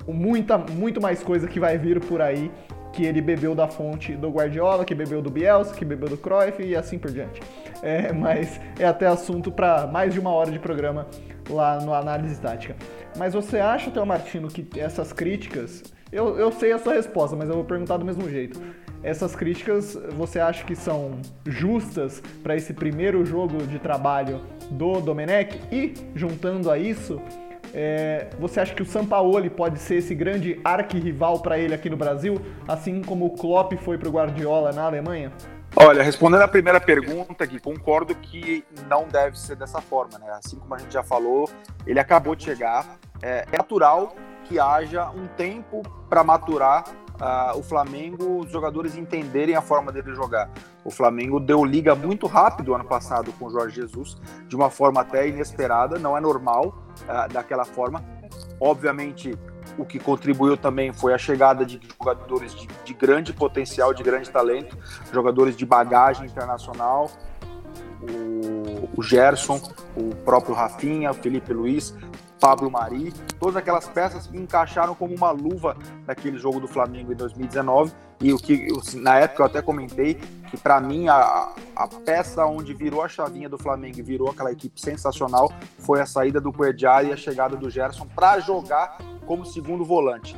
muita, 0.09 0.59
muito 0.59 1.01
mais 1.01 1.23
coisa 1.23 1.47
que 1.47 1.61
vai 1.61 1.79
vir 1.79 2.01
por 2.01 2.21
aí 2.21 2.51
que 2.92 3.05
ele 3.05 3.20
bebeu 3.20 3.55
da 3.55 3.66
fonte 3.66 4.14
do 4.14 4.31
Guardiola, 4.31 4.85
que 4.85 4.94
bebeu 4.94 5.22
do 5.22 5.31
Bielsa, 5.31 5.74
que 5.74 5.85
bebeu 5.85 6.09
do 6.09 6.16
Cruyff 6.16 6.62
e 6.62 6.76
assim 6.76 6.98
por 6.98 7.11
diante. 7.11 7.40
É, 7.83 8.12
mas 8.12 8.61
é 8.78 8.87
até 8.87 9.07
assunto 9.07 9.50
para 9.50 9.87
mais 9.87 10.14
de 10.14 10.20
uma 10.20 10.31
hora 10.31 10.50
de 10.50 10.59
programa 10.59 11.07
lá 11.48 11.81
no 11.81 11.92
Análise 11.92 12.40
Tática. 12.40 12.76
Mas 13.16 13.35
você 13.35 13.59
acha, 13.59 13.90
Theo 13.90 14.07
Martino, 14.07 14.48
que 14.48 14.78
essas 14.78 15.12
críticas. 15.12 15.83
Eu, 16.11 16.38
eu 16.38 16.52
sei 16.52 16.72
a 16.72 16.78
sua 16.78 16.92
resposta, 16.92 17.35
mas 17.35 17.48
eu 17.48 17.55
vou 17.55 17.64
perguntar 17.64 17.96
do 17.96 18.05
mesmo 18.05 18.28
jeito. 18.28 18.61
Essas 19.02 19.35
críticas 19.35 19.98
você 20.11 20.38
acha 20.38 20.64
que 20.64 20.76
são 20.76 21.18
justas 21.44 22.22
para 22.42 22.55
esse 22.55 22.72
primeiro 22.72 23.24
jogo 23.24 23.66
de 23.66 23.78
trabalho 23.78 24.40
do 24.70 25.00
Domenech? 25.00 25.59
E, 25.72 25.94
juntando 26.14 26.70
a 26.70 26.78
isso, 26.78 27.20
é, 27.75 28.29
você 28.39 28.61
acha 28.61 28.75
que 28.75 28.83
o 28.83 28.87
Sampaoli 28.87 29.49
pode 29.49 29.79
ser 29.79 29.97
esse 29.97 30.15
grande 30.15 30.61
arquirrival 30.65 31.41
para 31.41 31.59
ele 31.59 31.75
aqui 31.75 31.89
no 31.89 31.97
Brasil, 31.97 32.41
assim 32.69 33.03
como 33.03 33.27
o 33.27 33.31
Klopp 33.31 33.73
foi 33.79 33.97
para 33.97 34.09
o 34.09 34.13
Guardiola 34.13 34.73
na 34.73 34.85
Alemanha? 34.85 35.33
Olha, 35.75 36.03
respondendo 36.03 36.43
a 36.43 36.49
primeira 36.49 36.79
pergunta, 36.79 37.47
que 37.47 37.59
concordo 37.59 38.15
que 38.15 38.63
não 38.89 39.09
deve 39.09 39.39
ser 39.39 39.57
dessa 39.57 39.81
forma, 39.81 40.19
né? 40.19 40.31
Assim 40.33 40.59
como 40.59 40.75
a 40.75 40.79
gente 40.79 40.93
já 40.93 41.03
falou, 41.03 41.49
ele 41.87 41.99
acabou 41.99 42.35
de 42.35 42.45
chegar. 42.45 42.99
É, 43.23 43.47
é 43.51 43.57
natural 43.57 44.15
que 44.45 44.61
haja 44.61 45.09
um 45.11 45.27
tempo 45.29 45.83
para 46.11 46.23
maturar 46.23 46.85
o 47.55 47.63
Flamengo, 47.63 48.41
os 48.41 48.51
jogadores 48.51 48.97
entenderem 48.97 49.55
a 49.55 49.63
forma 49.63 49.93
dele 49.93 50.15
jogar. 50.15 50.51
O 50.85 50.91
Flamengo 50.91 51.39
deu 51.39 51.65
liga 51.65 51.95
muito 51.95 52.27
rápido 52.27 52.75
ano 52.75 52.85
passado 52.85 53.33
com 53.39 53.47
o 53.47 53.51
Jorge 53.51 53.77
Jesus, 53.77 54.17
de 54.49 54.57
uma 54.57 54.71
forma 54.71 55.01
até 55.01 55.29
inesperada, 55.29 55.99
não 55.99 56.17
é 56.17 56.21
normal 56.21 56.83
uh, 57.03 57.33
daquela 57.33 57.65
forma. 57.65 58.05
Obviamente, 58.61 59.39
o 59.79 59.85
que 59.85 59.99
contribuiu 59.99 60.57
também 60.57 60.93
foi 60.93 61.15
a 61.15 61.19
chegada 61.19 61.65
de 61.65 61.81
jogadores 61.99 62.55
de, 62.55 62.67
de 62.85 62.95
grande 62.95 63.33
potencial, 63.33 63.95
de 63.95 64.03
grande 64.03 64.29
talento, 64.29 64.77
jogadores 65.13 65.57
de 65.57 65.65
bagagem 65.65 66.27
internacional, 66.27 67.11
o 68.97 69.03
Gerson, 69.03 69.61
o 69.97 70.15
próprio 70.25 70.55
Rafinha, 70.55 71.11
o 71.11 71.15
Felipe 71.15 71.53
Luiz, 71.53 71.95
Pablo 72.42 72.68
Mari, 72.68 73.12
todas 73.38 73.55
aquelas 73.55 73.87
peças 73.87 74.26
que 74.26 74.37
encaixaram 74.37 74.96
como 74.96 75.14
uma 75.14 75.31
luva 75.31 75.76
naquele 76.05 76.37
jogo 76.37 76.59
do 76.59 76.66
Flamengo 76.66 77.12
em 77.12 77.14
2019. 77.14 77.92
E 78.20 78.33
o 78.33 78.37
que 78.37 78.66
na 78.96 79.16
época 79.16 79.42
eu 79.42 79.46
até 79.46 79.62
comentei 79.62 80.14
que 80.50 80.57
para 80.57 80.81
mim 80.81 81.07
a, 81.07 81.52
a 81.76 81.87
peça 82.05 82.44
onde 82.44 82.74
virou 82.74 83.00
a 83.00 83.09
chavinha 83.09 83.48
do 83.48 83.57
Flamengo 83.57 83.96
e 83.96 84.02
virou 84.02 84.28
aquela 84.28 84.50
equipe 84.50 84.81
sensacional 84.81 85.52
foi 85.78 86.00
a 86.00 86.07
saída 86.07 86.40
do 86.40 86.52
Cuejari 86.52 87.11
e 87.11 87.12
a 87.12 87.16
chegada 87.16 87.57
do 87.57 87.70
Gerson 87.70 88.09
para 88.12 88.40
jogar 88.40 88.98
como 89.24 89.46
segundo 89.46 89.85
volante 89.85 90.37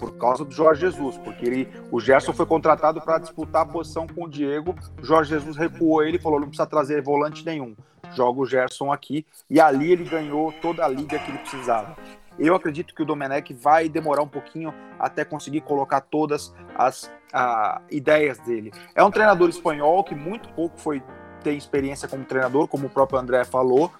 por 0.00 0.16
causa 0.16 0.44
do 0.44 0.52
Jorge 0.52 0.82
Jesus, 0.82 1.16
porque 1.18 1.46
ele, 1.46 1.68
o 1.90 2.00
Gerson 2.00 2.32
foi 2.32 2.44
contratado 2.44 3.00
para 3.00 3.18
disputar 3.18 3.62
a 3.62 3.66
posição 3.66 4.06
com 4.06 4.24
o 4.24 4.28
Diego. 4.28 4.74
O 5.00 5.04
Jorge 5.04 5.30
Jesus 5.30 5.56
recuou 5.56 6.02
ele 6.02 6.16
e 6.16 6.20
falou: 6.20 6.38
não 6.38 6.48
precisa 6.48 6.66
trazer 6.66 7.02
volante 7.02 7.44
nenhum, 7.44 7.74
joga 8.14 8.40
o 8.40 8.46
Gerson 8.46 8.92
aqui. 8.92 9.26
E 9.48 9.60
ali 9.60 9.92
ele 9.92 10.04
ganhou 10.04 10.52
toda 10.60 10.84
a 10.84 10.88
liga 10.88 11.18
que 11.18 11.30
ele 11.30 11.38
precisava. 11.38 11.96
Eu 12.38 12.54
acredito 12.54 12.94
que 12.94 13.02
o 13.02 13.06
Domenech 13.06 13.52
vai 13.54 13.88
demorar 13.88 14.22
um 14.22 14.28
pouquinho 14.28 14.72
até 14.98 15.24
conseguir 15.24 15.62
colocar 15.62 16.02
todas 16.02 16.54
as 16.76 17.10
a, 17.32 17.80
ideias 17.90 18.38
dele. 18.38 18.72
É 18.94 19.02
um 19.02 19.10
treinador 19.10 19.48
espanhol 19.48 20.04
que 20.04 20.14
muito 20.14 20.48
pouco 20.50 20.78
foi 20.78 21.02
ter 21.42 21.52
experiência 21.52 22.08
como 22.08 22.24
treinador, 22.24 22.68
como 22.68 22.86
o 22.86 22.90
próprio 22.90 23.18
André 23.18 23.44
falou. 23.44 23.90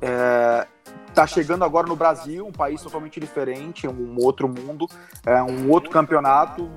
É, 0.00 0.66
está 1.08 1.26
chegando 1.26 1.64
agora 1.64 1.86
no 1.86 1.96
Brasil, 1.96 2.46
um 2.46 2.52
país 2.52 2.82
totalmente 2.82 3.18
diferente, 3.18 3.88
um 3.88 4.16
outro 4.22 4.48
mundo, 4.48 4.86
é, 5.24 5.42
um 5.42 5.70
outro 5.70 5.90
campeonato. 5.90 6.70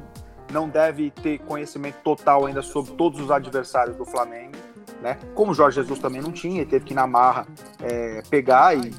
Não 0.52 0.68
deve 0.68 1.12
ter 1.12 1.40
conhecimento 1.40 1.98
total 2.04 2.46
ainda 2.46 2.62
sobre 2.62 2.94
todos 2.94 3.20
os 3.20 3.30
adversários 3.30 3.96
do 3.96 4.04
Flamengo, 4.04 4.56
né? 5.02 5.18
Como 5.34 5.52
o 5.52 5.56
Jorge 5.56 5.76
Jesus 5.76 6.00
também 6.00 6.22
não 6.22 6.32
tinha, 6.32 6.62
ele 6.62 6.70
teve 6.70 6.86
que 6.86 6.94
ir 6.94 6.96
na 6.96 7.08
marra 7.08 7.48
é, 7.82 8.22
pegar 8.30 8.76
e 8.76 8.94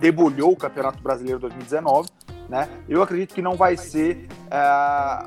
debulhou 0.00 0.52
o 0.52 0.56
Campeonato 0.56 1.02
Brasileiro 1.02 1.38
2019. 1.40 2.08
Né? 2.48 2.68
Eu 2.88 3.02
acredito 3.02 3.34
que 3.34 3.40
não 3.40 3.54
vai 3.54 3.76
ser 3.76 4.28
é, 4.50 4.56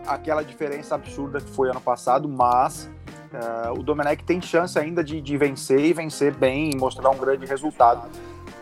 aquela 0.07 0.43
diferença 0.43 0.95
absurda 0.95 1.39
que 1.39 1.49
foi 1.49 1.69
ano 1.69 1.81
passado, 1.81 2.29
mas 2.29 2.89
é, 3.33 3.71
o 3.71 3.81
Domenech 3.81 4.23
tem 4.23 4.41
chance 4.41 4.77
ainda 4.77 5.03
de, 5.03 5.21
de 5.21 5.37
vencer 5.37 5.79
e 5.79 5.93
vencer 5.93 6.35
bem 6.35 6.71
e 6.71 6.75
mostrar 6.75 7.09
um 7.09 7.17
grande 7.17 7.45
resultado 7.45 8.07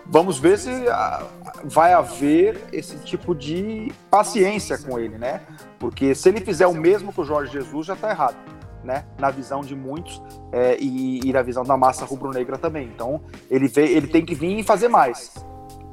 Vamos 0.06 0.38
ver 0.38 0.60
se 0.60 0.70
ah, 0.90 1.26
vai 1.64 1.94
haver 1.94 2.62
esse 2.74 2.98
tipo 2.98 3.34
de 3.34 3.92
paciência 4.12 4.78
com 4.78 5.00
ele, 5.00 5.18
né? 5.18 5.42
Porque 5.80 6.14
se 6.14 6.28
ele 6.28 6.42
fizer 6.42 6.68
o 6.68 6.74
mesmo 6.74 7.14
que 7.14 7.22
o 7.22 7.24
Jorge 7.24 7.54
Jesus, 7.54 7.88
já 7.88 7.94
está 7.94 8.10
errado, 8.10 8.36
né? 8.84 9.06
Na 9.18 9.30
visão 9.30 9.62
de 9.62 9.76
muitos 9.76 10.22
é, 10.52 10.78
e, 10.80 11.20
e, 11.24 11.34
na 11.34 11.42
visão 11.42 11.64
da 11.64 11.78
massa 11.78 12.06
rubro-negra 12.06 12.58
também. 12.58 12.88
Então, 12.88 13.22
ele, 13.50 13.68
vê, 13.68 13.86
ele 13.86 14.08
tem 14.08 14.26
que 14.26 14.36
vir 14.36 14.60
e 14.60 14.64
fazer 14.64 14.88
mais, 14.88 15.34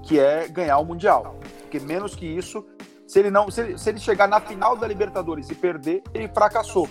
que 0.03 0.19
é 0.19 0.49
ganhar 0.49 0.79
o 0.79 0.85
Mundial. 0.85 1.37
Porque 1.61 1.79
menos 1.81 2.15
que 2.15 2.27
isso, 2.27 2.65
se 3.07 3.19
ele 3.19 3.31
não, 3.31 3.51
se 3.51 3.61
ele, 3.61 3.79
se 3.79 3.89
ele 3.89 3.99
chegar 3.99 4.29
na 4.29 4.41
final 4.41 4.77
da 4.77 4.87
Libertadores 4.87 5.49
e 5.51 5.55
perder, 5.55 6.03
ele 6.13 6.29
fracassou. 6.29 6.89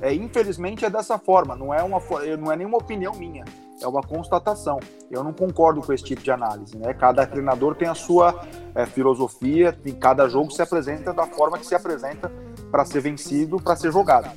É, 0.00 0.14
infelizmente 0.14 0.84
é 0.84 0.90
dessa 0.90 1.18
forma, 1.18 1.56
não 1.56 1.74
é, 1.74 1.82
uma, 1.82 2.00
não 2.38 2.52
é 2.52 2.56
nenhuma 2.56 2.78
opinião 2.78 3.12
minha 3.14 3.44
é 3.82 3.86
uma 3.86 4.02
constatação. 4.02 4.78
Eu 5.10 5.22
não 5.22 5.32
concordo 5.32 5.80
com 5.80 5.92
esse 5.92 6.04
tipo 6.04 6.22
de 6.22 6.30
análise. 6.30 6.76
Né? 6.76 6.92
Cada 6.94 7.26
treinador 7.26 7.74
tem 7.74 7.88
a 7.88 7.94
sua 7.94 8.44
é, 8.74 8.86
filosofia, 8.86 9.78
e 9.84 9.92
cada 9.92 10.28
jogo 10.28 10.50
se 10.50 10.62
apresenta 10.62 11.12
da 11.12 11.26
forma 11.26 11.58
que 11.58 11.66
se 11.66 11.74
apresenta 11.74 12.30
para 12.70 12.84
ser 12.84 13.00
vencido, 13.00 13.56
para 13.56 13.76
ser 13.76 13.92
jogado. 13.92 14.30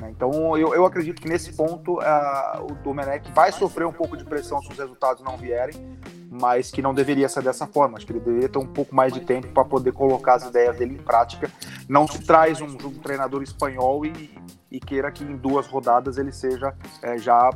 Né? 0.00 0.10
Então 0.10 0.56
eu, 0.56 0.74
eu 0.74 0.84
acredito 0.84 1.20
que 1.20 1.28
nesse 1.28 1.52
ponto 1.52 1.98
uh, 1.98 2.62
o 2.62 2.74
Domenech 2.82 3.30
vai 3.32 3.52
sofrer 3.52 3.86
um 3.86 3.92
pouco 3.92 4.16
de 4.16 4.24
pressão 4.24 4.60
se 4.62 4.70
os 4.70 4.78
resultados 4.78 5.22
não 5.22 5.36
vierem, 5.36 5.98
mas 6.30 6.70
que 6.70 6.82
não 6.82 6.92
deveria 6.92 7.28
ser 7.28 7.42
dessa 7.42 7.66
forma. 7.66 7.96
Acho 7.96 8.06
que 8.06 8.12
ele 8.12 8.20
deveria 8.20 8.48
ter 8.48 8.58
um 8.58 8.66
pouco 8.66 8.94
mais 8.94 9.12
de 9.12 9.20
tempo 9.20 9.48
para 9.48 9.64
poder 9.64 9.92
colocar 9.92 10.34
as 10.34 10.44
ideias 10.44 10.76
dele 10.76 10.94
em 10.94 11.02
prática. 11.02 11.50
Não 11.88 12.06
se 12.06 12.24
traz 12.24 12.60
um, 12.60 12.66
um 12.66 12.98
treinador 12.98 13.42
espanhol 13.42 14.04
e, 14.04 14.30
e, 14.70 14.80
queira 14.80 15.10
que 15.10 15.24
em 15.24 15.36
duas 15.36 15.66
rodadas 15.66 16.18
ele 16.18 16.32
seja 16.32 16.74
é, 17.02 17.18
já 17.18 17.50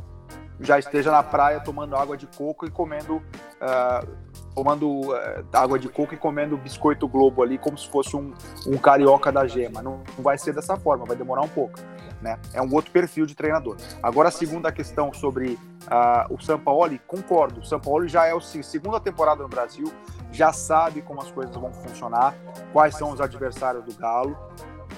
já 0.61 0.77
esteja 0.77 1.09
na 1.09 1.23
praia 1.23 1.61
tomando 1.61 1.95
água 1.95 2.17
de 2.17 2.27
coco 2.27 2.65
e 2.65 2.69
comendo 2.69 3.15
uh, 3.15 4.07
tomando 4.53 4.89
uh, 4.89 5.45
água 5.53 5.79
de 5.79 5.87
coco 5.87 6.13
e 6.13 6.17
comendo 6.17 6.57
biscoito 6.57 7.07
Globo 7.07 7.41
ali 7.41 7.57
como 7.57 7.77
se 7.77 7.87
fosse 7.87 8.15
um, 8.15 8.33
um 8.67 8.77
carioca 8.77 9.31
da 9.31 9.47
gema. 9.47 9.81
Não, 9.81 10.03
não, 10.17 10.23
vai 10.23 10.37
ser 10.37 10.53
dessa 10.53 10.75
forma, 10.75 11.05
vai 11.05 11.15
demorar 11.15 11.41
um 11.41 11.47
pouco. 11.47 11.79
Né? 12.21 12.37
É 12.53 12.61
um 12.61 12.73
outro 12.73 12.91
perfil 12.91 13.25
de 13.25 13.33
treinador. 13.33 13.77
Agora, 14.03 14.27
a 14.27 14.31
segunda 14.31 14.71
questão 14.71 15.13
sobre 15.13 15.53
uh, 15.53 16.33
o 16.33 16.39
Sampaoli, 16.41 16.99
concordo. 17.07 17.61
O 17.61 17.65
Sampaoli 17.65 18.09
já 18.09 18.25
é 18.25 18.33
a 18.35 18.41
segunda 18.41 18.99
temporada 18.99 19.41
no 19.41 19.47
Brasil, 19.49 19.91
já 20.31 20.51
sabe 20.51 21.01
como 21.01 21.21
as 21.21 21.31
coisas 21.31 21.55
vão 21.55 21.71
funcionar, 21.71 22.35
quais 22.73 22.95
são 22.95 23.11
os 23.11 23.21
adversários 23.21 23.85
do 23.85 23.93
Galo. 23.93 24.37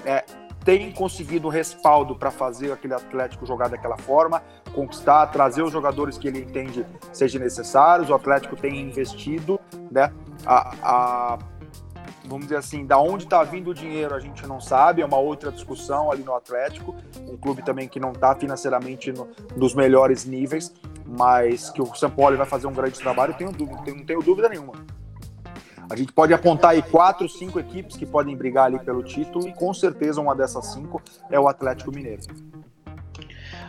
É, 0.04 0.24
tem 0.64 0.92
conseguido 0.92 1.48
respaldo 1.48 2.14
para 2.14 2.30
fazer 2.30 2.72
aquele 2.72 2.94
Atlético 2.94 3.44
jogar 3.44 3.68
daquela 3.68 3.96
forma, 3.96 4.42
conquistar, 4.74 5.26
trazer 5.26 5.62
os 5.62 5.72
jogadores 5.72 6.16
que 6.16 6.28
ele 6.28 6.40
entende 6.40 6.86
sejam 7.12 7.40
necessários. 7.40 8.10
O 8.10 8.14
Atlético 8.14 8.56
tem 8.56 8.80
investido, 8.80 9.60
né? 9.90 10.12
A, 10.46 10.74
a 10.82 11.38
vamos 12.32 12.46
dizer 12.46 12.56
assim, 12.56 12.86
da 12.86 12.98
onde 12.98 13.24
está 13.24 13.44
vindo 13.44 13.70
o 13.70 13.74
dinheiro 13.74 14.14
a 14.14 14.18
gente 14.18 14.46
não 14.46 14.60
sabe, 14.60 15.02
é 15.02 15.04
uma 15.04 15.18
outra 15.18 15.52
discussão 15.52 16.10
ali 16.10 16.22
no 16.22 16.34
Atlético, 16.34 16.94
um 17.28 17.36
clube 17.36 17.62
também 17.62 17.86
que 17.86 18.00
não 18.00 18.12
está 18.12 18.34
financeiramente 18.34 19.12
no, 19.12 19.28
nos 19.54 19.74
melhores 19.74 20.24
níveis, 20.24 20.72
mas 21.06 21.68
que 21.70 21.82
o 21.82 21.94
São 21.94 22.10
Paulo 22.10 22.36
vai 22.36 22.46
fazer 22.46 22.66
um 22.66 22.72
grande 22.72 22.98
trabalho, 22.98 23.34
tenho, 23.34 23.52
tenho, 23.52 23.96
não 23.96 24.04
tenho 24.04 24.22
dúvida 24.22 24.48
nenhuma. 24.48 24.72
A 25.90 25.94
gente 25.94 26.10
pode 26.12 26.32
apontar 26.32 26.70
aí 26.70 26.80
quatro, 26.80 27.28
cinco 27.28 27.60
equipes 27.60 27.96
que 27.96 28.06
podem 28.06 28.34
brigar 28.34 28.66
ali 28.66 28.78
pelo 28.78 29.02
título 29.02 29.46
e 29.46 29.52
com 29.52 29.74
certeza 29.74 30.20
uma 30.20 30.34
dessas 30.34 30.72
cinco 30.72 31.02
é 31.30 31.38
o 31.38 31.46
Atlético 31.46 31.92
Mineiro. 31.92 32.22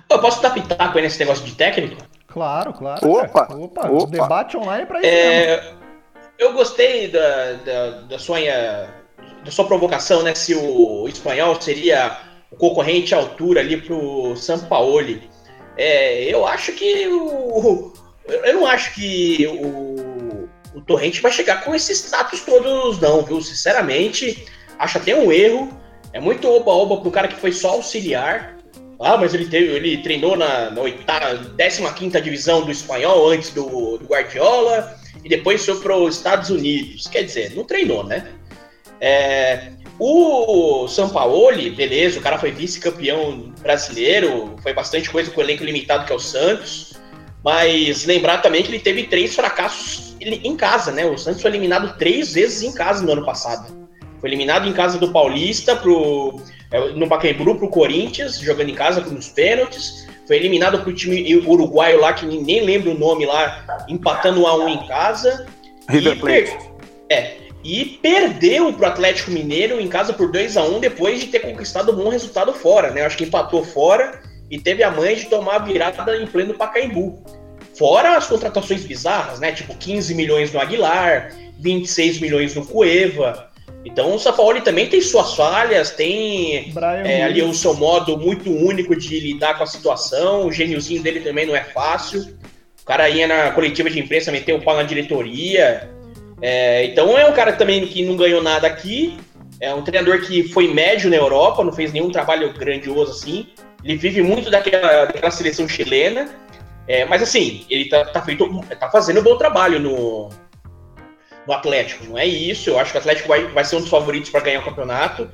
Eu 0.10 0.22
posso 0.22 0.42
dar 0.42 0.52
pitaco 0.52 0.98
aí 0.98 1.04
nesse 1.04 1.20
negócio 1.20 1.44
de 1.44 1.54
técnico? 1.54 2.02
Claro, 2.28 2.72
claro. 2.72 3.10
Opa! 3.10 3.48
Opa, 3.54 3.90
opa. 3.90 4.08
debate 4.08 4.56
online 4.56 4.86
para 4.86 5.00
isso. 5.00 5.08
É, 5.08 5.74
eu 6.38 6.54
gostei 6.54 7.08
da, 7.08 7.54
da, 7.54 7.90
da, 8.02 8.20
sua, 8.20 8.38
da 9.44 9.52
sua 9.52 9.66
provocação, 9.66 10.24
né? 10.24 10.34
Se 10.36 10.56
o 10.56 11.08
espanhol 11.08 11.60
seria 11.62 12.18
o 12.52 12.56
concorrente 12.56 13.14
à 13.14 13.18
altura 13.18 13.62
ali 13.62 13.78
pro 13.78 14.36
Sampaoli. 14.36 15.30
É, 15.78 16.24
eu 16.24 16.46
acho 16.46 16.72
que 16.74 17.08
o. 17.08 17.94
Eu 18.26 18.54
não 18.54 18.66
acho 18.66 18.94
que 18.94 19.46
o 19.48 19.94
o 20.74 20.82
Torrente 20.82 21.22
vai 21.22 21.32
chegar 21.32 21.64
com 21.64 21.76
esses 21.76 22.00
status 22.00 22.42
todos, 22.42 23.00
não, 23.00 23.22
viu? 23.22 23.42
Sinceramente, 23.42 24.46
acho 24.80 24.98
até 24.98 25.16
um 25.16 25.32
erro. 25.32 25.70
É 26.12 26.20
muito 26.20 26.48
oba-oba 26.50 26.98
pro 26.98 27.12
cara 27.12 27.28
que 27.28 27.36
foi 27.36 27.52
só 27.52 27.72
auxiliar. 27.72 28.58
Ah, 29.00 29.18
mas 29.18 29.34
ele, 29.34 29.46
teve, 29.46 29.74
ele 29.74 29.98
treinou 29.98 30.36
na, 30.36 30.70
na 30.70 30.82
15 31.94 32.22
divisão 32.22 32.64
do 32.64 32.72
espanhol 32.72 33.30
antes 33.30 33.52
do, 33.52 33.98
do 33.98 34.06
Guardiola 34.06 34.96
e 35.24 35.30
depois 35.30 35.66
foi 35.66 35.80
para 35.80 35.98
os 35.98 36.18
Estados 36.18 36.50
Unidos. 36.50 37.08
Quer 37.08 37.24
dizer, 37.24 37.56
não 37.56 37.64
treinou, 37.64 38.04
né? 38.04 38.28
É, 39.00 39.72
o 40.00 40.88
Sampaoli, 40.88 41.70
beleza, 41.70 42.20
o 42.20 42.22
cara 42.22 42.40
foi 42.40 42.52
vice-campeão 42.52 43.54
brasileiro, 43.62 44.56
foi 44.62 44.74
bastante 44.74 45.10
coisa 45.10 45.30
com 45.30 45.40
o 45.40 45.44
elenco 45.44 45.64
limitado 45.64 46.06
que 46.06 46.12
é 46.12 46.16
o 46.16 46.20
Santos, 46.20 46.94
mas 47.44 48.06
lembrar 48.06 48.40
também 48.40 48.64
que 48.64 48.70
ele 48.70 48.80
teve 48.80 49.04
três 49.04 49.36
fracassos 49.36 50.16
em 50.22 50.56
casa, 50.56 50.92
né? 50.92 51.06
O 51.06 51.18
Santos 51.18 51.42
foi 51.42 51.52
eliminado 51.52 51.98
três 51.98 52.34
vezes 52.34 52.62
em 52.64 52.74
casa 52.74 53.04
no 53.04 53.12
ano 53.12 53.26
passado. 53.26 53.88
Foi 54.22 54.30
eliminado 54.30 54.68
em 54.68 54.74
casa 54.74 54.98
do 54.98 55.12
Paulista 55.12 55.76
pro, 55.76 56.40
é, 56.72 56.92
no 56.92 57.08
Pacaembu 57.08 57.56
pro 57.56 57.70
Corinthians, 57.70 58.40
jogando 58.40 58.70
em 58.70 58.76
casa 58.76 59.02
nos 59.02 59.28
pênaltis. 59.28 60.03
Foi 60.28 60.38
eliminado 60.38 60.80
pro 60.80 60.94
time 60.94 61.36
uruguaio 61.46 62.00
lá, 62.00 62.14
que 62.14 62.26
nem 62.26 62.64
lembro 62.64 62.92
o 62.92 62.98
nome 62.98 63.26
lá, 63.26 63.86
empatando 63.90 64.42
1 64.42 64.48
a 64.48 64.56
1 64.56 64.70
em 64.70 64.88
casa. 64.88 65.46
River 65.90 66.20
Plate. 66.20 66.58
É, 67.10 67.36
e 67.64 67.98
perdeu 68.02 68.74
pro 68.74 68.86
Atlético 68.86 69.32
Mineiro 69.32 69.80
em 69.80 69.88
casa 69.88 70.14
por 70.14 70.32
2 70.32 70.58
a 70.58 70.64
1 70.64 70.80
depois 70.80 71.20
de 71.20 71.28
ter 71.28 71.40
conquistado 71.40 71.92
um 71.92 71.96
bom 71.96 72.10
resultado 72.10 72.54
fora, 72.54 72.92
né? 72.92 73.06
Acho 73.06 73.18
que 73.18 73.24
empatou 73.24 73.64
fora 73.64 74.22
e 74.52 74.60
teve 74.60 74.84
a 74.84 74.92
mãe 74.92 75.16
de 75.16 75.26
tomar 75.26 75.56
a 75.56 75.60
virada 75.60 76.18
em 76.18 76.28
pleno 76.28 76.54
Pacaembu. 76.54 77.24
Fora 77.78 78.18
as 78.18 78.28
contratações 78.28 78.86
bizarras, 78.86 79.40
né? 79.40 79.52
Tipo 79.52 79.76
15 79.76 80.14
milhões 80.14 80.52
no 80.52 80.60
Aguilar, 80.60 81.34
26 81.60 82.20
milhões 82.20 82.54
no 82.54 82.66
Cueva. 82.66 83.50
Então 83.86 84.16
o 84.16 84.20
Sampaoli 84.20 84.62
também 84.62 84.88
tem 84.88 85.02
suas 85.02 85.36
falhas, 85.36 85.92
tem 85.92 86.74
é, 87.04 87.24
ali 87.24 87.42
o 87.42 87.54
seu 87.54 87.74
modo 87.74 88.18
muito 88.18 88.50
único 88.50 88.96
de 88.96 89.20
lidar 89.20 89.58
com 89.58 89.64
a 89.64 89.68
situação. 89.68 90.48
O 90.48 90.52
gêniozinho 90.52 91.04
dele 91.04 91.20
também 91.20 91.46
não 91.46 91.56
é 91.56 91.64
fácil. 91.64 92.22
O 92.82 92.86
cara 92.86 93.10
ia 93.10 93.28
na 93.28 93.52
coletiva 93.52 93.90
de 93.90 94.00
imprensa 94.00 94.32
meter 94.32 94.54
o 94.54 94.62
pau 94.62 94.76
na 94.76 94.84
diretoria. 94.84 95.90
É, 96.42 96.86
então 96.86 97.18
é 97.18 97.26
um 97.26 97.34
cara 97.34 97.54
também 97.54 97.86
que 97.86 98.04
não 98.04 98.16
ganhou 98.16 98.42
nada 98.42 98.68
aqui, 98.68 99.18
é 99.60 99.74
um 99.74 99.82
treinador 99.82 100.22
que 100.22 100.44
foi 100.50 100.74
médio 100.74 101.10
na 101.10 101.16
Europa, 101.16 101.64
não 101.64 101.72
fez 101.72 101.94
nenhum 101.94 102.12
trabalho 102.12 102.54
grandioso 102.54 103.12
assim. 103.12 103.48
Ele 103.84 103.96
vive 103.98 104.22
muito 104.22 104.50
daquela, 104.50 105.06
daquela 105.06 105.32
seleção 105.32 105.68
chilena. 105.68 106.30
É, 106.86 107.06
mas 107.06 107.22
assim, 107.22 107.66
ele 107.70 107.86
tá, 107.88 108.04
tá, 108.06 108.22
feito, 108.22 108.46
tá 108.78 108.90
fazendo 108.90 109.22
um 109.22 109.24
bom 109.24 109.38
trabalho 109.38 109.80
no, 109.80 110.30
no 111.48 111.54
Atlético. 111.54 112.06
Não 112.06 112.18
é 112.18 112.26
isso. 112.26 112.70
Eu 112.70 112.80
acho 112.80 112.92
que 112.92 112.98
o 112.98 113.02
Atlético 113.02 113.28
vai, 113.28 113.48
vai 113.48 113.64
ser 113.64 113.76
um 113.76 113.82
dos 113.82 113.90
favoritos 113.90 114.30
para 114.30 114.42
ganhar 114.42 114.60
o 114.60 114.66
campeonato. 114.66 115.30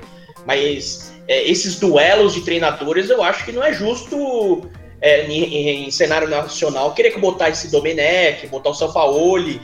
Mas 0.45 1.13
é, 1.27 1.43
esses 1.49 1.79
duelos 1.79 2.33
de 2.33 2.41
treinadores, 2.41 3.09
eu 3.09 3.23
acho 3.23 3.45
que 3.45 3.51
não 3.51 3.63
é 3.63 3.73
justo 3.73 4.69
é, 5.01 5.25
em, 5.25 5.85
em, 5.85 5.91
cenário 5.91 6.27
nacional 6.27 6.93
querer 6.93 7.11
que 7.11 7.19
botar 7.19 7.49
esse 7.49 7.69
Domenech, 7.69 8.47
botar 8.47 8.69
o 8.69 8.73
Sampaoli. 8.73 9.61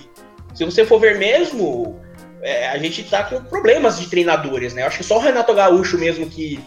Se 0.54 0.64
você 0.64 0.86
for 0.86 1.00
ver 1.00 1.18
mesmo, 1.18 2.00
é, 2.42 2.70
a 2.70 2.78
gente 2.78 3.04
tá 3.04 3.24
com 3.24 3.44
problemas 3.44 4.00
de 4.00 4.08
treinadores, 4.08 4.74
né? 4.74 4.84
Eu 4.84 4.88
acho 4.88 4.98
que 4.98 5.04
só 5.04 5.18
o 5.18 5.22
Renato 5.22 5.54
Gaúcho 5.54 5.98
mesmo 5.98 6.30
que 6.30 6.60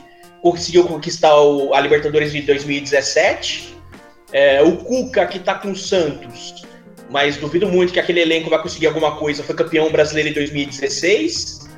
conseguiu 0.43 0.85
conquistar 0.85 1.35
o, 1.41 1.73
a 1.75 1.81
Libertadores 1.81 2.33
de 2.33 2.43
2017. 2.43 3.77
É, 4.31 4.63
o 4.63 4.77
Cuca, 4.79 5.27
que 5.27 5.39
tá 5.39 5.55
com 5.55 5.71
o 5.71 5.77
Santos, 5.77 6.63
mas 7.11 7.37
duvido 7.37 7.67
muito 7.69 7.93
que 7.93 8.01
aquele 8.01 8.21
elenco 8.21 8.51
vai 8.51 8.61
conseguir 8.61 8.87
alguma 8.87 9.17
coisa. 9.17 9.43
Foi 9.43 9.55
campeão 9.55 9.91
brasileiro 9.91 10.31
em 10.31 10.33
2016. 10.33 11.69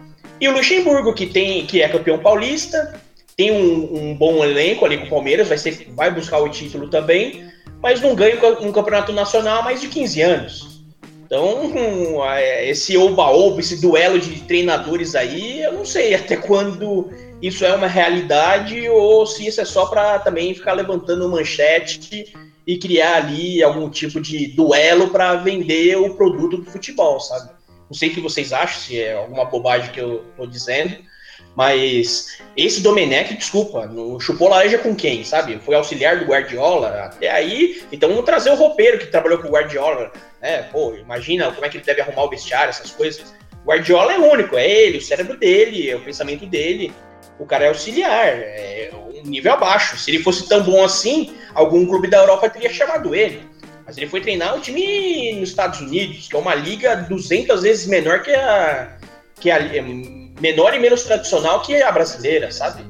E 0.41 0.49
o 0.49 0.53
Luxemburgo, 0.53 1.13
que, 1.13 1.27
tem, 1.27 1.67
que 1.67 1.83
é 1.83 1.89
campeão 1.89 2.19
paulista, 2.19 3.01
tem 3.37 3.53
um, 3.53 4.11
um 4.11 4.15
bom 4.15 4.45
elenco 4.45 4.85
ali 4.85 4.99
com 4.99 5.07
o 5.07 5.11
Palmeiras, 5.11 5.49
vai, 5.49 5.59
ser, 5.59 5.89
vai 5.95 6.11
buscar 6.11 6.39
o 6.39 6.49
título 6.49 6.89
também, 6.89 7.51
mas 7.83 8.01
não 8.01 8.15
ganha 8.15 8.37
um 8.61 8.73
campeonato 8.73 9.13
nacional 9.13 9.61
há 9.61 9.63
mais 9.63 9.81
de 9.81 9.89
15 9.89 10.23
anos. 10.23 10.85
Então, 11.25 12.21
é, 12.35 12.69
esse 12.69 12.97
oba-oba, 12.97 13.61
esse 13.61 13.81
duelo 13.81 14.19
de 14.19 14.41
treinadores 14.43 15.15
aí, 15.15 15.63
eu 15.63 15.75
não 15.75 15.85
sei 15.85 16.15
até 16.15 16.37
quando 16.37 17.11
isso 17.41 17.65
é 17.65 17.75
uma 17.75 17.87
realidade 17.87 18.89
ou 18.89 19.25
se 19.27 19.47
isso 19.47 19.61
é 19.61 19.65
só 19.65 19.87
para 19.87 20.19
também 20.19 20.55
ficar 20.55 20.73
levantando 20.73 21.29
manchete 21.29 22.33
e 22.71 22.79
criar 22.79 23.17
ali 23.17 23.61
algum 23.65 23.91
tipo 23.91 24.21
de 24.21 24.47
duelo 24.47 25.11
para 25.11 25.35
vender 25.35 25.97
o 25.97 26.15
produto 26.15 26.59
do 26.59 26.71
futebol, 26.71 27.19
sabe? 27.19 27.51
Não 27.91 27.95
sei 27.97 28.11
o 28.11 28.15
que 28.15 28.21
vocês 28.21 28.53
acham, 28.53 28.81
se 28.81 29.01
é 29.01 29.15
alguma 29.15 29.45
bobagem 29.45 29.91
que 29.91 30.01
eu 30.01 30.25
tô 30.37 30.47
dizendo, 30.47 30.97
mas 31.57 32.39
esse 32.57 32.81
Domenech, 32.81 33.37
desculpa, 33.37 33.87
não 33.87 34.21
chupou 34.21 34.49
laranja 34.49 34.79
com 34.79 34.95
quem, 34.95 35.25
sabe? 35.25 35.59
Foi 35.59 35.75
auxiliar 35.75 36.21
do 36.21 36.27
Guardiola. 36.27 37.07
Até 37.07 37.29
aí, 37.29 37.83
então 37.91 38.09
vamos 38.09 38.25
trazer 38.25 38.51
o 38.51 38.55
roupeiro 38.55 39.01
que 39.01 39.07
trabalhou 39.07 39.39
com 39.39 39.49
o 39.49 39.51
Guardiola, 39.51 40.13
né? 40.41 40.63
Pô, 40.71 40.95
imagina 40.95 41.51
como 41.51 41.67
é 41.67 41.69
que 41.69 41.77
ele 41.77 41.85
deve 41.85 42.03
arrumar 42.03 42.23
o 42.23 42.31
vestiário, 42.31 42.71
essas 42.71 42.93
coisas. 42.93 43.35
Guardiola 43.67 44.13
é 44.13 44.19
único, 44.19 44.57
é 44.57 44.71
ele, 44.71 44.99
o 44.99 45.03
cérebro 45.03 45.37
dele, 45.37 45.91
é 45.91 45.97
o 45.97 46.05
pensamento 46.05 46.47
dele. 46.47 46.93
O 47.41 47.47
cara 47.47 47.65
é 47.65 47.69
auxiliar, 47.69 48.29
é 48.29 48.91
um 49.25 49.27
nível 49.27 49.53
abaixo. 49.55 49.97
Se 49.97 50.11
ele 50.11 50.23
fosse 50.23 50.47
tão 50.47 50.63
bom 50.63 50.85
assim, 50.85 51.35
algum 51.55 51.87
clube 51.87 52.09
da 52.09 52.19
Europa 52.19 52.51
teria 52.51 52.71
chamado 52.71 53.15
ele. 53.15 53.43
Mas 53.87 53.97
ele 53.97 54.07
foi 54.07 54.21
treinar 54.21 54.57
o 54.57 54.61
time 54.61 55.33
nos 55.33 55.49
Estados 55.49 55.81
Unidos, 55.81 56.29
que 56.29 56.37
é 56.37 56.39
uma 56.39 56.55
liga 56.55 56.95
200 56.97 57.63
vezes 57.63 57.87
menor 57.87 58.23
que 58.23 58.31
a, 58.31 58.97
que 59.41 59.51
a 59.51 59.59
menor 60.41 60.75
e 60.75 60.79
menos 60.79 61.03
tradicional 61.03 61.61
que 61.63 61.83
a 61.83 61.91
brasileira, 61.91 62.53
sabe? 62.53 62.85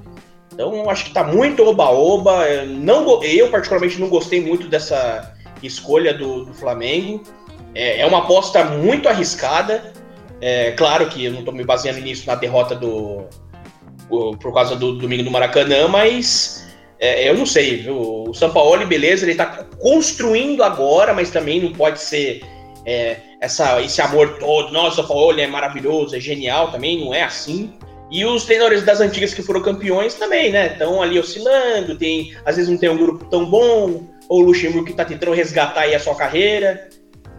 Então 0.52 0.90
acho 0.90 1.06
que 1.06 1.12
tá 1.12 1.24
muito 1.24 1.64
oba-oba. 1.64 2.64
Não, 2.66 3.22
eu, 3.22 3.50
particularmente, 3.50 4.00
não 4.00 4.08
gostei 4.08 4.40
muito 4.44 4.68
dessa 4.68 5.34
escolha 5.62 6.12
do, 6.12 6.44
do 6.44 6.54
Flamengo. 6.54 7.22
É, 7.74 8.00
é, 8.00 8.06
uma 8.06 8.18
aposta 8.18 8.64
muito 8.64 9.08
arriscada. 9.08 9.92
É, 10.40 10.72
claro 10.72 11.08
que 11.08 11.24
eu 11.24 11.32
não 11.32 11.38
estou 11.40 11.54
me 11.54 11.64
baseando 11.64 12.00
nisso 12.00 12.26
na 12.26 12.34
derrota 12.34 12.74
do. 12.74 13.26
Por 14.10 14.52
causa 14.52 14.76
do 14.76 14.96
domingo 14.98 15.22
do 15.22 15.30
Maracanã, 15.30 15.88
mas 15.88 16.68
é, 16.98 17.28
eu 17.28 17.34
não 17.34 17.46
sei, 17.46 17.78
viu? 17.78 17.96
O 18.28 18.34
Sampaoli, 18.34 18.84
beleza, 18.84 19.24
ele 19.24 19.32
está 19.32 19.46
construindo 19.78 20.62
agora, 20.62 21.14
mas 21.14 21.30
também 21.30 21.60
não 21.60 21.72
pode 21.72 22.00
ser 22.00 22.42
é, 22.84 23.16
essa, 23.40 23.80
esse 23.80 24.02
amor 24.02 24.38
todo, 24.38 24.72
nossa, 24.72 25.02
falou, 25.02 25.32
ele 25.32 25.42
é 25.42 25.46
maravilhoso, 25.46 26.14
é 26.14 26.20
genial 26.20 26.70
também, 26.70 27.02
não 27.02 27.14
é 27.14 27.22
assim. 27.22 27.72
E 28.10 28.24
os 28.24 28.44
treinadores 28.44 28.82
das 28.82 29.00
antigas 29.00 29.32
que 29.32 29.42
foram 29.42 29.62
campeões 29.62 30.14
também, 30.14 30.50
né? 30.50 30.72
Estão 30.72 31.00
ali 31.00 31.18
oscilando, 31.18 31.96
tem, 31.96 32.34
às 32.44 32.56
vezes 32.56 32.70
não 32.70 32.76
tem 32.76 32.88
um 32.90 32.98
grupo 32.98 33.24
tão 33.26 33.46
bom, 33.46 34.02
ou 34.28 34.40
o 34.40 34.44
Luxemburgo 34.44 34.84
que 34.84 34.90
está 34.90 35.04
tentando 35.04 35.32
resgatar 35.32 35.82
aí 35.82 35.94
a 35.94 36.00
sua 36.00 36.14
carreira. 36.14 36.88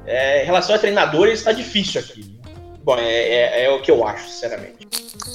É, 0.06 0.44
em 0.44 0.46
relação 0.46 0.74
a 0.74 0.80
treinadores, 0.80 1.40
está 1.40 1.52
difícil 1.52 2.02
aqui. 2.02 2.38
Bom, 2.84 2.98
é, 2.98 3.04
é, 3.04 3.64
é, 3.66 3.70
o 3.70 3.82
que 3.82 3.92
eu 3.92 4.06
acho, 4.08 4.28
sinceramente. 4.28 4.88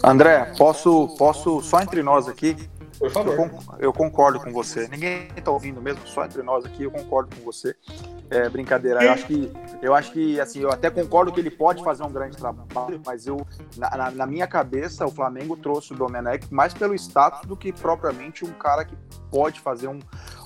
André, 0.04 0.52
posso, 0.56 1.08
posso 1.16 1.60
só 1.60 1.80
entre 1.80 2.02
nós 2.02 2.28
aqui, 2.28 2.56
por 2.98 3.10
favor. 3.10 3.50
Eu, 3.78 3.92
concordo 3.92 4.40
com 4.40 4.52
você. 4.52 4.88
Ninguém 4.88 5.28
está 5.36 5.50
ouvindo 5.50 5.80
mesmo, 5.82 6.06
só 6.06 6.24
entre 6.24 6.42
nós 6.42 6.64
aqui, 6.64 6.84
eu 6.84 6.90
concordo 6.90 7.34
com 7.36 7.42
você. 7.42 7.74
É, 8.28 8.48
brincadeira. 8.48 9.04
Eu 9.04 9.12
acho 9.12 9.26
que, 9.26 9.52
eu 9.80 9.94
acho 9.94 10.12
que, 10.12 10.40
assim, 10.40 10.60
eu 10.60 10.70
até 10.70 10.90
concordo 10.90 11.30
que 11.30 11.38
ele 11.38 11.50
pode 11.50 11.82
fazer 11.84 12.02
um 12.02 12.10
grande 12.10 12.36
trabalho, 12.36 13.00
mas 13.04 13.26
eu, 13.26 13.46
na, 13.76 14.10
na 14.10 14.26
minha 14.26 14.46
cabeça, 14.46 15.06
o 15.06 15.10
Flamengo 15.10 15.56
trouxe 15.56 15.92
o 15.92 15.96
Domenech 15.96 16.52
mais 16.52 16.74
pelo 16.74 16.94
status 16.94 17.46
do 17.46 17.56
que 17.56 17.72
propriamente 17.72 18.44
um 18.44 18.52
cara 18.52 18.84
que 18.84 18.96
pode 19.30 19.60
fazer 19.60 19.88
um, 19.88 20.00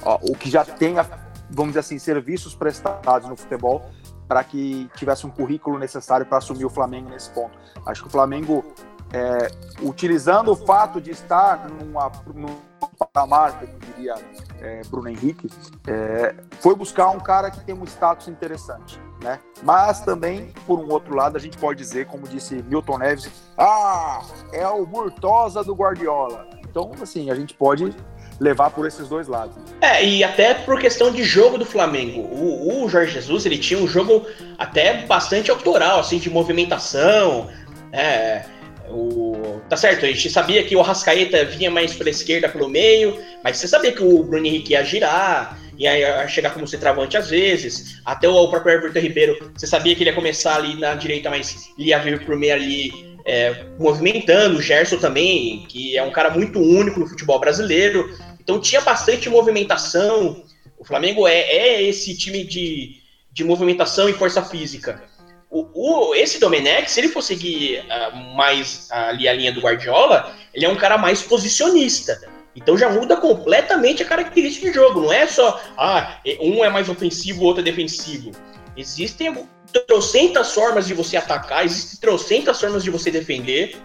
ó, 0.04 0.18
o 0.22 0.36
que 0.36 0.50
já 0.50 0.64
tenha, 0.64 1.06
vamos 1.48 1.70
dizer 1.70 1.80
assim, 1.80 1.98
serviços 1.98 2.54
prestados 2.54 3.28
no 3.28 3.36
futebol 3.36 3.82
para 4.28 4.44
que 4.44 4.88
tivesse 4.94 5.26
um 5.26 5.30
currículo 5.30 5.78
necessário 5.78 6.26
para 6.26 6.38
assumir 6.38 6.64
o 6.64 6.70
Flamengo 6.70 7.08
nesse 7.08 7.30
ponto. 7.30 7.58
Acho 7.86 8.02
que 8.02 8.08
o 8.08 8.10
Flamengo 8.10 8.64
é, 9.12 9.50
utilizando 9.82 10.52
o 10.52 10.56
fato 10.56 11.00
de 11.00 11.10
estar 11.10 11.68
numa, 11.68 12.10
num 12.34 12.56
patamar, 12.98 13.58
como 13.58 13.78
diria 13.78 14.14
é, 14.60 14.82
Bruno 14.88 15.08
Henrique, 15.08 15.48
é, 15.86 16.34
foi 16.60 16.74
buscar 16.74 17.08
um 17.10 17.18
cara 17.18 17.50
que 17.50 17.60
tem 17.60 17.74
um 17.74 17.84
status 17.84 18.28
interessante. 18.28 19.00
Né? 19.22 19.38
Mas 19.62 20.00
também, 20.00 20.52
por 20.66 20.78
um 20.78 20.90
outro 20.90 21.14
lado, 21.14 21.36
a 21.36 21.40
gente 21.40 21.58
pode 21.58 21.78
dizer, 21.78 22.06
como 22.06 22.26
disse 22.26 22.62
Milton 22.62 22.98
Neves, 22.98 23.30
ah, 23.58 24.22
é 24.52 24.66
o 24.66 24.86
Murtosa 24.86 25.62
do 25.62 25.74
Guardiola. 25.74 26.48
Então, 26.60 26.90
assim, 27.02 27.30
a 27.30 27.34
gente 27.34 27.52
pode 27.52 27.94
levar 28.38 28.70
por 28.70 28.86
esses 28.86 29.08
dois 29.08 29.28
lados. 29.28 29.56
É, 29.82 30.02
e 30.02 30.24
até 30.24 30.54
por 30.54 30.80
questão 30.80 31.10
de 31.10 31.22
jogo 31.22 31.58
do 31.58 31.66
Flamengo. 31.66 32.20
O, 32.20 32.84
o 32.84 32.88
Jorge 32.88 33.12
Jesus, 33.12 33.44
ele 33.44 33.58
tinha 33.58 33.78
um 33.78 33.86
jogo 33.86 34.26
até 34.56 35.04
bastante 35.06 35.50
autoral, 35.50 36.00
assim, 36.00 36.18
de 36.18 36.30
movimentação, 36.30 37.48
é, 37.92 38.44
o, 38.92 39.60
tá 39.68 39.76
certo, 39.76 40.04
a 40.04 40.08
gente 40.08 40.28
sabia 40.30 40.62
que 40.64 40.76
o 40.76 40.82
Rascaeta 40.82 41.44
vinha 41.44 41.70
mais 41.70 41.94
pela 41.94 42.10
esquerda, 42.10 42.48
pelo 42.48 42.68
meio, 42.68 43.18
mas 43.42 43.56
você 43.56 43.68
sabia 43.68 43.92
que 43.92 44.02
o 44.02 44.22
Bruno 44.22 44.46
Henrique 44.46 44.72
ia 44.72 44.84
girar, 44.84 45.58
ia 45.78 46.28
chegar 46.28 46.50
como 46.50 46.66
centroavante 46.66 47.16
às 47.16 47.30
vezes. 47.30 48.00
Até 48.04 48.28
o, 48.28 48.48
próprio 48.48 48.74
Everton 48.74 49.00
Ribeiro, 49.00 49.52
você 49.56 49.66
sabia 49.66 49.94
que 49.94 50.02
ele 50.02 50.10
ia 50.10 50.16
começar 50.16 50.56
ali 50.56 50.78
na 50.78 50.94
direita, 50.94 51.30
mas 51.30 51.70
ele 51.78 51.88
ia 51.88 51.98
vir 51.98 52.24
por 52.24 52.36
meio 52.36 52.54
ali 52.54 53.16
é, 53.24 53.64
movimentando. 53.78 54.58
O 54.58 54.62
Gerson 54.62 54.98
também, 54.98 55.64
que 55.68 55.96
é 55.96 56.02
um 56.02 56.10
cara 56.10 56.30
muito 56.30 56.60
único 56.60 57.00
no 57.00 57.06
futebol 57.06 57.40
brasileiro. 57.40 58.14
Então 58.38 58.60
tinha 58.60 58.80
bastante 58.82 59.30
movimentação. 59.30 60.44
O 60.78 60.84
Flamengo 60.84 61.26
é, 61.26 61.40
é 61.40 61.82
esse 61.82 62.16
time 62.16 62.44
de, 62.44 62.96
de 63.32 63.44
movimentação 63.44 64.08
e 64.08 64.12
força 64.12 64.42
física. 64.42 65.02
O, 65.50 65.66
o, 65.74 66.14
esse 66.14 66.38
Domenech, 66.38 66.90
se 66.90 67.00
ele 67.00 67.08
for 67.08 67.22
seguir 67.22 67.80
uh, 67.80 68.36
mais 68.36 68.88
ali 68.90 69.28
a 69.28 69.32
linha 69.32 69.52
do 69.52 69.60
Guardiola, 69.60 70.32
ele 70.54 70.64
é 70.64 70.68
um 70.68 70.76
cara 70.76 70.96
mais 70.96 71.22
posicionista. 71.22 72.20
Então 72.54 72.76
já 72.76 72.88
muda 72.88 73.16
completamente 73.16 74.02
a 74.02 74.06
característica 74.06 74.68
de 74.68 74.74
jogo. 74.74 75.02
Não 75.02 75.12
é 75.12 75.26
só, 75.26 75.60
ah, 75.76 76.20
é, 76.24 76.38
um 76.40 76.64
é 76.64 76.68
mais 76.68 76.88
ofensivo, 76.88 77.42
o 77.42 77.44
outro 77.44 77.62
é 77.62 77.64
defensivo. 77.64 78.30
Existem 78.76 79.46
trocentas 79.86 80.52
formas 80.52 80.86
de 80.86 80.94
você 80.94 81.16
atacar, 81.16 81.64
existem 81.64 81.98
trocentas 82.00 82.60
formas 82.60 82.84
de 82.84 82.90
você 82.90 83.10
defender. 83.10 83.76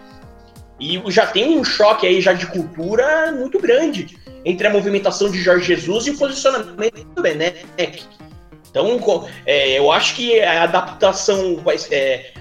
E 0.78 1.02
já 1.08 1.26
tem 1.26 1.58
um 1.58 1.64
choque 1.64 2.06
aí 2.06 2.20
já 2.20 2.32
de 2.32 2.46
cultura 2.46 3.32
muito 3.32 3.58
grande 3.58 4.18
entre 4.44 4.66
a 4.66 4.70
movimentação 4.70 5.30
de 5.30 5.40
Jorge 5.40 5.74
Jesus 5.74 6.06
e 6.06 6.10
o 6.10 6.18
posicionamento 6.18 7.02
do 7.02 7.14
Domenech. 7.14 7.64
Então, 8.76 9.28
é, 9.46 9.78
eu 9.78 9.90
acho 9.90 10.14
que 10.14 10.40
a 10.40 10.64
adaptação 10.64 11.56
vai 11.56 11.76
é, 11.90 12.32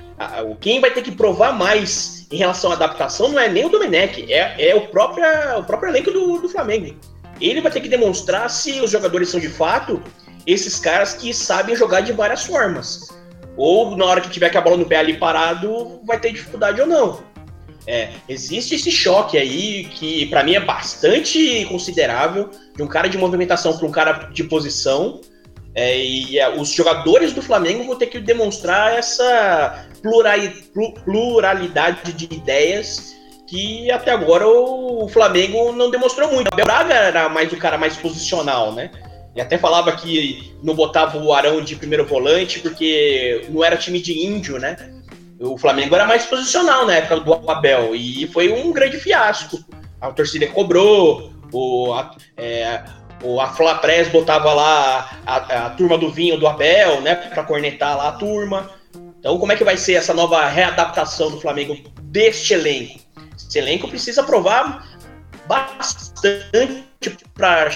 quem 0.59 0.79
vai 0.79 0.91
ter 0.91 1.01
que 1.01 1.11
provar 1.11 1.53
mais 1.53 2.27
em 2.31 2.37
relação 2.37 2.71
à 2.71 2.75
adaptação 2.75 3.29
não 3.29 3.39
é 3.39 3.49
nem 3.49 3.65
o 3.65 3.69
Domenech, 3.69 4.31
é, 4.31 4.69
é 4.69 4.75
o, 4.75 4.87
próprio, 4.87 5.25
o 5.59 5.63
próprio 5.63 5.89
elenco 5.89 6.11
do, 6.11 6.39
do 6.39 6.49
Flamengo. 6.49 6.95
Ele 7.39 7.61
vai 7.61 7.71
ter 7.71 7.81
que 7.81 7.89
demonstrar 7.89 8.49
se 8.49 8.79
os 8.79 8.91
jogadores 8.91 9.29
são 9.29 9.39
de 9.39 9.49
fato 9.49 10.01
esses 10.47 10.79
caras 10.79 11.13
que 11.13 11.33
sabem 11.33 11.75
jogar 11.75 12.01
de 12.01 12.13
várias 12.13 12.45
formas. 12.45 13.09
Ou 13.57 13.95
na 13.95 14.05
hora 14.05 14.21
que 14.21 14.29
tiver 14.29 14.49
com 14.49 14.57
a 14.57 14.61
bola 14.61 14.77
no 14.77 14.85
pé 14.85 14.97
ali 14.97 15.17
parado, 15.17 15.99
vai 16.05 16.19
ter 16.19 16.31
dificuldade 16.31 16.79
ou 16.79 16.87
não. 16.87 17.23
É, 17.87 18.09
existe 18.27 18.75
esse 18.75 18.89
choque 18.89 19.37
aí 19.37 19.85
que 19.85 20.25
para 20.27 20.43
mim 20.43 20.55
é 20.55 20.59
bastante 20.59 21.65
considerável 21.65 22.49
de 22.75 22.81
um 22.81 22.87
cara 22.87 23.07
de 23.07 23.17
movimentação 23.17 23.77
para 23.77 23.85
um 23.85 23.91
cara 23.91 24.29
de 24.33 24.43
posição 24.43 25.21
é, 25.75 25.99
e 25.99 26.39
é, 26.39 26.49
os 26.49 26.69
jogadores 26.69 27.33
do 27.33 27.41
Flamengo 27.41 27.83
vão 27.83 27.97
ter 27.97 28.07
que 28.07 28.19
demonstrar 28.19 28.97
essa 28.97 29.85
pluralidade 31.03 32.13
de 32.13 32.25
ideias 32.33 33.13
que 33.45 33.91
até 33.91 34.11
agora 34.11 34.47
o 34.47 35.07
Flamengo 35.09 35.73
não 35.73 35.91
demonstrou 35.91 36.31
muito. 36.31 36.51
O 36.51 36.55
Braga 36.55 36.93
era 36.93 37.29
mais 37.29 37.51
o 37.51 37.57
cara 37.57 37.77
mais 37.77 37.97
posicional, 37.97 38.71
né? 38.71 38.89
E 39.35 39.41
até 39.41 39.57
falava 39.57 39.91
que 39.91 40.53
não 40.63 40.73
botava 40.73 41.17
o 41.17 41.33
Arão 41.33 41.61
de 41.61 41.75
primeiro 41.75 42.05
volante 42.05 42.59
porque 42.59 43.45
não 43.49 43.63
era 43.63 43.75
time 43.75 43.99
de 43.99 44.25
índio, 44.25 44.57
né? 44.57 44.77
O 45.39 45.57
Flamengo 45.57 45.93
era 45.93 46.05
mais 46.05 46.25
posicional 46.25 46.85
na 46.85 46.95
época 46.95 47.19
do 47.19 47.51
Abel 47.51 47.93
e 47.93 48.25
foi 48.27 48.51
um 48.51 48.71
grande 48.71 48.97
fiasco. 48.97 49.59
A 49.99 50.09
torcida 50.11 50.47
cobrou, 50.47 51.33
o, 51.51 51.93
a, 51.93 52.15
é, 52.37 52.81
a 53.39 53.47
Fla 53.47 53.75
Press 53.75 54.07
botava 54.09 54.53
lá 54.53 55.19
a, 55.25 55.65
a, 55.65 55.69
turma 55.71 55.97
do 55.97 56.11
vinho 56.11 56.37
do 56.37 56.47
Abel, 56.47 57.01
né, 57.01 57.15
para 57.15 57.43
cornetar 57.43 57.97
lá 57.97 58.09
a 58.09 58.11
turma. 58.13 58.69
Então, 59.19 59.39
como 59.39 59.51
é 59.51 59.55
que 59.55 59.63
vai 59.63 59.77
ser 59.77 59.93
essa 59.93 60.13
nova 60.13 60.45
readaptação 60.47 61.31
do 61.31 61.41
Flamengo 61.41 61.75
deste 62.03 62.53
elenco? 62.53 62.99
Esse 63.35 63.59
elenco 63.59 63.87
precisa 63.87 64.23
provar 64.23 64.87
bastante 65.47 66.85
para 67.33 67.69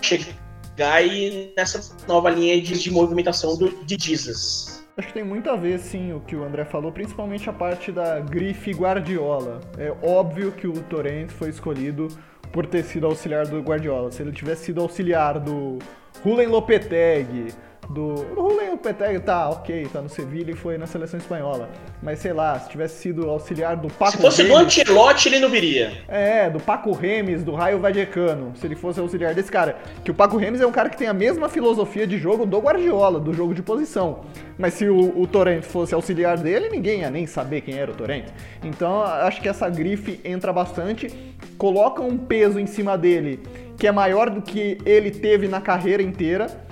chegar 0.00 0.34
aí 0.78 1.52
nessa 1.56 1.96
nova 2.06 2.30
linha 2.30 2.60
de, 2.60 2.78
de 2.78 2.90
movimentação 2.90 3.56
do, 3.56 3.70
de 3.84 3.96
Jesus. 3.98 4.84
Acho 4.96 5.08
que 5.08 5.14
tem 5.14 5.24
muito 5.24 5.50
a 5.50 5.56
ver, 5.56 5.80
sim, 5.80 6.12
o 6.12 6.20
que 6.20 6.36
o 6.36 6.44
André 6.44 6.64
falou, 6.64 6.92
principalmente 6.92 7.50
a 7.50 7.52
parte 7.52 7.90
da 7.90 8.20
grife 8.20 8.70
Guardiola. 8.70 9.60
É 9.76 9.92
óbvio 10.06 10.52
que 10.52 10.68
o 10.68 10.82
Torrent 10.84 11.30
foi 11.30 11.48
escolhido 11.48 12.06
por 12.54 12.66
ter 12.66 12.84
sido 12.84 13.06
auxiliar 13.06 13.48
do 13.48 13.60
Guardiola. 13.60 14.12
Se 14.12 14.22
ele 14.22 14.30
tivesse 14.30 14.66
sido 14.66 14.80
auxiliar 14.80 15.40
do 15.40 15.80
Rulen 16.22 16.46
Lopetegui, 16.46 17.52
do. 17.88 18.14
O 18.36 18.50
Julen 18.50 18.76
Peteg 18.76 19.20
tá 19.20 19.48
ok, 19.48 19.88
tá 19.92 20.00
no 20.00 20.08
Sevilha 20.08 20.52
e 20.52 20.54
foi 20.54 20.76
na 20.76 20.86
seleção 20.86 21.18
espanhola. 21.18 21.70
Mas 22.02 22.18
sei 22.18 22.32
lá, 22.32 22.58
se 22.58 22.68
tivesse 22.68 23.00
sido 23.00 23.28
auxiliar 23.30 23.76
do 23.76 23.88
Paco 23.88 24.12
Se 24.12 24.18
fosse 24.18 24.42
Remes, 24.42 24.56
do 24.56 24.64
Ancelotti, 24.64 25.28
ele 25.28 25.40
não 25.40 25.48
viria. 25.48 26.02
É, 26.06 26.50
do 26.50 26.60
Paco 26.60 26.92
Remes, 26.92 27.42
do 27.42 27.52
Raio 27.54 27.78
Vallecano. 27.78 28.52
Se 28.56 28.66
ele 28.66 28.74
fosse 28.74 29.00
auxiliar 29.00 29.34
desse 29.34 29.50
cara. 29.50 29.78
Que 30.04 30.10
o 30.10 30.14
Paco 30.14 30.36
Remes 30.36 30.60
é 30.60 30.66
um 30.66 30.72
cara 30.72 30.88
que 30.88 30.96
tem 30.96 31.08
a 31.08 31.14
mesma 31.14 31.48
filosofia 31.48 32.06
de 32.06 32.18
jogo 32.18 32.44
do 32.44 32.58
Guardiola, 32.58 33.18
do 33.18 33.32
jogo 33.32 33.54
de 33.54 33.62
posição. 33.62 34.20
Mas 34.58 34.74
se 34.74 34.88
o, 34.88 35.20
o 35.20 35.26
Torrent 35.26 35.62
fosse 35.62 35.94
auxiliar 35.94 36.36
dele, 36.38 36.68
ninguém 36.68 37.00
ia 37.00 37.10
nem 37.10 37.26
saber 37.26 37.62
quem 37.62 37.78
era 37.78 37.90
o 37.90 37.94
Torrent. 37.94 38.26
Então 38.62 39.02
acho 39.02 39.40
que 39.40 39.48
essa 39.48 39.68
grife 39.68 40.20
entra 40.24 40.52
bastante, 40.52 41.08
coloca 41.56 42.02
um 42.02 42.18
peso 42.18 42.60
em 42.60 42.66
cima 42.66 42.96
dele 42.96 43.40
que 43.76 43.86
é 43.86 43.92
maior 43.92 44.30
do 44.30 44.40
que 44.40 44.78
ele 44.84 45.10
teve 45.10 45.48
na 45.48 45.60
carreira 45.60 46.02
inteira 46.02 46.63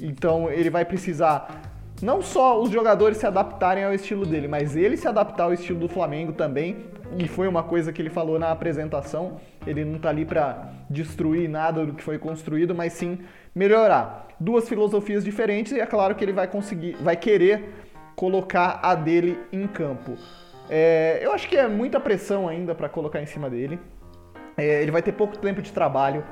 então 0.00 0.50
ele 0.50 0.70
vai 0.70 0.84
precisar 0.84 1.72
não 2.02 2.20
só 2.20 2.60
os 2.60 2.70
jogadores 2.70 3.18
se 3.18 3.26
adaptarem 3.26 3.84
ao 3.84 3.94
estilo 3.94 4.26
dele, 4.26 4.48
mas 4.48 4.76
ele 4.76 4.96
se 4.96 5.06
adaptar 5.08 5.44
ao 5.44 5.54
estilo 5.54 5.78
do 5.78 5.88
Flamengo 5.88 6.32
também. 6.32 6.86
E 7.16 7.28
foi 7.28 7.46
uma 7.46 7.62
coisa 7.62 7.92
que 7.92 8.02
ele 8.02 8.10
falou 8.10 8.38
na 8.38 8.50
apresentação. 8.50 9.40
Ele 9.66 9.84
não 9.84 9.98
tá 9.98 10.08
ali 10.08 10.24
para 10.24 10.70
destruir 10.90 11.48
nada 11.48 11.86
do 11.86 11.94
que 11.94 12.02
foi 12.02 12.18
construído, 12.18 12.74
mas 12.74 12.92
sim 12.92 13.20
melhorar. 13.54 14.28
Duas 14.38 14.68
filosofias 14.68 15.24
diferentes 15.24 15.72
e 15.72 15.80
é 15.80 15.86
claro 15.86 16.14
que 16.14 16.24
ele 16.24 16.32
vai 16.32 16.48
conseguir, 16.48 16.96
vai 16.96 17.16
querer 17.16 17.72
colocar 18.16 18.80
a 18.82 18.94
dele 18.94 19.38
em 19.52 19.66
campo. 19.66 20.16
É, 20.68 21.20
eu 21.22 21.32
acho 21.32 21.48
que 21.48 21.56
é 21.56 21.68
muita 21.68 22.00
pressão 22.00 22.48
ainda 22.48 22.74
para 22.74 22.88
colocar 22.88 23.22
em 23.22 23.26
cima 23.26 23.48
dele. 23.48 23.78
É, 24.56 24.82
ele 24.82 24.90
vai 24.90 25.02
ter 25.02 25.12
pouco 25.12 25.36
tempo 25.38 25.62
de 25.62 25.72
trabalho. 25.72 26.24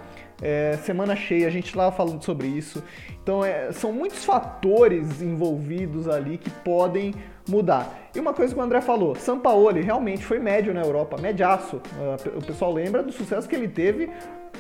É, 0.43 0.77
semana 0.83 1.15
cheia, 1.15 1.47
a 1.47 1.51
gente 1.51 1.67
estava 1.67 1.93
falando 1.93 2.23
sobre 2.23 2.49
isso. 2.49 2.83
Então, 3.23 3.45
é, 3.45 3.71
são 3.73 3.93
muitos 3.93 4.25
fatores 4.25 5.23
envolvidos 5.23 6.09
ali 6.09 6.37
que 6.37 6.51
podem 6.51 7.15
mudar. 7.49 8.11
E 8.15 8.21
uma 8.21 8.35
coisa 8.35 8.53
que 8.53 8.61
o 8.61 8.63
André 8.63 8.81
falou, 8.81 9.15
Sampaoli 9.15 9.81
realmente 9.81 10.25
foi 10.25 10.39
médio 10.39 10.75
na 10.75 10.81
Europa, 10.83 11.17
mediaço. 11.21 11.77
Uh, 11.77 12.39
o 12.39 12.45
pessoal 12.45 12.73
lembra 12.73 13.03
do 13.03 13.13
sucesso 13.13 13.49
que 13.49 13.55
ele 13.55 13.69
teve 13.69 14.11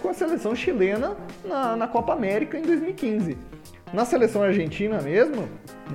com 0.00 0.08
a 0.08 0.14
seleção 0.14 0.54
chilena 0.54 1.16
na, 1.44 1.76
na 1.76 1.88
Copa 1.88 2.12
América 2.12 2.58
em 2.58 2.62
2015. 2.62 3.36
Na 3.92 4.04
seleção 4.04 4.42
argentina 4.42 5.00
mesmo, 5.02 5.48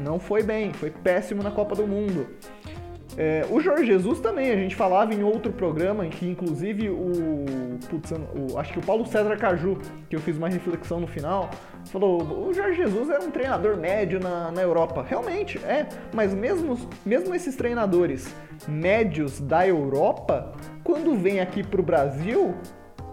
não 0.03 0.19
foi 0.19 0.43
bem, 0.43 0.71
foi 0.71 0.91
péssimo 0.91 1.41
na 1.41 1.49
Copa 1.49 1.75
do 1.75 1.87
Mundo. 1.87 2.27
É, 3.17 3.43
o 3.49 3.59
Jorge 3.59 3.87
Jesus 3.87 4.19
também, 4.19 4.51
a 4.51 4.55
gente 4.55 4.75
falava 4.75 5.11
em 5.11 5.23
outro 5.23 5.51
programa, 5.51 6.05
em 6.05 6.09
que 6.09 6.29
inclusive 6.29 6.87
o, 6.91 7.35
putz, 7.89 8.11
o, 8.11 8.59
Acho 8.59 8.73
que 8.73 8.79
o 8.79 8.81
Paulo 8.83 9.07
César 9.07 9.35
Caju, 9.37 9.79
que 10.07 10.15
eu 10.15 10.19
fiz 10.19 10.37
uma 10.37 10.47
reflexão 10.47 10.99
no 10.99 11.07
final, 11.07 11.49
falou: 11.85 12.47
o 12.47 12.53
Jorge 12.53 12.77
Jesus 12.77 13.09
era 13.09 13.23
um 13.23 13.31
treinador 13.31 13.75
médio 13.75 14.19
na, 14.19 14.51
na 14.51 14.61
Europa. 14.61 15.03
Realmente, 15.07 15.57
é. 15.65 15.87
Mas 16.13 16.31
mesmo, 16.31 16.77
mesmo 17.03 17.33
esses 17.33 17.55
treinadores 17.55 18.35
médios 18.67 19.39
da 19.39 19.67
Europa, 19.67 20.53
quando 20.83 21.15
vêm 21.15 21.39
aqui 21.39 21.63
para 21.63 21.81
o 21.81 21.83
Brasil, 21.83 22.53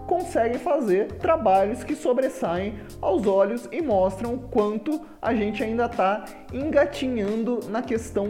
conseguem 0.05 0.59
fazer 0.59 1.13
trabalhos 1.13 1.83
que 1.83 1.95
sobressaem 1.95 2.75
aos 3.01 3.25
olhos 3.25 3.67
e 3.71 3.81
mostram 3.81 4.37
quanto 4.37 5.01
a 5.19 5.33
gente 5.33 5.63
ainda 5.63 5.85
está 5.85 6.25
engatinhando 6.53 7.61
na 7.69 7.81
questão 7.81 8.27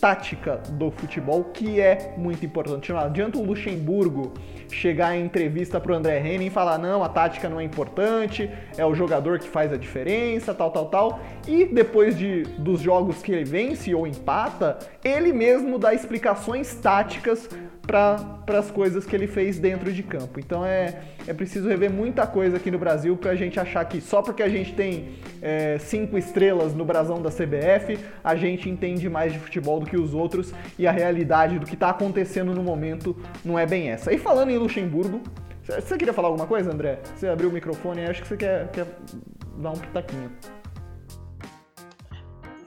tática 0.00 0.60
do 0.72 0.90
futebol, 0.90 1.44
que 1.44 1.80
é 1.80 2.14
muito 2.16 2.44
importante. 2.44 2.92
Não 2.92 2.98
adianta 2.98 3.38
o 3.38 3.44
Luxemburgo 3.44 4.34
chegar 4.70 5.16
em 5.16 5.24
entrevista 5.24 5.80
para 5.80 5.92
o 5.92 5.94
André 5.94 6.20
Henning 6.20 6.46
e 6.46 6.50
falar: 6.50 6.78
não, 6.78 7.02
a 7.02 7.08
tática 7.08 7.48
não 7.48 7.60
é 7.60 7.64
importante, 7.64 8.50
é 8.76 8.84
o 8.84 8.94
jogador 8.94 9.38
que 9.38 9.48
faz 9.48 9.72
a 9.72 9.76
diferença, 9.76 10.54
tal, 10.54 10.70
tal, 10.70 10.86
tal. 10.86 11.20
E 11.46 11.64
depois 11.64 12.16
de, 12.16 12.42
dos 12.58 12.80
jogos 12.80 13.22
que 13.22 13.32
ele 13.32 13.44
vence 13.44 13.94
ou 13.94 14.06
empata, 14.06 14.78
ele 15.02 15.32
mesmo 15.32 15.78
dá 15.78 15.94
explicações 15.94 16.74
táticas 16.74 17.48
para 17.86 18.58
as 18.58 18.70
coisas 18.70 19.06
que 19.06 19.14
ele 19.14 19.26
fez 19.26 19.58
dentro 19.58 19.92
de 19.92 20.02
campo. 20.02 20.40
Então 20.40 20.64
é, 20.64 21.02
é 21.26 21.32
preciso 21.32 21.68
rever 21.68 21.90
muita 21.90 22.26
coisa 22.26 22.56
aqui 22.56 22.70
no 22.70 22.78
Brasil 22.78 23.16
para 23.16 23.30
a 23.30 23.36
gente 23.36 23.60
achar 23.60 23.84
que 23.84 24.00
só 24.00 24.20
porque 24.20 24.42
a 24.42 24.48
gente 24.48 24.74
tem 24.74 25.10
é, 25.40 25.78
cinco 25.78 26.18
estrelas 26.18 26.74
no 26.74 26.84
brasão 26.84 27.22
da 27.22 27.30
CBF, 27.30 27.98
a 28.22 28.34
gente 28.34 28.68
entende 28.68 29.08
mais 29.08 29.32
de 29.32 29.38
futebol 29.38 29.78
do 29.80 29.86
que 29.86 29.96
os 29.96 30.12
outros 30.12 30.52
e 30.78 30.86
a 30.86 30.92
realidade 30.92 31.58
do 31.58 31.66
que 31.66 31.74
está 31.74 31.90
acontecendo 31.90 32.54
no 32.54 32.62
momento 32.62 33.16
não 33.44 33.58
é 33.58 33.66
bem 33.66 33.90
essa. 33.90 34.12
E 34.12 34.18
falando 34.18 34.50
em 34.50 34.58
Luxemburgo, 34.58 35.20
você 35.62 35.96
queria 35.96 36.14
falar 36.14 36.28
alguma 36.28 36.46
coisa, 36.46 36.72
André? 36.72 37.00
Você 37.16 37.26
abriu 37.26 37.50
o 37.50 37.52
microfone, 37.52 38.04
acho 38.04 38.22
que 38.22 38.28
você 38.28 38.36
quer, 38.36 38.68
quer 38.70 38.86
dar 39.58 39.70
um 39.70 39.78
pitaquinho. 39.78 40.30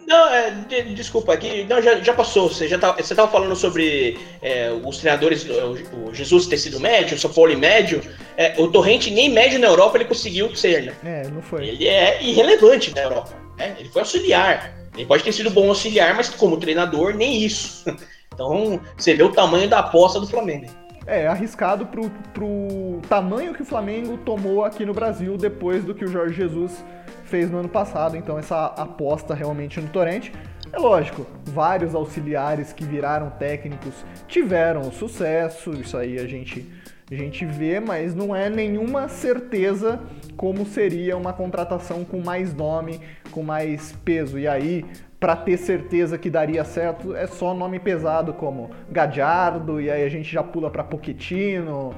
Não, 0.10 0.28
é, 0.34 0.49
de, 0.68 0.95
desculpa, 0.95 1.36
aqui 1.36 1.66
não, 1.70 1.80
já, 1.80 1.99
já 1.99 2.16
passou. 2.16 2.49
Você 2.49 2.68
já 2.68 2.80
tá, 2.80 2.93
você 2.93 3.14
estava 3.14 3.32
falando 3.32 3.55
sobre 3.55 4.18
é, 4.41 4.72
os 4.84 4.97
treinadores, 4.97 5.45
o, 5.47 6.07
o, 6.07 6.14
Jesus 6.16 6.47
ter 6.47 6.57
sido 6.57 6.80
médio, 6.80 7.16
o 7.16 7.20
São 7.20 7.32
Paulo 7.32 7.55
médio. 7.55 8.01
É, 8.36 8.55
o 8.57 8.68
Torrente 8.70 9.12
nem 9.12 9.30
médio 9.30 9.60
na 9.60 9.68
Europa 9.68 9.97
ele 9.97 10.05
conseguiu 10.05 10.55
ser, 10.55 10.82
né? 10.82 10.95
É, 11.05 11.28
não 11.28 11.43
foi. 11.43 11.68
Ele 11.68 11.88
é 11.88 12.24
irrelevante 12.24 12.93
na 12.95 13.01
Europa. 13.01 13.36
Né? 13.55 13.76
Ele 13.78 13.89
foi 13.89 14.01
auxiliar. 14.01 14.74
Ele 14.97 15.05
pode 15.05 15.24
ter 15.24 15.32
sido 15.32 15.51
bom 15.51 15.70
auxiliar, 15.70 16.16
mas 16.16 16.28
como 16.30 16.57
treinador, 16.57 17.14
nem 17.14 17.43
isso. 17.43 17.86
Então, 18.32 18.80
você 18.95 19.14
vê 19.14 19.22
o 19.22 19.34
tamanho 19.34 19.68
da 19.68 19.80
aposta 19.80 20.18
do 20.18 20.26
Flamengo. 20.26 20.66
É, 21.10 21.26
arriscado 21.28 21.88
pro, 21.88 22.07
pro 22.36 23.01
tamanho 23.10 23.51
que 23.53 23.64
o 23.64 23.66
Flamengo 23.66 24.16
tomou 24.18 24.64
aqui 24.64 24.86
no 24.86 24.93
Brasil 24.93 25.36
depois 25.38 25.84
do 25.84 25.95
que 25.95 26.05
o 26.05 26.07
Jorge 26.07 26.36
Jesus 26.36 26.86
fez 27.24 27.49
no 27.49 27.57
ano 27.57 27.70
passado, 27.70 28.16
então 28.16 28.38
essa 28.38 28.66
aposta 28.66 29.34
realmente 29.34 29.82
no 29.82 29.88
Torrente. 29.89 30.32
É 30.72 30.78
lógico, 30.78 31.26
vários 31.45 31.95
auxiliares 31.95 32.72
que 32.74 32.84
viraram 32.84 33.32
técnicos 33.32 34.05
tiveram 34.28 34.91
sucesso, 34.91 35.72
isso 35.72 35.97
aí 35.97 36.20
a 36.20 36.28
gente, 36.28 36.72
a 37.10 37.16
gente 37.16 37.43
vê, 37.43 37.80
mas 37.80 38.14
não 38.14 38.36
é 38.36 38.47
nenhuma 38.47 39.07
certeza 39.07 39.99
como 40.38 40.64
seria 40.64 41.18
uma 41.18 41.34
contratação 41.34 42.05
com 42.05 42.22
mais 42.22 42.53
nome, 42.53 43.01
com 43.32 43.41
mais 43.41 43.93
peso. 44.05 44.38
E 44.38 44.47
aí, 44.47 44.86
para 45.20 45.36
ter 45.36 45.58
certeza 45.58 46.18
que 46.18 46.30
daria 46.30 46.64
certo, 46.64 47.16
é 47.16 47.28
só 47.28 47.54
nome 47.54 47.78
pesado 47.80 48.34
como 48.34 48.72
Gadiardo, 48.90 49.82
e 49.82 49.92
aí 49.92 50.04
a 50.04 50.10
gente 50.10 50.32
já 50.32 50.42
pula 50.42 50.70
para 50.70 50.84
Pochettino, 50.84 51.94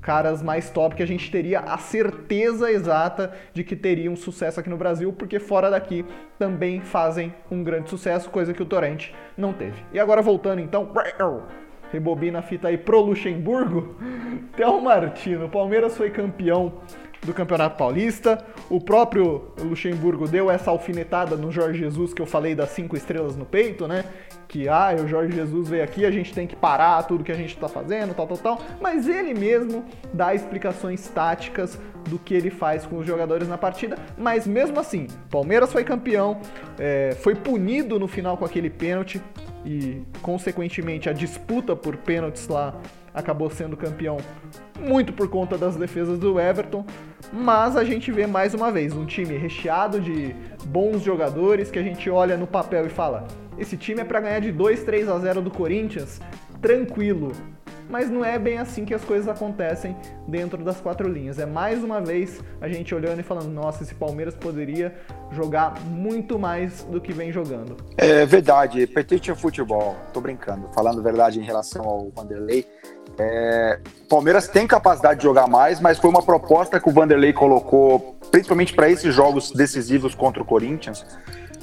caras 0.00 0.42
mais 0.42 0.68
top 0.70 0.96
que 0.96 1.02
a 1.02 1.06
gente 1.06 1.30
teria 1.30 1.60
a 1.60 1.78
certeza 1.78 2.70
exata 2.70 3.32
de 3.54 3.64
que 3.64 3.74
teriam 3.74 4.14
sucesso 4.16 4.60
aqui 4.60 4.68
no 4.68 4.76
Brasil, 4.76 5.12
porque 5.12 5.38
fora 5.38 5.70
daqui 5.70 6.04
também 6.38 6.80
fazem 6.80 7.32
um 7.50 7.62
grande 7.62 7.88
sucesso, 7.88 8.28
coisa 8.28 8.52
que 8.52 8.62
o 8.62 8.66
Torrente 8.66 9.14
não 9.36 9.52
teve. 9.52 9.82
E 9.92 9.98
agora 9.98 10.20
voltando 10.20 10.60
então, 10.60 10.90
rebobina 11.94 12.40
a 12.40 12.42
fita 12.42 12.68
aí 12.68 12.76
pro 12.76 13.00
Luxemburgo, 13.00 13.94
Théo 14.56 14.80
Martino, 14.80 15.46
o 15.46 15.48
Palmeiras 15.48 15.96
foi 15.96 16.10
campeão 16.10 16.72
do 17.24 17.32
Campeonato 17.32 17.76
Paulista. 17.76 18.44
O 18.68 18.80
próprio 18.80 19.52
Luxemburgo 19.58 20.28
deu 20.28 20.50
essa 20.50 20.70
alfinetada 20.70 21.36
no 21.36 21.50
Jorge 21.50 21.78
Jesus 21.78 22.12
que 22.12 22.20
eu 22.20 22.26
falei 22.26 22.54
das 22.54 22.70
cinco 22.70 22.96
estrelas 22.96 23.36
no 23.36 23.44
peito, 23.44 23.88
né? 23.88 24.04
Que 24.46 24.68
ah, 24.68 24.94
o 25.02 25.08
Jorge 25.08 25.34
Jesus 25.34 25.68
veio 25.68 25.82
aqui, 25.82 26.04
a 26.04 26.10
gente 26.10 26.34
tem 26.34 26.46
que 26.46 26.54
parar 26.54 27.02
tudo 27.04 27.24
que 27.24 27.32
a 27.32 27.34
gente 27.34 27.54
está 27.54 27.68
fazendo, 27.68 28.14
tal, 28.14 28.26
tal, 28.26 28.36
tal. 28.36 28.60
Mas 28.80 29.08
ele 29.08 29.32
mesmo 29.32 29.84
dá 30.12 30.34
explicações 30.34 31.08
táticas 31.08 31.80
do 32.08 32.18
que 32.18 32.34
ele 32.34 32.50
faz 32.50 32.84
com 32.84 32.98
os 32.98 33.06
jogadores 33.06 33.48
na 33.48 33.56
partida. 33.56 33.96
Mas 34.18 34.46
mesmo 34.46 34.78
assim, 34.78 35.06
Palmeiras 35.30 35.72
foi 35.72 35.82
campeão, 35.82 36.40
é, 36.78 37.16
foi 37.20 37.34
punido 37.34 37.98
no 37.98 38.06
final 38.06 38.36
com 38.36 38.44
aquele 38.44 38.68
pênalti 38.68 39.20
e, 39.64 40.02
consequentemente, 40.22 41.08
a 41.08 41.12
disputa 41.12 41.74
por 41.74 41.96
pênaltis 41.96 42.48
lá 42.48 42.74
acabou 43.12 43.48
sendo 43.48 43.76
campeão 43.76 44.18
muito 44.78 45.12
por 45.12 45.28
conta 45.28 45.56
das 45.56 45.76
defesas 45.76 46.18
do 46.18 46.38
Everton. 46.38 46.84
Mas 47.32 47.76
a 47.76 47.84
gente 47.84 48.12
vê 48.12 48.26
mais 48.26 48.54
uma 48.54 48.70
vez 48.70 48.92
um 48.92 49.06
time 49.06 49.36
recheado 49.36 50.00
de 50.00 50.34
bons 50.66 51.02
jogadores 51.02 51.70
que 51.70 51.78
a 51.78 51.82
gente 51.82 52.08
olha 52.10 52.36
no 52.36 52.46
papel 52.46 52.86
e 52.86 52.90
fala: 52.90 53.26
esse 53.58 53.76
time 53.76 54.00
é 54.00 54.04
para 54.04 54.20
ganhar 54.20 54.40
de 54.40 54.52
2, 54.52 54.82
3 54.82 55.08
a 55.08 55.18
0 55.18 55.42
do 55.42 55.50
Corinthians, 55.50 56.20
tranquilo 56.60 57.32
mas 57.88 58.10
não 58.10 58.24
é 58.24 58.38
bem 58.38 58.58
assim 58.58 58.84
que 58.84 58.94
as 58.94 59.04
coisas 59.04 59.28
acontecem 59.28 59.96
dentro 60.26 60.64
das 60.64 60.80
quatro 60.80 61.08
linhas. 61.08 61.38
É 61.38 61.46
mais 61.46 61.82
uma 61.82 62.00
vez 62.00 62.40
a 62.60 62.68
gente 62.68 62.94
olhando 62.94 63.20
e 63.20 63.22
falando: 63.22 63.48
nossa, 63.48 63.82
esse 63.82 63.94
Palmeiras 63.94 64.34
poderia 64.34 64.94
jogar 65.30 65.80
muito 65.80 66.38
mais 66.38 66.84
do 66.84 67.00
que 67.00 67.12
vem 67.12 67.32
jogando. 67.32 67.76
É 67.96 68.24
verdade, 68.24 68.86
Petite 68.86 69.34
futebol, 69.34 69.96
tô 70.12 70.20
brincando, 70.20 70.68
falando 70.74 71.02
verdade 71.02 71.38
em 71.38 71.44
relação 71.44 71.84
ao 71.84 72.10
Vanderlei. 72.10 72.66
É, 73.18 73.78
Palmeiras 74.08 74.48
tem 74.48 74.66
capacidade 74.66 75.20
de 75.20 75.24
jogar 75.24 75.46
mais, 75.46 75.80
mas 75.80 75.98
foi 75.98 76.10
uma 76.10 76.22
proposta 76.22 76.80
que 76.80 76.88
o 76.88 76.92
Vanderlei 76.92 77.32
colocou, 77.32 78.16
principalmente 78.30 78.72
para 78.74 78.90
esses 78.90 79.14
jogos 79.14 79.52
decisivos 79.52 80.14
contra 80.14 80.42
o 80.42 80.44
Corinthians, 80.44 81.06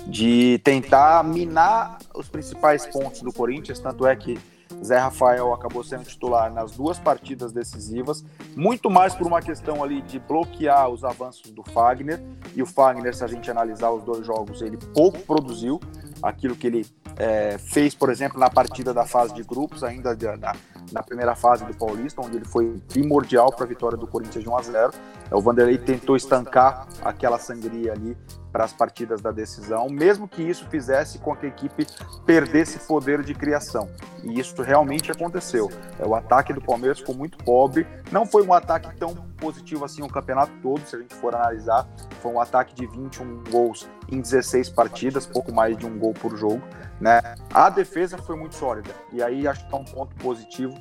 de 0.08 0.60
tentar 0.64 1.24
minar 1.24 1.98
os 2.16 2.30
principais 2.30 2.86
pontos 2.86 3.22
do 3.22 3.34
Corinthians. 3.34 3.80
Tanto 3.80 4.06
é 4.08 4.16
que 4.16 4.40
Zé 4.84 4.98
Rafael 4.98 5.54
acabou 5.54 5.84
sendo 5.84 6.04
titular 6.04 6.52
nas 6.52 6.72
duas 6.72 6.98
partidas 6.98 7.52
decisivas, 7.52 8.24
muito 8.56 8.90
mais 8.90 9.14
por 9.14 9.28
uma 9.28 9.42
questão 9.42 9.84
ali 9.84 10.02
de 10.02 10.20
bloquear 10.20 10.90
os 10.90 11.04
avanços 11.04 11.52
do 11.52 11.64
Fagner. 11.64 12.22
E 12.56 12.62
o 12.62 12.66
Fagner, 12.66 13.16
se 13.16 13.24
a 13.24 13.28
gente 13.28 13.50
analisar 13.50 13.92
os 13.92 14.04
dois 14.04 14.26
jogos, 14.26 14.62
ele 14.62 14.78
pouco 14.78 15.20
produziu 15.20 15.80
aquilo 16.22 16.56
que 16.56 16.68
ele 16.68 16.86
é, 17.18 17.58
fez, 17.58 17.94
por 17.94 18.10
exemplo, 18.10 18.40
na 18.40 18.50
partida 18.50 18.94
da 18.94 19.06
fase 19.06 19.34
de 19.34 19.44
grupos, 19.44 19.84
ainda 19.84 20.16
na, 20.38 20.56
na 20.92 21.04
primeira 21.04 21.36
fase 21.36 21.64
do 21.66 21.74
Paulista, 21.74 22.22
onde 22.22 22.38
ele 22.38 22.46
foi 22.46 22.82
primordial 22.88 23.52
para 23.52 23.66
a 23.66 23.68
vitória 23.68 23.98
do 23.98 24.08
Corinthians 24.08 24.44
de 24.44 24.50
1 24.50 24.58
a 24.58 24.62
0. 24.62 24.94
O 25.32 25.42
Vanderlei 25.42 25.78
tentou 25.78 26.16
estancar 26.16 26.88
aquela 27.04 27.40
sangria 27.40 27.94
ali 27.94 28.18
para 28.52 28.66
as 28.66 28.74
partidas 28.74 29.22
da 29.22 29.32
decisão, 29.32 29.88
mesmo 29.88 30.28
que 30.28 30.44
isso 30.44 30.68
fizesse 30.70 31.20
com 31.20 31.34
que 31.36 31.46
a 31.46 31.50
equipe 31.50 31.88
perdesse 32.26 32.80
poder 32.80 33.24
de 33.24 33.34
criação. 33.34 33.90
E 34.24 34.40
isso 34.40 34.62
realmente 34.62 35.10
aconteceu. 35.10 35.70
É, 35.98 36.06
o 36.06 36.14
ataque 36.14 36.52
do 36.52 36.62
Palmeiras 36.62 37.00
ficou 37.00 37.16
muito 37.16 37.38
pobre. 37.38 37.88
Não 38.12 38.26
foi 38.26 38.46
um 38.46 38.54
ataque 38.54 38.94
tão 38.98 39.16
positivo 39.38 39.86
assim 39.86 40.04
o 40.04 40.10
campeonato 40.10 40.52
todo, 40.62 40.86
se 40.86 40.96
a 40.98 41.00
gente 41.00 41.16
for 41.16 41.34
analisar. 41.34 41.88
Foi 42.22 42.32
um 42.32 42.40
ataque 42.42 42.76
de 42.76 42.86
21 42.86 43.44
gols 43.50 43.88
em 44.10 44.20
16 44.20 44.70
partidas, 44.70 45.26
pouco 45.26 45.54
mais 45.54 45.78
de 45.78 45.86
um 45.86 45.98
gol 45.98 46.14
por 46.14 46.36
jogo. 46.36 46.62
Né? 47.00 47.22
A 47.54 47.70
defesa 47.70 48.18
foi 48.18 48.36
muito 48.36 48.56
sólida. 48.56 48.92
E 49.14 49.24
aí 49.24 49.48
acho 49.48 49.66
que 49.68 49.74
é 49.74 49.78
um 49.78 49.86
ponto 49.86 50.14
positivo 50.18 50.76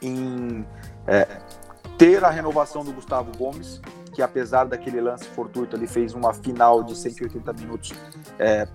em 0.00 0.64
é, 1.08 1.26
ter 1.98 2.24
a 2.24 2.30
renovação 2.30 2.84
do 2.84 2.92
Gustavo 2.92 3.36
Gomes, 3.36 3.80
que 4.14 4.22
apesar 4.22 4.64
daquele 4.64 5.00
lance 5.00 5.24
fortuito, 5.24 5.76
ele 5.76 5.88
fez 5.88 6.14
uma 6.14 6.32
final 6.32 6.82
de 6.84 6.96
180 6.96 7.52
minutos, 7.54 7.92
é, 8.38 8.68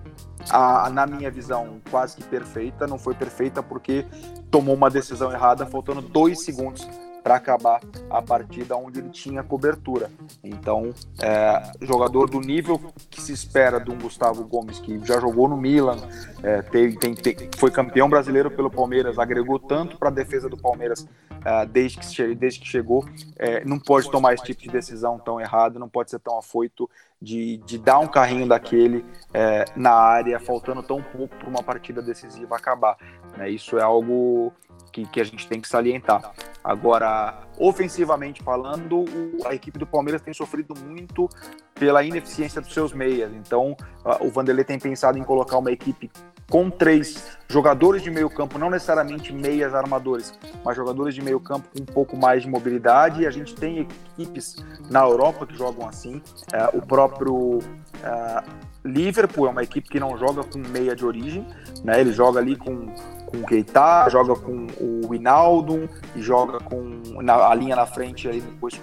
a, 0.50 0.90
na 0.90 1.06
minha 1.06 1.30
visão, 1.30 1.80
quase 1.90 2.16
que 2.16 2.22
perfeita. 2.22 2.86
Não 2.86 2.98
foi 2.98 3.14
perfeita 3.14 3.62
porque 3.62 4.04
tomou 4.50 4.74
uma 4.74 4.90
decisão 4.90 5.32
errada, 5.32 5.64
faltando 5.66 6.02
dois 6.02 6.44
segundos 6.44 6.86
para 7.24 7.36
acabar 7.36 7.80
a 8.10 8.20
partida 8.20 8.76
onde 8.76 9.00
ele 9.00 9.08
tinha 9.08 9.42
cobertura. 9.42 10.10
Então, 10.44 10.92
é, 11.22 11.72
jogador 11.80 12.28
do 12.28 12.38
nível 12.38 12.78
que 13.08 13.18
se 13.18 13.32
espera 13.32 13.80
de 13.80 13.90
um 13.90 13.98
Gustavo 13.98 14.44
Gomes, 14.44 14.78
que 14.78 15.02
já 15.06 15.18
jogou 15.18 15.48
no 15.48 15.56
Milan, 15.56 15.96
é, 16.42 16.60
teve, 16.60 16.98
tem, 16.98 17.14
tem, 17.14 17.48
foi 17.56 17.70
campeão 17.70 18.10
brasileiro 18.10 18.50
pelo 18.50 18.70
Palmeiras, 18.70 19.18
agregou 19.18 19.58
tanto 19.58 19.96
para 19.96 20.10
a 20.10 20.12
defesa 20.12 20.50
do 20.50 20.58
Palmeiras 20.58 21.08
é, 21.42 21.64
desde, 21.64 21.98
que, 21.98 22.34
desde 22.34 22.60
que 22.60 22.66
chegou, 22.66 23.06
é, 23.38 23.64
não 23.64 23.78
pode 23.78 24.10
tomar 24.10 24.34
esse 24.34 24.44
tipo 24.44 24.60
de 24.60 24.68
decisão 24.68 25.18
tão 25.18 25.40
errada, 25.40 25.78
não 25.78 25.88
pode 25.88 26.10
ser 26.10 26.18
tão 26.18 26.38
afoito 26.38 26.90
de, 27.22 27.56
de 27.64 27.78
dar 27.78 28.00
um 28.00 28.06
carrinho 28.06 28.46
daquele 28.46 29.02
é, 29.32 29.64
na 29.74 29.92
área, 29.92 30.38
faltando 30.38 30.82
tão 30.82 31.02
pouco 31.02 31.34
para 31.36 31.48
uma 31.48 31.62
partida 31.62 32.02
decisiva 32.02 32.54
acabar. 32.54 32.98
Né? 33.38 33.48
Isso 33.48 33.78
é 33.78 33.82
algo 33.82 34.52
que, 34.94 35.04
que 35.06 35.20
a 35.20 35.24
gente 35.24 35.48
tem 35.48 35.60
que 35.60 35.68
salientar. 35.68 36.32
Agora, 36.62 37.42
ofensivamente 37.58 38.42
falando, 38.42 39.04
a 39.44 39.52
equipe 39.54 39.76
do 39.76 39.86
Palmeiras 39.86 40.22
tem 40.22 40.32
sofrido 40.32 40.72
muito 40.86 41.28
pela 41.74 42.04
ineficiência 42.04 42.60
dos 42.60 42.72
seus 42.72 42.92
meias. 42.92 43.32
Então, 43.32 43.76
o 44.20 44.30
Vanderlei 44.30 44.64
tem 44.64 44.78
pensado 44.78 45.18
em 45.18 45.24
colocar 45.24 45.58
uma 45.58 45.72
equipe 45.72 46.10
com 46.48 46.70
três 46.70 47.36
jogadores 47.48 48.02
de 48.02 48.10
meio 48.10 48.30
campo, 48.30 48.58
não 48.58 48.70
necessariamente 48.70 49.32
meias 49.32 49.74
armadores, 49.74 50.38
mas 50.64 50.76
jogadores 50.76 51.14
de 51.14 51.22
meio 51.22 51.40
campo 51.40 51.68
com 51.74 51.82
um 51.82 51.86
pouco 51.86 52.16
mais 52.16 52.42
de 52.42 52.48
mobilidade. 52.48 53.22
E 53.22 53.26
a 53.26 53.30
gente 53.30 53.54
tem 53.54 53.80
equipes 53.80 54.56
na 54.88 55.00
Europa 55.00 55.46
que 55.46 55.56
jogam 55.56 55.88
assim. 55.88 56.22
É, 56.52 56.76
o 56.76 56.80
próprio 56.80 57.58
é, 58.02 58.44
Liverpool 58.84 59.46
é 59.46 59.50
uma 59.50 59.62
equipe 59.62 59.88
que 59.88 59.98
não 59.98 60.16
joga 60.16 60.44
com 60.44 60.58
meia 60.58 60.94
de 60.94 61.04
origem, 61.04 61.46
né? 61.82 62.00
Ele 62.00 62.12
joga 62.12 62.38
ali 62.38 62.54
com 62.54 62.94
com 63.34 63.42
o 63.42 63.46
Keita, 63.46 64.08
joga 64.08 64.34
com 64.36 64.66
o 64.80 65.08
Winaldo, 65.08 65.88
joga 66.16 66.60
com 66.60 67.00
na, 67.22 67.48
a 67.48 67.54
linha 67.54 67.74
na 67.74 67.86
frente 67.86 68.28
aí 68.28 68.40
depois 68.40 68.80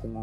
com, 0.00 0.22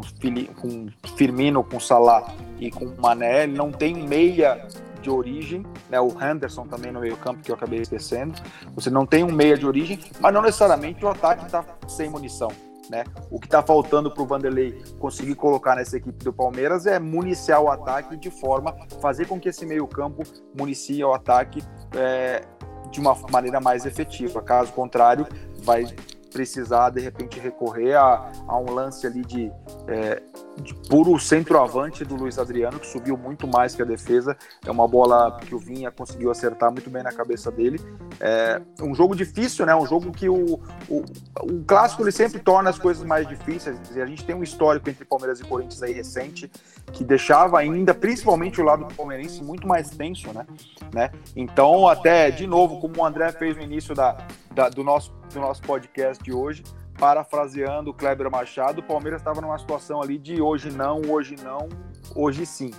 com 0.60 0.86
Firmino, 1.16 1.62
com 1.62 1.78
Salah 1.78 2.26
e 2.58 2.70
com 2.70 2.92
Mané. 3.00 3.44
Ele 3.44 3.56
não 3.56 3.70
tem 3.70 3.94
meia 3.94 4.66
de 5.00 5.10
origem, 5.10 5.64
né? 5.90 6.00
O 6.00 6.10
Henderson 6.20 6.66
também 6.66 6.92
no 6.92 7.00
meio 7.00 7.16
campo 7.16 7.42
que 7.42 7.50
eu 7.50 7.56
acabei 7.56 7.80
esquecendo. 7.80 8.34
Você 8.74 8.90
não 8.90 9.04
tem 9.04 9.24
um 9.24 9.32
meia 9.32 9.56
de 9.56 9.66
origem, 9.66 9.98
mas 10.20 10.32
não 10.32 10.42
necessariamente 10.42 11.04
o 11.04 11.08
ataque 11.08 11.44
está 11.44 11.64
sem 11.88 12.08
munição. 12.08 12.50
Né? 12.90 13.04
O 13.30 13.38
que 13.38 13.46
está 13.46 13.62
faltando 13.62 14.10
para 14.10 14.22
o 14.22 14.26
Vanderlei 14.26 14.82
conseguir 14.98 15.34
colocar 15.34 15.76
nessa 15.76 15.96
equipe 15.96 16.22
do 16.24 16.32
Palmeiras 16.32 16.84
é 16.84 16.98
municiar 16.98 17.60
o 17.60 17.70
ataque 17.70 18.16
de 18.16 18.30
forma 18.30 18.76
fazer 19.00 19.26
com 19.26 19.38
que 19.38 19.48
esse 19.48 19.64
meio 19.64 19.86
campo 19.86 20.22
municie 20.58 21.02
o 21.02 21.14
ataque 21.14 21.62
é, 21.96 22.44
de 22.90 23.00
uma 23.00 23.14
maneira 23.30 23.60
mais 23.60 23.86
efetiva. 23.86 24.42
Caso 24.42 24.72
contrário, 24.72 25.26
vai 25.58 25.84
precisar 26.32 26.90
de 26.90 27.00
repente 27.00 27.38
recorrer 27.38 27.94
a, 27.94 28.32
a 28.48 28.58
um 28.58 28.70
lance 28.72 29.06
ali 29.06 29.22
de, 29.22 29.52
é, 29.86 30.22
de 30.60 30.74
puro 30.88 31.18
centroavante 31.18 32.04
do 32.04 32.16
Luiz 32.16 32.38
Adriano, 32.38 32.78
que 32.78 32.86
subiu 32.86 33.16
muito 33.16 33.46
mais 33.46 33.74
que 33.74 33.82
a 33.82 33.84
defesa. 33.84 34.36
É 34.64 34.70
uma 34.70 34.88
bola 34.88 35.38
que 35.40 35.54
o 35.54 35.58
Vinha 35.58 35.90
conseguiu 35.90 36.30
acertar 36.30 36.70
muito 36.70 36.90
bem 36.90 37.02
na 37.02 37.12
cabeça 37.12 37.50
dele. 37.50 37.80
É 38.20 38.60
um 38.80 38.94
jogo 38.94 39.14
difícil, 39.14 39.66
né? 39.66 39.74
Um 39.74 39.86
jogo 39.86 40.10
que 40.10 40.28
o, 40.28 40.60
o, 40.88 41.04
o 41.42 41.64
clássico 41.64 42.02
ele 42.02 42.12
sempre 42.12 42.40
torna 42.40 42.70
as 42.70 42.78
coisas 42.78 43.04
mais 43.04 43.28
difíceis. 43.28 43.78
E 43.94 44.00
a 44.00 44.06
gente 44.06 44.24
tem 44.24 44.34
um 44.34 44.42
histórico 44.42 44.88
entre 44.88 45.04
Palmeiras 45.04 45.40
e 45.40 45.44
Corinthians 45.44 45.82
aí 45.82 45.92
recente 45.92 46.50
que 46.92 47.04
deixava 47.04 47.58
ainda, 47.58 47.94
principalmente 47.94 48.60
o 48.60 48.64
lado 48.64 48.84
do 48.84 48.94
palmeirense, 48.94 49.42
muito 49.42 49.66
mais 49.66 49.90
tenso, 49.90 50.32
né? 50.32 50.46
né? 50.92 51.10
Então, 51.34 51.88
até 51.88 52.30
de 52.30 52.46
novo, 52.46 52.80
como 52.80 53.00
o 53.00 53.04
André 53.04 53.32
fez 53.32 53.56
no 53.56 53.62
início 53.62 53.94
da, 53.94 54.16
da 54.52 54.68
do, 54.68 54.84
nosso, 54.84 55.12
do 55.32 55.40
nosso 55.40 55.62
podcast 55.62 56.22
de 56.22 56.32
hoje, 56.32 56.62
parafraseando 56.98 57.90
o 57.90 57.94
Kleber 57.94 58.30
Machado, 58.30 58.80
o 58.80 58.82
Palmeiras 58.82 59.20
estava 59.20 59.40
numa 59.40 59.58
situação 59.58 60.00
ali 60.02 60.18
de 60.18 60.40
hoje 60.40 60.70
não, 60.70 61.00
hoje 61.08 61.36
não, 61.42 61.68
hoje 62.14 62.46
sim. 62.46 62.70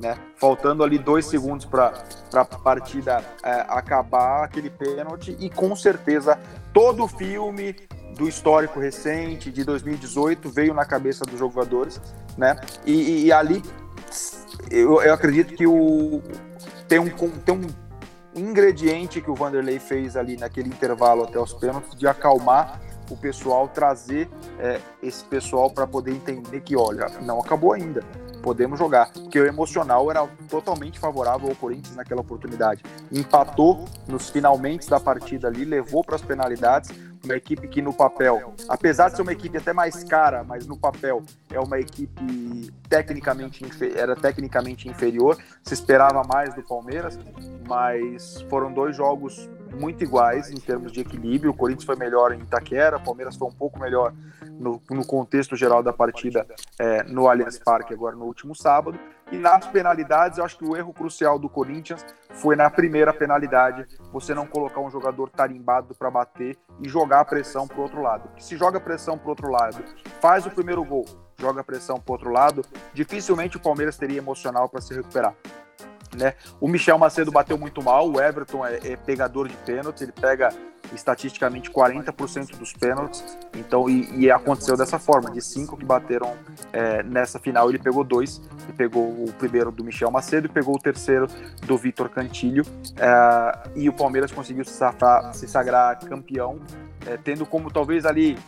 Né? 0.00 0.16
Faltando 0.36 0.84
ali 0.84 0.96
dois 0.96 1.26
segundos 1.26 1.66
para 1.66 1.92
a 2.32 2.44
partida 2.44 3.24
é, 3.42 3.64
acabar 3.68 4.44
aquele 4.44 4.70
pênalti 4.70 5.36
e 5.40 5.50
com 5.50 5.74
certeza 5.74 6.38
todo 6.72 7.02
o 7.02 7.08
filme 7.08 7.74
do 8.16 8.28
histórico 8.28 8.78
recente 8.78 9.50
de 9.50 9.64
2018 9.64 10.48
veio 10.50 10.72
na 10.72 10.84
cabeça 10.84 11.24
dos 11.24 11.38
jogadores, 11.38 12.00
né? 12.36 12.56
E, 12.86 13.26
e 13.26 13.32
ali 13.32 13.60
eu, 14.70 15.02
eu, 15.02 15.14
acredito 15.14 15.54
que 15.54 15.66
o 15.66 16.22
tem 16.86 16.98
um, 16.98 17.08
tem 17.10 17.54
um 17.54 17.66
ingrediente 18.38 19.20
que 19.20 19.30
o 19.30 19.34
Vanderlei 19.34 19.78
fez 19.78 20.16
ali 20.16 20.36
naquele 20.36 20.68
intervalo 20.68 21.24
até 21.24 21.38
os 21.38 21.52
pênaltis 21.52 21.94
de 21.96 22.06
acalmar 22.06 22.80
o 23.10 23.16
pessoal, 23.16 23.68
trazer 23.68 24.28
é, 24.58 24.80
esse 25.02 25.24
pessoal 25.24 25.70
para 25.70 25.86
poder 25.86 26.12
entender 26.12 26.60
que, 26.60 26.76
olha, 26.76 27.08
não 27.22 27.40
acabou 27.40 27.72
ainda, 27.72 28.02
podemos 28.42 28.78
jogar. 28.78 29.12
Porque 29.12 29.40
o 29.40 29.46
emocional 29.46 30.10
era 30.10 30.26
totalmente 30.48 30.98
favorável 30.98 31.48
ao 31.48 31.54
Corinthians 31.54 31.96
naquela 31.96 32.20
oportunidade. 32.20 32.82
Empatou 33.10 33.84
nos 34.06 34.30
finalmente 34.30 34.88
da 34.88 35.00
partida 35.00 35.48
ali, 35.48 35.64
levou 35.64 36.04
para 36.04 36.16
as 36.16 36.22
penalidades. 36.22 36.90
Uma 37.24 37.36
equipe 37.36 37.66
que 37.68 37.82
no 37.82 37.92
papel, 37.92 38.54
apesar 38.68 39.08
de 39.08 39.16
ser 39.16 39.22
uma 39.22 39.32
equipe 39.32 39.58
até 39.58 39.72
mais 39.72 40.04
cara, 40.04 40.44
mas 40.44 40.66
no 40.66 40.78
papel 40.78 41.22
é 41.50 41.58
uma 41.58 41.78
equipe 41.78 42.72
tecnicamente 42.88 43.64
era 43.96 44.14
tecnicamente 44.14 44.88
inferior. 44.88 45.36
Se 45.62 45.74
esperava 45.74 46.22
mais 46.24 46.54
do 46.54 46.62
Palmeiras, 46.62 47.18
mas 47.66 48.40
foram 48.48 48.72
dois 48.72 48.96
jogos 48.96 49.48
muito 49.78 50.02
iguais 50.02 50.50
em 50.50 50.56
termos 50.56 50.92
de 50.92 51.00
equilíbrio. 51.00 51.50
O 51.50 51.54
Corinthians 51.54 51.84
foi 51.84 51.96
melhor 51.96 52.32
em 52.32 52.40
Itaquera, 52.40 52.96
o 52.96 53.02
Palmeiras 53.02 53.36
foi 53.36 53.48
um 53.48 53.52
pouco 53.52 53.78
melhor 53.78 54.14
no, 54.58 54.82
no 54.90 55.06
contexto 55.06 55.54
geral 55.56 55.82
da 55.82 55.92
partida 55.92 56.46
é, 56.78 57.02
no 57.04 57.28
Allianz 57.28 57.58
Parque 57.58 57.92
agora 57.92 58.16
no 58.16 58.24
último 58.24 58.54
sábado. 58.54 58.98
E 59.30 59.36
nas 59.36 59.66
penalidades, 59.66 60.38
eu 60.38 60.44
acho 60.44 60.56
que 60.56 60.64
o 60.64 60.74
erro 60.74 60.92
crucial 60.92 61.38
do 61.38 61.50
Corinthians 61.50 62.04
foi 62.30 62.56
na 62.56 62.70
primeira 62.70 63.12
penalidade, 63.12 63.86
você 64.10 64.32
não 64.32 64.46
colocar 64.46 64.80
um 64.80 64.90
jogador 64.90 65.28
tarimbado 65.28 65.94
para 65.94 66.10
bater 66.10 66.56
e 66.80 66.88
jogar 66.88 67.20
a 67.20 67.24
pressão 67.24 67.68
para 67.68 67.80
outro 67.80 68.00
lado. 68.00 68.30
Se 68.38 68.56
joga 68.56 68.78
a 68.78 68.80
pressão 68.80 69.18
para 69.18 69.28
outro 69.28 69.50
lado, 69.50 69.84
faz 70.20 70.46
o 70.46 70.50
primeiro 70.50 70.82
gol, 70.82 71.04
joga 71.38 71.60
a 71.60 71.64
pressão 71.64 72.00
para 72.00 72.12
outro 72.12 72.30
lado, 72.30 72.64
dificilmente 72.94 73.58
o 73.58 73.60
Palmeiras 73.60 73.98
teria 73.98 74.18
emocional 74.18 74.66
para 74.66 74.80
se 74.80 74.94
recuperar. 74.94 75.34
Né? 76.16 76.34
O 76.60 76.68
Michel 76.68 76.98
Macedo 76.98 77.30
bateu 77.30 77.58
muito 77.58 77.82
mal, 77.82 78.10
o 78.10 78.20
Everton 78.20 78.64
é, 78.64 78.78
é 78.84 78.96
pegador 78.96 79.48
de 79.48 79.56
pênaltis, 79.56 80.02
ele 80.02 80.12
pega 80.12 80.50
estatisticamente 80.94 81.70
40% 81.70 82.56
dos 82.56 82.72
pênaltis, 82.72 83.24
então 83.54 83.88
e, 83.88 84.24
e, 84.24 84.30
aconteceu 84.30 84.76
dessa 84.76 84.98
forma, 84.98 85.30
de 85.30 85.42
cinco 85.42 85.76
que 85.76 85.84
bateram 85.84 86.34
é, 86.72 87.02
nessa 87.02 87.38
final, 87.38 87.68
ele 87.68 87.78
pegou 87.78 88.02
dois, 88.02 88.40
ele 88.64 88.72
pegou 88.72 89.02
o 89.02 89.32
primeiro 89.38 89.70
do 89.70 89.84
Michel 89.84 90.10
Macedo 90.10 90.46
e 90.46 90.50
pegou 90.50 90.76
o 90.76 90.78
terceiro 90.78 91.26
do 91.66 91.76
Vitor 91.76 92.08
Cantilho, 92.08 92.64
é, 92.96 93.68
e 93.76 93.88
o 93.88 93.92
Palmeiras 93.92 94.32
conseguiu 94.32 94.64
se, 94.64 94.72
safar, 94.72 95.34
se 95.34 95.46
sagrar 95.46 95.98
campeão, 95.98 96.58
é, 97.06 97.16
tendo 97.16 97.44
como 97.44 97.70
talvez 97.70 98.06
ali 98.06 98.38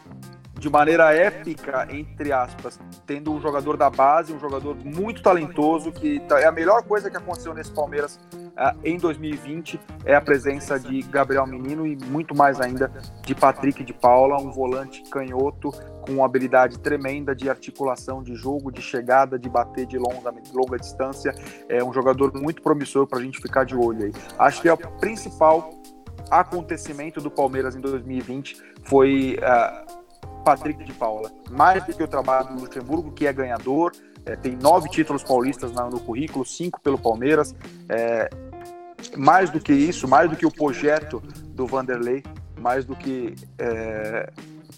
de 0.60 0.68
maneira 0.68 1.10
épica, 1.14 1.88
entre 1.90 2.32
aspas, 2.32 2.78
tendo 3.06 3.32
um 3.32 3.40
jogador 3.40 3.78
da 3.78 3.88
base, 3.88 4.30
um 4.30 4.38
jogador 4.38 4.76
muito 4.84 5.22
talentoso, 5.22 5.90
que 5.90 6.20
tá, 6.20 6.38
é 6.38 6.44
a 6.44 6.52
melhor 6.52 6.82
coisa 6.82 7.10
que 7.10 7.16
aconteceu 7.16 7.54
nesse 7.54 7.72
Palmeiras 7.72 8.20
uh, 8.36 8.78
em 8.84 8.98
2020, 8.98 9.80
é 10.04 10.14
a 10.14 10.20
presença 10.20 10.78
de 10.78 11.00
Gabriel 11.00 11.46
Menino 11.46 11.86
e 11.86 11.96
muito 12.04 12.36
mais 12.36 12.60
ainda 12.60 12.92
de 13.24 13.34
Patrick 13.34 13.82
de 13.82 13.94
Paula, 13.94 14.36
um 14.38 14.52
volante 14.52 15.02
canhoto 15.10 15.70
com 16.02 16.12
uma 16.12 16.26
habilidade 16.26 16.78
tremenda 16.78 17.34
de 17.34 17.48
articulação 17.48 18.22
de 18.22 18.34
jogo, 18.34 18.70
de 18.70 18.82
chegada, 18.82 19.38
de 19.38 19.48
bater 19.48 19.86
de 19.86 19.96
longa, 19.96 20.30
longa 20.52 20.76
distância. 20.76 21.34
É 21.70 21.82
um 21.82 21.90
jogador 21.90 22.38
muito 22.38 22.60
promissor 22.60 23.06
para 23.06 23.18
a 23.18 23.22
gente 23.22 23.40
ficar 23.40 23.64
de 23.64 23.74
olho 23.74 24.04
aí. 24.04 24.12
Acho 24.38 24.60
que 24.60 24.68
é 24.68 24.74
o 24.74 24.76
principal 24.76 25.70
acontecimento 26.30 27.18
do 27.18 27.30
Palmeiras 27.30 27.74
em 27.74 27.80
2020 27.80 28.68
foi 28.84 29.38
uh, 29.38 29.99
Patrick 30.40 30.84
de 30.84 30.92
Paula. 30.92 31.30
Mais 31.50 31.84
do 31.84 31.92
que 31.92 32.02
o 32.02 32.08
trabalho 32.08 32.54
do 32.54 32.62
Luxemburgo, 32.62 33.12
que 33.12 33.26
é 33.26 33.32
ganhador, 33.32 33.92
é, 34.24 34.36
tem 34.36 34.56
nove 34.56 34.88
títulos 34.88 35.22
paulistas 35.22 35.72
no 35.72 36.00
currículo, 36.00 36.44
cinco 36.44 36.80
pelo 36.80 36.98
Palmeiras. 36.98 37.54
É, 37.88 38.28
mais 39.16 39.50
do 39.50 39.60
que 39.60 39.72
isso, 39.72 40.06
mais 40.06 40.30
do 40.30 40.36
que 40.36 40.46
o 40.46 40.50
projeto 40.50 41.22
do 41.48 41.66
Vanderlei, 41.66 42.22
mais 42.58 42.84
do 42.84 42.94
que 42.94 43.34
é, 43.58 44.30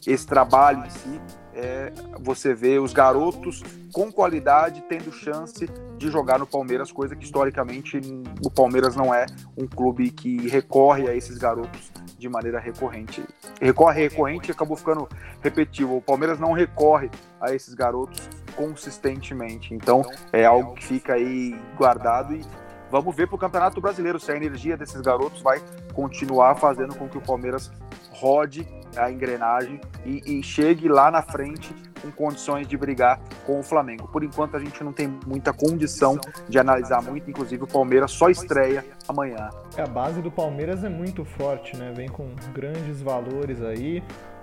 esse 0.06 0.26
trabalho 0.26 0.84
em 0.86 0.90
si, 0.90 1.20
é, 1.54 1.92
você 2.20 2.54
vê 2.54 2.78
os 2.78 2.92
garotos 2.92 3.62
com 3.92 4.10
qualidade 4.10 4.82
tendo 4.88 5.12
chance 5.12 5.68
de 5.98 6.10
jogar 6.10 6.38
no 6.38 6.46
Palmeiras, 6.46 6.90
coisa 6.90 7.14
que 7.14 7.24
historicamente 7.24 8.00
o 8.42 8.50
Palmeiras 8.50 8.96
não 8.96 9.14
é 9.14 9.26
um 9.56 9.66
clube 9.66 10.10
que 10.10 10.48
recorre 10.48 11.08
a 11.08 11.14
esses 11.14 11.36
garotos 11.36 11.92
de 12.22 12.28
maneira 12.28 12.60
recorrente. 12.60 13.22
Recorre 13.60 14.02
recorrente 14.02 14.48
e 14.48 14.52
acabou 14.52 14.76
ficando 14.76 15.08
repetitivo. 15.40 15.96
O 15.96 16.00
Palmeiras 16.00 16.38
não 16.38 16.52
recorre 16.52 17.10
a 17.40 17.52
esses 17.52 17.74
garotos 17.74 18.28
consistentemente. 18.54 19.74
Então 19.74 20.02
é 20.32 20.44
algo 20.44 20.74
que 20.74 20.84
fica 20.84 21.14
aí 21.14 21.60
guardado 21.76 22.34
e 22.34 22.44
vamos 22.90 23.14
ver 23.14 23.26
para 23.26 23.36
o 23.36 23.38
Campeonato 23.38 23.80
Brasileiro 23.80 24.20
se 24.20 24.30
a 24.30 24.36
energia 24.36 24.76
desses 24.76 25.00
garotos 25.00 25.42
vai 25.42 25.60
continuar 25.92 26.54
fazendo 26.54 26.94
com 26.94 27.08
que 27.08 27.18
o 27.18 27.20
Palmeiras 27.20 27.70
rode 28.12 28.66
a 28.96 29.10
engrenagem 29.10 29.80
e, 30.04 30.38
e 30.38 30.42
chegue 30.42 30.88
lá 30.88 31.10
na 31.10 31.22
frente 31.22 31.74
com 32.00 32.10
condições 32.10 32.66
de 32.66 32.76
brigar 32.76 33.20
com 33.46 33.60
o 33.60 33.62
Flamengo. 33.62 34.08
Por 34.08 34.24
enquanto 34.24 34.56
a 34.56 34.60
gente 34.60 34.82
não 34.82 34.92
tem 34.92 35.08
muita 35.26 35.52
condição 35.52 36.18
de 36.48 36.58
analisar 36.58 37.00
muito, 37.02 37.30
inclusive 37.30 37.62
o 37.62 37.66
Palmeiras 37.66 38.10
só 38.10 38.28
estreia 38.28 38.84
amanhã. 39.06 39.50
A 39.76 39.86
base 39.86 40.20
do 40.20 40.30
Palmeiras 40.30 40.82
é 40.84 40.88
muito 40.88 41.24
forte, 41.24 41.76
né? 41.76 41.92
Vem 41.94 42.08
com 42.08 42.34
grandes 42.52 43.00
valores 43.00 43.62
aí. 43.62 44.02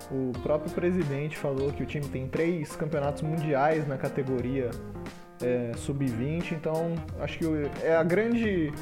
O 0.10 0.32
próprio 0.42 0.72
presidente 0.72 1.38
falou 1.38 1.72
que 1.72 1.84
o 1.84 1.86
time 1.86 2.08
tem 2.08 2.28
três 2.28 2.76
campeonatos 2.76 3.22
mundiais 3.22 3.88
na 3.88 3.98
categoria 3.98 4.72
é, 5.42 5.72
sub-20, 5.76 6.54
então 6.54 6.96
acho 7.20 7.38
que 7.38 7.46
é 7.84 7.96
a 7.96 8.04
grande 8.04 8.74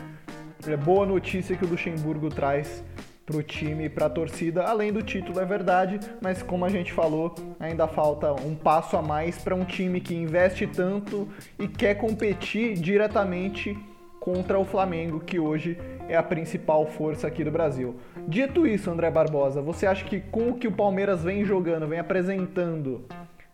é, 0.66 0.78
boa 0.78 1.06
notícia 1.06 1.56
que 1.56 1.66
o 1.66 1.68
Luxemburgo 1.68 2.30
traz 2.30 2.84
para 3.28 3.36
o 3.36 3.44
time 3.44 3.84
e 3.84 3.90
para 3.90 4.06
a 4.06 4.10
torcida, 4.10 4.64
além 4.64 4.94
do 4.94 5.04
título, 5.04 5.42
é 5.42 5.46
verdade, 5.46 6.00
mas 6.22 6.42
como 6.42 6.64
a 6.64 6.70
gente 6.70 6.94
falou, 6.94 7.36
ainda 7.60 7.86
falta 7.86 8.32
um 8.32 8.56
passo 8.56 8.96
a 8.96 9.02
mais 9.02 9.38
para 9.38 9.54
um 9.54 9.66
time 9.66 10.00
que 10.00 10.16
investe 10.16 10.66
tanto 10.66 11.28
e 11.60 11.68
quer 11.68 11.96
competir 11.96 12.76
diretamente 12.76 13.78
contra 14.22 14.58
o 14.58 14.64
Flamengo, 14.64 15.20
que 15.20 15.38
hoje 15.38 15.78
é 16.08 16.16
a 16.16 16.24
principal 16.24 16.86
força 16.88 17.28
aqui 17.28 17.44
do 17.44 17.52
Brasil. 17.52 17.98
Dito 18.26 18.66
isso, 18.66 18.90
André 18.90 19.12
Barbosa, 19.12 19.62
você 19.62 19.86
acha 19.86 20.06
que 20.06 20.22
com 20.22 20.52
o 20.52 20.58
que 20.58 20.70
o 20.70 20.72
Palmeiras 20.72 21.22
vem 21.22 21.44
jogando, 21.44 21.86
vem 21.86 22.00
apresentando 22.00 23.04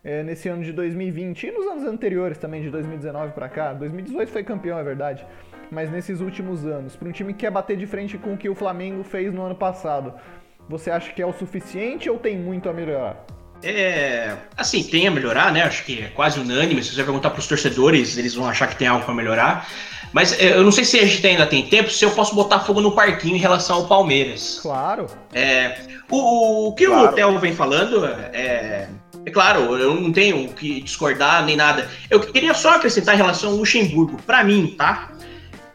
é, 0.04 0.22
nesse 0.22 0.48
ano 0.48 0.62
de 0.62 0.72
2020 0.72 1.48
e 1.48 1.50
nos 1.50 1.66
anos 1.66 1.84
anteriores 1.84 2.38
também, 2.38 2.62
de 2.62 2.70
2019 2.70 3.32
para 3.32 3.48
cá, 3.48 3.72
2018 3.72 4.30
foi 4.30 4.44
campeão, 4.44 4.78
é 4.78 4.84
verdade, 4.84 5.26
mas 5.70 5.90
nesses 5.90 6.20
últimos 6.20 6.64
anos, 6.66 6.96
para 6.96 7.08
um 7.08 7.12
time 7.12 7.32
que 7.32 7.40
quer 7.40 7.50
bater 7.50 7.76
de 7.76 7.86
frente 7.86 8.18
com 8.18 8.34
o 8.34 8.36
que 8.36 8.48
o 8.48 8.54
Flamengo 8.54 9.02
fez 9.02 9.32
no 9.32 9.42
ano 9.42 9.54
passado, 9.54 10.12
você 10.68 10.90
acha 10.90 11.12
que 11.12 11.20
é 11.20 11.26
o 11.26 11.32
suficiente 11.32 12.08
ou 12.08 12.18
tem 12.18 12.38
muito 12.38 12.68
a 12.68 12.72
melhorar? 12.72 13.24
É, 13.62 14.36
assim, 14.56 14.82
tem 14.82 15.06
a 15.06 15.10
melhorar, 15.10 15.52
né? 15.52 15.62
Acho 15.62 15.84
que 15.84 16.02
é 16.02 16.08
quase 16.08 16.38
unânime. 16.38 16.82
Se 16.82 16.94
você 16.94 17.02
perguntar 17.02 17.30
para 17.30 17.40
os 17.40 17.46
torcedores, 17.46 18.18
eles 18.18 18.34
vão 18.34 18.46
achar 18.46 18.66
que 18.68 18.76
tem 18.76 18.86
algo 18.86 19.04
para 19.04 19.14
melhorar. 19.14 19.66
Mas 20.12 20.38
é, 20.38 20.56
eu 20.56 20.62
não 20.62 20.70
sei 20.70 20.84
se 20.84 20.98
a 20.98 21.06
gente 21.06 21.26
ainda 21.26 21.46
tem 21.46 21.66
tempo, 21.66 21.90
se 21.90 22.04
eu 22.04 22.10
posso 22.10 22.34
botar 22.34 22.60
fogo 22.60 22.80
no 22.80 22.92
parquinho 22.92 23.36
em 23.36 23.38
relação 23.38 23.76
ao 23.76 23.86
Palmeiras. 23.86 24.60
Claro. 24.60 25.06
É, 25.32 25.78
o, 26.10 26.68
o 26.68 26.74
que 26.74 26.86
claro. 26.86 27.08
o 27.08 27.12
Theo 27.12 27.38
vem 27.38 27.54
falando 27.54 28.04
é, 28.04 28.88
é 29.26 29.30
claro, 29.30 29.76
eu 29.76 29.94
não 29.94 30.12
tenho 30.12 30.48
que 30.48 30.80
discordar 30.82 31.44
nem 31.44 31.56
nada. 31.56 31.88
Eu 32.10 32.20
queria 32.20 32.52
só 32.52 32.76
acrescentar 32.76 33.14
em 33.14 33.18
relação 33.18 33.50
ao 33.50 33.56
Luxemburgo. 33.56 34.20
Para 34.26 34.44
mim, 34.44 34.74
tá? 34.76 35.10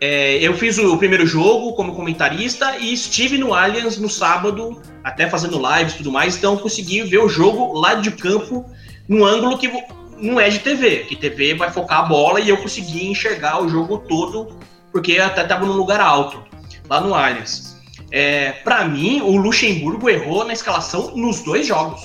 É, 0.01 0.37
eu 0.37 0.53
fiz 0.53 0.77
o, 0.77 0.97
primeiro 0.97 1.25
jogo 1.25 1.73
como 1.73 1.93
comentarista 1.93 2.77
e 2.77 2.93
estive 2.93 3.37
no 3.37 3.53
Allianz 3.53 3.97
no 3.97 4.09
sábado, 4.09 4.81
até 5.03 5.29
fazendo 5.29 5.59
lives 5.59 5.93
e 5.93 5.97
tudo 5.97 6.11
mais, 6.11 6.37
então 6.37 6.57
consegui 6.57 7.03
ver 7.03 7.17
o 7.17 7.27
jogo 7.27 7.77
lá 7.77 7.95
de 7.95 8.11
campo, 8.11 8.65
num 9.07 9.25
ângulo 9.25 9.57
que 9.57 9.69
não 10.17 10.39
é 10.39 10.49
de 10.49 10.59
TV, 10.59 10.99
que 11.05 11.15
TV 11.15 11.53
vai 11.53 11.69
focar 11.69 11.99
a 11.99 12.03
bola 12.03 12.39
e 12.39 12.47
eu 12.47 12.57
consegui 12.57 13.07
enxergar 13.07 13.61
o 13.61 13.67
jogo 13.67 13.97
todo, 13.97 14.57
porque 14.91 15.17
até 15.17 15.41
estava 15.41 15.65
num 15.65 15.73
lugar 15.73 15.99
alto, 15.99 16.41
lá 16.89 17.01
no 17.01 17.13
Allianz. 17.13 17.77
É, 18.11 18.53
para 18.63 18.85
mim, 18.85 19.21
o 19.21 19.35
Luxemburgo 19.35 20.09
errou 20.09 20.45
na 20.45 20.53
escalação 20.53 21.15
nos 21.15 21.41
dois 21.41 21.67
jogos. 21.67 22.01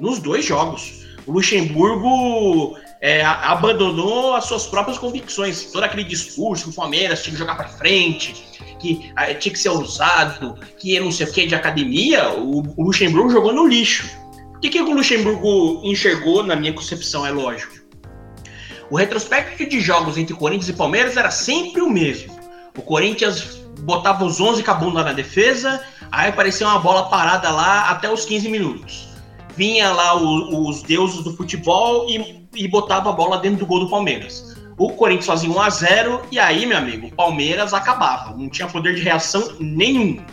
Nos 0.00 0.18
dois 0.18 0.44
jogos. 0.44 1.04
O 1.26 1.32
Luxemburgo 1.32 2.76
é, 3.02 3.20
abandonou 3.24 4.32
as 4.36 4.44
suas 4.44 4.64
próprias 4.64 4.96
convicções. 4.96 5.64
Todo 5.64 5.82
aquele 5.82 6.04
discurso 6.04 6.64
que 6.64 6.70
o 6.70 6.72
Palmeiras 6.72 7.20
tinha 7.20 7.32
que 7.32 7.38
jogar 7.38 7.56
para 7.56 7.68
frente, 7.68 8.44
que 8.78 9.12
ah, 9.16 9.34
tinha 9.34 9.52
que 9.52 9.58
ser 9.58 9.70
ousado, 9.70 10.56
que 10.78 10.98
não 11.00 11.10
sei 11.10 11.26
o 11.26 11.32
que 11.32 11.44
de 11.44 11.54
academia, 11.56 12.30
o, 12.30 12.62
o 12.76 12.84
Luxemburgo 12.84 13.28
jogou 13.28 13.52
no 13.52 13.66
lixo. 13.66 14.08
O 14.54 14.60
que, 14.60 14.70
que 14.70 14.80
o 14.80 14.94
Luxemburgo 14.94 15.80
enxergou, 15.82 16.44
na 16.44 16.54
minha 16.54 16.72
concepção, 16.72 17.26
é 17.26 17.32
lógico? 17.32 17.74
O 18.88 18.96
retrospecto 18.96 19.68
de 19.68 19.80
jogos 19.80 20.16
entre 20.16 20.36
Corinthians 20.36 20.68
e 20.68 20.72
Palmeiras 20.72 21.16
era 21.16 21.32
sempre 21.32 21.82
o 21.82 21.90
mesmo. 21.90 22.38
O 22.78 22.82
Corinthians 22.82 23.62
botava 23.80 24.24
os 24.24 24.40
11 24.40 24.62
com 24.62 24.70
a 24.70 24.74
bunda 24.74 25.02
na 25.02 25.12
defesa, 25.12 25.82
aí 26.12 26.28
aparecia 26.28 26.68
uma 26.68 26.78
bola 26.78 27.08
parada 27.08 27.50
lá 27.50 27.90
até 27.90 28.08
os 28.12 28.24
15 28.24 28.48
minutos. 28.48 29.08
Vinha 29.56 29.90
lá 29.90 30.16
o, 30.16 30.68
os 30.68 30.82
deuses 30.82 31.24
do 31.24 31.36
futebol 31.36 32.08
e 32.08 32.41
e 32.54 32.68
botava 32.68 33.10
a 33.10 33.12
bola 33.12 33.38
dentro 33.38 33.60
do 33.60 33.66
gol 33.66 33.80
do 33.80 33.90
Palmeiras. 33.90 34.56
O 34.78 34.90
Corinthians 34.90 35.26
fazia 35.26 35.50
1 35.50 35.60
a 35.60 35.70
0 35.70 36.22
e 36.30 36.38
aí, 36.38 36.66
meu 36.66 36.78
amigo, 36.78 37.06
o 37.06 37.12
Palmeiras 37.12 37.74
acabava, 37.74 38.36
não 38.36 38.48
tinha 38.48 38.66
poder 38.68 38.94
de 38.94 39.02
reação 39.02 39.56
nenhum. 39.60 40.24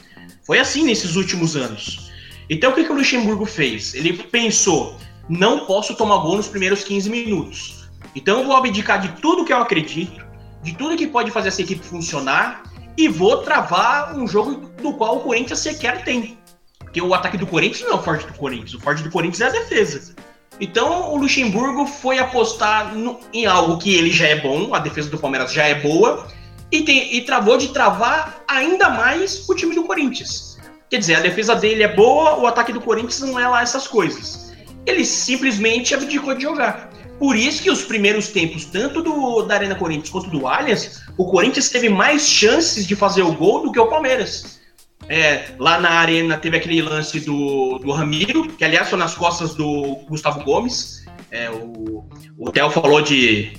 Foi 0.44 0.60
assim 0.60 0.84
nesses 0.84 1.16
últimos 1.16 1.56
anos. 1.56 2.10
Então 2.50 2.72
o 2.72 2.74
que, 2.74 2.84
que 2.84 2.92
o 2.92 2.96
Luxemburgo 2.96 3.46
fez? 3.46 3.94
Ele 3.94 4.14
pensou: 4.14 4.98
não 5.28 5.66
posso 5.66 5.96
tomar 5.96 6.18
gol 6.18 6.38
nos 6.38 6.48
primeiros 6.48 6.84
15 6.84 7.10
minutos. 7.10 7.90
Então 8.16 8.40
eu 8.40 8.46
vou 8.46 8.56
abdicar 8.56 9.00
de 9.00 9.10
tudo 9.22 9.46
que 9.46 9.54
eu 9.54 9.58
acredito, 9.58 10.26
de 10.64 10.74
tudo 10.76 10.98
que 10.98 11.06
pode 11.06 11.30
fazer 11.30 11.50
essa 11.50 11.62
equipe 11.62 11.86
funcionar 11.86 12.64
e 12.98 13.08
vou 13.08 13.38
travar 13.44 14.18
um 14.18 14.28
jogo 14.28 14.70
do 14.82 14.94
qual 14.94 15.18
o 15.18 15.20
Corinthians 15.20 15.60
sequer 15.60 16.04
tem. 16.04 16.40
Porque 16.80 17.02
o 17.02 17.14
ataque 17.14 17.38
do 17.38 17.46
Corinthians 17.46 17.88
não 17.88 17.98
é 17.98 18.00
o 18.00 18.04
forte 18.04 18.26
do 18.26 18.34
Corinthians, 18.34 18.74
o 18.74 18.80
forte 18.80 19.04
do 19.04 19.12
Corinthians 19.12 19.42
é 19.42 19.46
a 19.46 19.62
defesa. 19.62 20.16
Então 20.60 21.14
o 21.14 21.18
Luxemburgo 21.18 21.86
foi 21.86 22.20
apostar 22.20 22.94
no, 22.94 23.20
em 23.34 23.46
algo 23.46 23.78
que 23.78 23.96
ele 23.96 24.12
já 24.12 24.28
é 24.28 24.36
bom, 24.36 24.74
a 24.74 24.80
defesa 24.80 25.10
do 25.10 25.18
Palmeiras 25.18 25.54
já 25.54 25.64
é 25.64 25.76
boa, 25.76 26.28
e, 26.72 26.82
tem, 26.82 27.16
e 27.16 27.22
travou 27.22 27.58
de 27.58 27.70
travar 27.70 28.44
ainda 28.48 28.90
mais 28.90 29.48
o 29.50 29.56
time 29.56 29.74
do 29.74 29.84
Corinthians. 29.84 30.58
Quer 30.90 31.00
dizer, 31.00 31.16
a 31.16 31.20
defesa 31.22 31.56
dele 31.56 31.84
é 31.84 31.88
boa, 31.88 32.40
o 32.40 32.48
ataque 32.48 32.74
do 32.74 32.82
Corinthians 32.82 33.22
não 33.22 33.40
é 33.40 33.48
lá 33.48 33.62
essas 33.62 33.88
coisas. 33.88 34.54
ele 34.86 35.06
simplesmente 35.06 35.94
abdicou 35.94 36.34
de 36.34 36.44
jogar. 36.44 36.90
Por 37.20 37.36
isso 37.36 37.62
que 37.62 37.70
os 37.70 37.84
primeiros 37.84 38.30
tempos, 38.30 38.66
tanto 38.66 39.02
do 39.02 39.44
da 39.44 39.56
Arena 39.56 39.76
Corinthians 39.76 40.10
quanto 40.10 40.30
do 40.30 40.48
Allianz, 40.48 41.02
o 41.18 41.26
Corinthians 41.26 41.70
teve 41.70 41.90
mais 41.90 42.28
chances 42.28 42.88
de 42.88 42.96
fazer 42.96 43.22
o 43.22 43.34
gol 43.34 43.62
do 43.62 43.72
que 43.72 43.80
o 43.80 43.88
Palmeiras. 43.88 44.59
É, 45.08 45.52
lá 45.58 45.80
na 45.80 45.92
Arena 45.92 46.38
teve 46.38 46.58
aquele 46.58 46.82
lance 46.82 47.20
do, 47.22 47.80
do 47.80 47.92
Ramiro, 47.92 48.48
que 48.48 48.64
aliás 48.64 48.90
foi 48.90 49.00
nas 49.00 49.16
costas 49.16 49.56
do 49.56 49.98
Gustavo 50.08 50.44
Gomes. 50.44 51.06
É, 51.32 51.50
o, 51.50 52.06
o 52.38 52.52
Theo 52.52 52.70
falou 52.70 53.02
de 53.02 53.52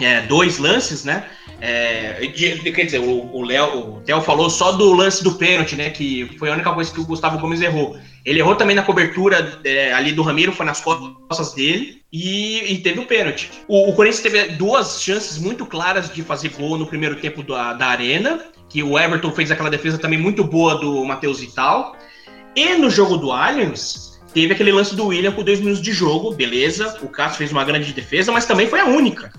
é, 0.00 0.22
dois 0.22 0.58
lances, 0.58 1.04
né? 1.04 1.24
É, 1.58 2.26
quer 2.34 2.84
dizer, 2.84 2.98
o 2.98 3.42
Léo, 3.42 3.96
o 3.96 4.00
Theo 4.02 4.20
falou 4.20 4.50
só 4.50 4.72
do 4.72 4.92
lance 4.92 5.24
do 5.24 5.34
pênalti, 5.36 5.74
né? 5.74 5.88
Que 5.88 6.36
foi 6.38 6.50
a 6.50 6.52
única 6.52 6.72
coisa 6.72 6.92
que 6.92 7.00
o 7.00 7.06
Gustavo 7.06 7.38
Gomes 7.38 7.62
errou. 7.62 7.96
Ele 8.24 8.40
errou 8.40 8.56
também 8.56 8.76
na 8.76 8.82
cobertura 8.82 9.60
é, 9.64 9.92
ali 9.94 10.12
do 10.12 10.22
Ramiro, 10.22 10.52
foi 10.52 10.66
nas 10.66 10.80
costas 10.80 11.54
dele 11.54 12.02
e, 12.12 12.72
e 12.72 12.78
teve 12.78 13.00
o 13.00 13.06
pênalti. 13.06 13.50
O, 13.68 13.88
o, 13.88 13.94
Corinthians 13.94 14.22
teve 14.22 14.48
duas 14.54 15.00
chances 15.00 15.38
muito 15.38 15.64
claras 15.64 16.12
de 16.12 16.22
fazer 16.22 16.50
gol 16.50 16.76
no 16.76 16.86
primeiro 16.86 17.16
tempo 17.16 17.42
da, 17.42 17.72
da 17.72 17.86
Arena, 17.86 18.44
que 18.68 18.82
o 18.82 18.98
Everton 18.98 19.30
fez 19.32 19.50
aquela 19.50 19.70
defesa 19.70 19.98
também 19.98 20.18
muito 20.18 20.44
boa 20.44 20.76
do 20.76 21.04
Matheus 21.04 21.40
Vital. 21.40 21.96
E 22.54 22.74
no 22.74 22.90
jogo 22.90 23.16
do 23.16 23.32
Allianz, 23.32 24.20
teve 24.32 24.52
aquele 24.54 24.72
lance 24.72 24.94
do 24.94 25.06
William 25.06 25.32
com 25.32 25.42
dois 25.42 25.60
minutos 25.60 25.82
de 25.82 25.92
jogo, 25.92 26.34
beleza. 26.34 26.98
O 27.02 27.08
Cássio 27.08 27.38
fez 27.38 27.52
uma 27.52 27.64
grande 27.64 27.92
defesa, 27.92 28.32
mas 28.32 28.46
também 28.46 28.66
foi 28.66 28.80
a 28.80 28.86
única. 28.86 29.32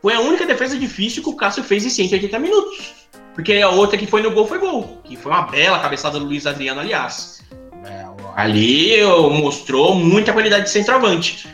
Foi 0.00 0.14
a 0.14 0.20
única 0.20 0.46
defesa 0.46 0.78
difícil 0.78 1.22
que 1.22 1.30
o 1.30 1.36
Cássio 1.36 1.62
fez 1.62 1.84
em 1.84 1.90
180 1.90 2.38
minutos. 2.38 3.06
Porque 3.34 3.54
a 3.54 3.68
outra 3.68 3.98
que 3.98 4.06
foi 4.06 4.22
no 4.22 4.30
gol 4.30 4.46
foi 4.46 4.58
gol. 4.58 5.00
Que 5.04 5.16
foi 5.16 5.32
uma 5.32 5.42
bela 5.42 5.78
cabeçada 5.78 6.18
do 6.18 6.24
Luiz 6.24 6.46
Adriano, 6.46 6.80
aliás. 6.80 7.42
É, 7.84 8.04
ali 8.36 9.02
mostrou 9.40 9.94
muita 9.94 10.32
qualidade 10.32 10.64
de 10.64 10.70
centroavante. 10.70 11.48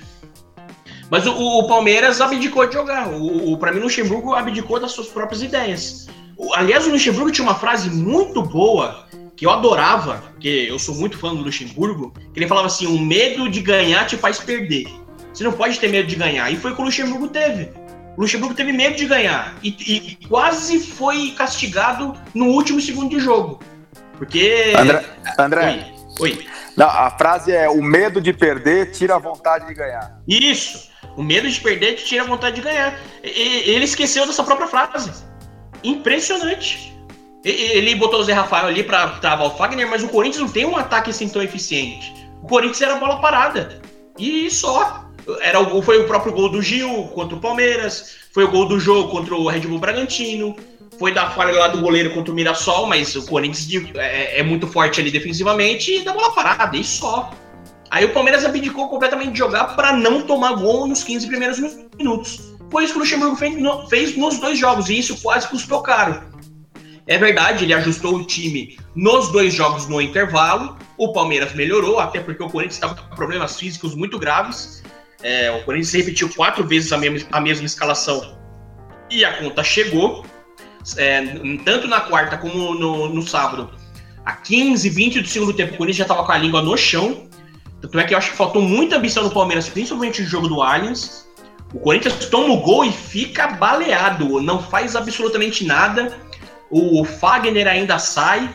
Mas 1.10 1.26
o, 1.26 1.32
o 1.32 1.66
Palmeiras 1.66 2.20
abdicou 2.20 2.66
de 2.66 2.74
jogar. 2.74 3.08
O, 3.08 3.52
o, 3.52 3.58
para 3.58 3.72
mim, 3.72 3.80
o 3.80 3.82
Luxemburgo 3.84 4.34
abdicou 4.34 4.78
das 4.78 4.92
suas 4.92 5.08
próprias 5.08 5.42
ideias. 5.42 6.06
Aliás, 6.54 6.86
o 6.86 6.90
Luxemburgo 6.90 7.30
tinha 7.30 7.46
uma 7.46 7.54
frase 7.54 7.90
muito 7.90 8.42
boa 8.42 9.06
que 9.36 9.46
eu 9.46 9.50
adorava, 9.50 10.22
porque 10.32 10.66
eu 10.68 10.78
sou 10.78 10.94
muito 10.94 11.18
fã 11.18 11.34
do 11.34 11.42
Luxemburgo, 11.42 12.12
que 12.32 12.38
ele 12.38 12.46
falava 12.46 12.66
assim: 12.66 12.86
o 12.86 12.98
medo 12.98 13.48
de 13.48 13.60
ganhar 13.60 14.06
te 14.06 14.16
faz 14.16 14.38
perder. 14.38 14.86
Você 15.32 15.44
não 15.44 15.52
pode 15.52 15.78
ter 15.78 15.88
medo 15.88 16.08
de 16.08 16.16
ganhar. 16.16 16.50
E 16.50 16.56
foi 16.56 16.72
o 16.72 16.74
que 16.74 16.82
o 16.82 16.84
Luxemburgo 16.84 17.28
teve. 17.28 17.70
O 18.16 18.20
Luxemburgo 18.20 18.54
teve 18.54 18.72
medo 18.72 18.96
de 18.96 19.06
ganhar 19.06 19.54
e, 19.62 19.68
e 19.68 20.26
quase 20.26 20.80
foi 20.80 21.30
castigado 21.30 22.14
no 22.34 22.46
último 22.46 22.80
segundo 22.80 23.10
de 23.10 23.20
jogo. 23.20 23.60
Porque. 24.18 24.74
André. 24.76 25.04
André. 25.38 25.92
Oi. 26.20 26.32
Oi. 26.32 26.46
Não, 26.76 26.86
a 26.86 27.10
frase 27.10 27.52
é: 27.52 27.68
o 27.68 27.82
medo 27.82 28.20
de 28.20 28.32
perder 28.32 28.90
tira 28.90 29.14
a 29.16 29.18
vontade 29.18 29.66
de 29.66 29.74
ganhar. 29.74 30.20
Isso. 30.28 30.90
O 31.16 31.22
medo 31.22 31.48
de 31.48 31.60
perder 31.60 31.96
te 31.96 32.04
tira 32.04 32.22
a 32.22 32.26
vontade 32.26 32.56
de 32.56 32.62
ganhar. 32.62 32.98
E, 33.24 33.70
ele 33.70 33.84
esqueceu 33.84 34.26
dessa 34.26 34.44
própria 34.44 34.68
frase. 34.68 35.10
Impressionante. 35.82 36.90
Ele 37.42 37.94
botou 37.94 38.20
o 38.20 38.24
Zé 38.24 38.32
Rafael 38.32 38.66
ali 38.66 38.82
para 38.82 39.08
travar 39.18 39.46
o 39.46 39.56
Fagner, 39.56 39.88
mas 39.88 40.02
o 40.02 40.08
Corinthians 40.08 40.42
não 40.42 40.48
tem 40.48 40.66
um 40.66 40.76
ataque 40.76 41.10
assim 41.10 41.28
tão 41.28 41.42
eficiente. 41.42 42.12
O 42.42 42.46
Corinthians 42.46 42.82
era 42.82 42.96
bola 42.96 43.20
parada. 43.20 43.80
E 44.18 44.50
só. 44.50 45.06
Era 45.40 45.60
o, 45.60 45.80
foi 45.80 45.98
o 45.98 46.06
próprio 46.06 46.32
gol 46.32 46.50
do 46.50 46.60
Gil 46.60 47.04
contra 47.14 47.36
o 47.36 47.40
Palmeiras, 47.40 48.16
foi 48.32 48.44
o 48.44 48.50
gol 48.50 48.66
do 48.66 48.80
jogo 48.80 49.10
contra 49.10 49.34
o 49.34 49.48
Red 49.48 49.60
Bull 49.60 49.78
Bragantino, 49.78 50.56
foi 50.98 51.12
da 51.12 51.30
falha 51.30 51.52
lá 51.52 51.68
do 51.68 51.80
goleiro 51.80 52.10
contra 52.10 52.32
o 52.32 52.34
Mirassol, 52.34 52.86
mas 52.86 53.14
o 53.14 53.26
Corinthians 53.26 53.68
é, 53.96 54.40
é 54.40 54.42
muito 54.42 54.66
forte 54.66 55.00
ali 55.00 55.10
defensivamente 55.10 55.94
e 55.94 56.04
dá 56.04 56.12
bola 56.12 56.32
parada, 56.32 56.76
e 56.76 56.82
só. 56.82 57.30
Aí 57.90 58.04
o 58.04 58.12
Palmeiras 58.12 58.44
abdicou 58.44 58.88
completamente 58.88 59.32
de 59.32 59.38
jogar 59.38 59.76
para 59.76 59.92
não 59.92 60.22
tomar 60.22 60.54
gol 60.54 60.86
nos 60.86 61.04
15 61.04 61.26
primeiros 61.26 61.58
minutos. 61.98 62.49
Foi 62.70 62.84
isso 62.84 62.92
que 62.92 62.98
o 62.98 63.02
Luxemburgo 63.02 63.36
fez, 63.36 63.60
no, 63.60 63.88
fez 63.88 64.16
nos 64.16 64.38
dois 64.38 64.58
jogos, 64.58 64.88
e 64.88 64.98
isso 64.98 65.20
quase 65.20 65.48
custou 65.48 65.82
caro. 65.82 66.22
É 67.06 67.18
verdade, 67.18 67.64
ele 67.64 67.74
ajustou 67.74 68.14
o 68.14 68.24
time 68.24 68.78
nos 68.94 69.32
dois 69.32 69.52
jogos 69.52 69.88
no 69.88 70.00
intervalo. 70.00 70.78
O 70.96 71.12
Palmeiras 71.12 71.54
melhorou, 71.54 71.98
até 71.98 72.20
porque 72.20 72.42
o 72.42 72.48
Corinthians 72.48 72.74
estava 72.74 72.94
com 72.94 73.16
problemas 73.16 73.58
físicos 73.58 73.94
muito 73.94 74.18
graves. 74.18 74.82
É, 75.22 75.50
o 75.50 75.64
Corinthians 75.64 75.92
repetiu 75.92 76.28
quatro 76.28 76.64
vezes 76.66 76.92
a 76.92 76.98
mesma, 76.98 77.28
a 77.32 77.40
mesma 77.40 77.66
escalação 77.66 78.38
e 79.10 79.24
a 79.24 79.38
conta 79.38 79.64
chegou. 79.64 80.24
É, 80.96 81.22
tanto 81.64 81.88
na 81.88 82.00
quarta 82.00 82.38
como 82.38 82.74
no, 82.74 83.08
no 83.08 83.22
sábado, 83.22 83.70
a 84.24 84.32
15, 84.32 84.88
20 84.88 85.20
do 85.20 85.28
segundo 85.28 85.52
tempo, 85.52 85.74
o 85.74 85.76
Corinthians 85.76 85.98
já 85.98 86.04
estava 86.04 86.24
com 86.24 86.32
a 86.32 86.38
língua 86.38 86.62
no 86.62 86.76
chão. 86.76 87.28
Tanto 87.80 87.98
é 87.98 88.04
que 88.04 88.14
eu 88.14 88.18
acho 88.18 88.30
que 88.30 88.36
faltou 88.36 88.62
muita 88.62 88.96
ambição 88.96 89.24
no 89.24 89.30
Palmeiras, 89.30 89.68
principalmente 89.68 90.22
no 90.22 90.28
jogo 90.28 90.48
do 90.48 90.62
Allianz. 90.62 91.28
O 91.72 91.78
Corinthians 91.78 92.26
toma 92.26 92.54
o 92.54 92.60
gol 92.60 92.84
e 92.84 92.92
fica 92.92 93.48
baleado, 93.48 94.40
não 94.40 94.60
faz 94.60 94.96
absolutamente 94.96 95.64
nada. 95.64 96.18
O 96.70 97.04
Fagner 97.04 97.66
ainda 97.66 97.98
sai. 97.98 98.50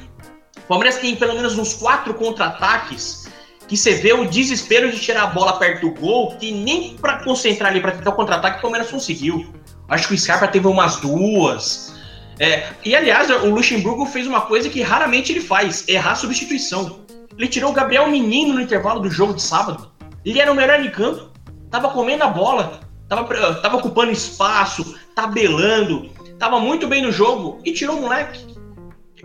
O 0.57 0.61
Palmeiras 0.67 0.97
tem 0.97 1.15
pelo 1.15 1.33
menos 1.33 1.57
uns 1.57 1.73
quatro 1.73 2.13
contra-ataques 2.13 3.25
que 3.67 3.75
você 3.75 3.95
vê 3.95 4.13
o 4.13 4.25
desespero 4.25 4.91
de 4.91 4.99
tirar 4.99 5.23
a 5.23 5.27
bola 5.27 5.57
perto 5.57 5.81
do 5.81 5.99
gol, 5.99 6.35
que 6.35 6.51
nem 6.51 6.95
para 6.97 7.23
concentrar 7.23 7.71
ali, 7.71 7.81
para 7.81 7.91
tentar 7.91 8.11
o 8.11 8.13
contra-ataque, 8.13 8.59
o 8.59 8.61
Palmeiras 8.61 8.89
conseguiu. 8.89 9.53
Acho 9.87 10.07
que 10.07 10.13
o 10.13 10.17
Scarpa 10.17 10.47
teve 10.47 10.67
umas 10.67 10.97
duas. 10.97 11.93
É, 12.39 12.67
e 12.83 12.95
aliás, 12.95 13.29
o 13.29 13.49
Luxemburgo 13.49 14.05
fez 14.05 14.27
uma 14.27 14.41
coisa 14.41 14.69
que 14.69 14.81
raramente 14.81 15.31
ele 15.31 15.41
faz: 15.41 15.87
errar 15.87 16.11
a 16.11 16.15
substituição. 16.15 16.99
Ele 17.37 17.47
tirou 17.47 17.71
o 17.71 17.73
Gabriel 17.73 18.09
Menino 18.09 18.53
no 18.53 18.61
intervalo 18.61 18.99
do 18.99 19.09
jogo 19.09 19.33
de 19.33 19.41
sábado. 19.41 19.91
Ele 20.23 20.39
era 20.39 20.51
o 20.51 20.55
melhor 20.55 20.79
em 20.79 20.89
campo, 20.89 21.31
tava 21.69 21.89
comendo 21.89 22.23
a 22.23 22.27
bola, 22.27 22.79
tava, 23.15 23.55
tava 23.55 23.77
ocupando 23.77 24.11
espaço, 24.11 24.95
tabelando, 25.15 26.09
tava 26.37 26.59
muito 26.59 26.87
bem 26.87 27.01
no 27.01 27.11
jogo 27.11 27.59
e 27.63 27.73
tirou 27.73 27.97
o 27.97 28.01
moleque 28.01 28.55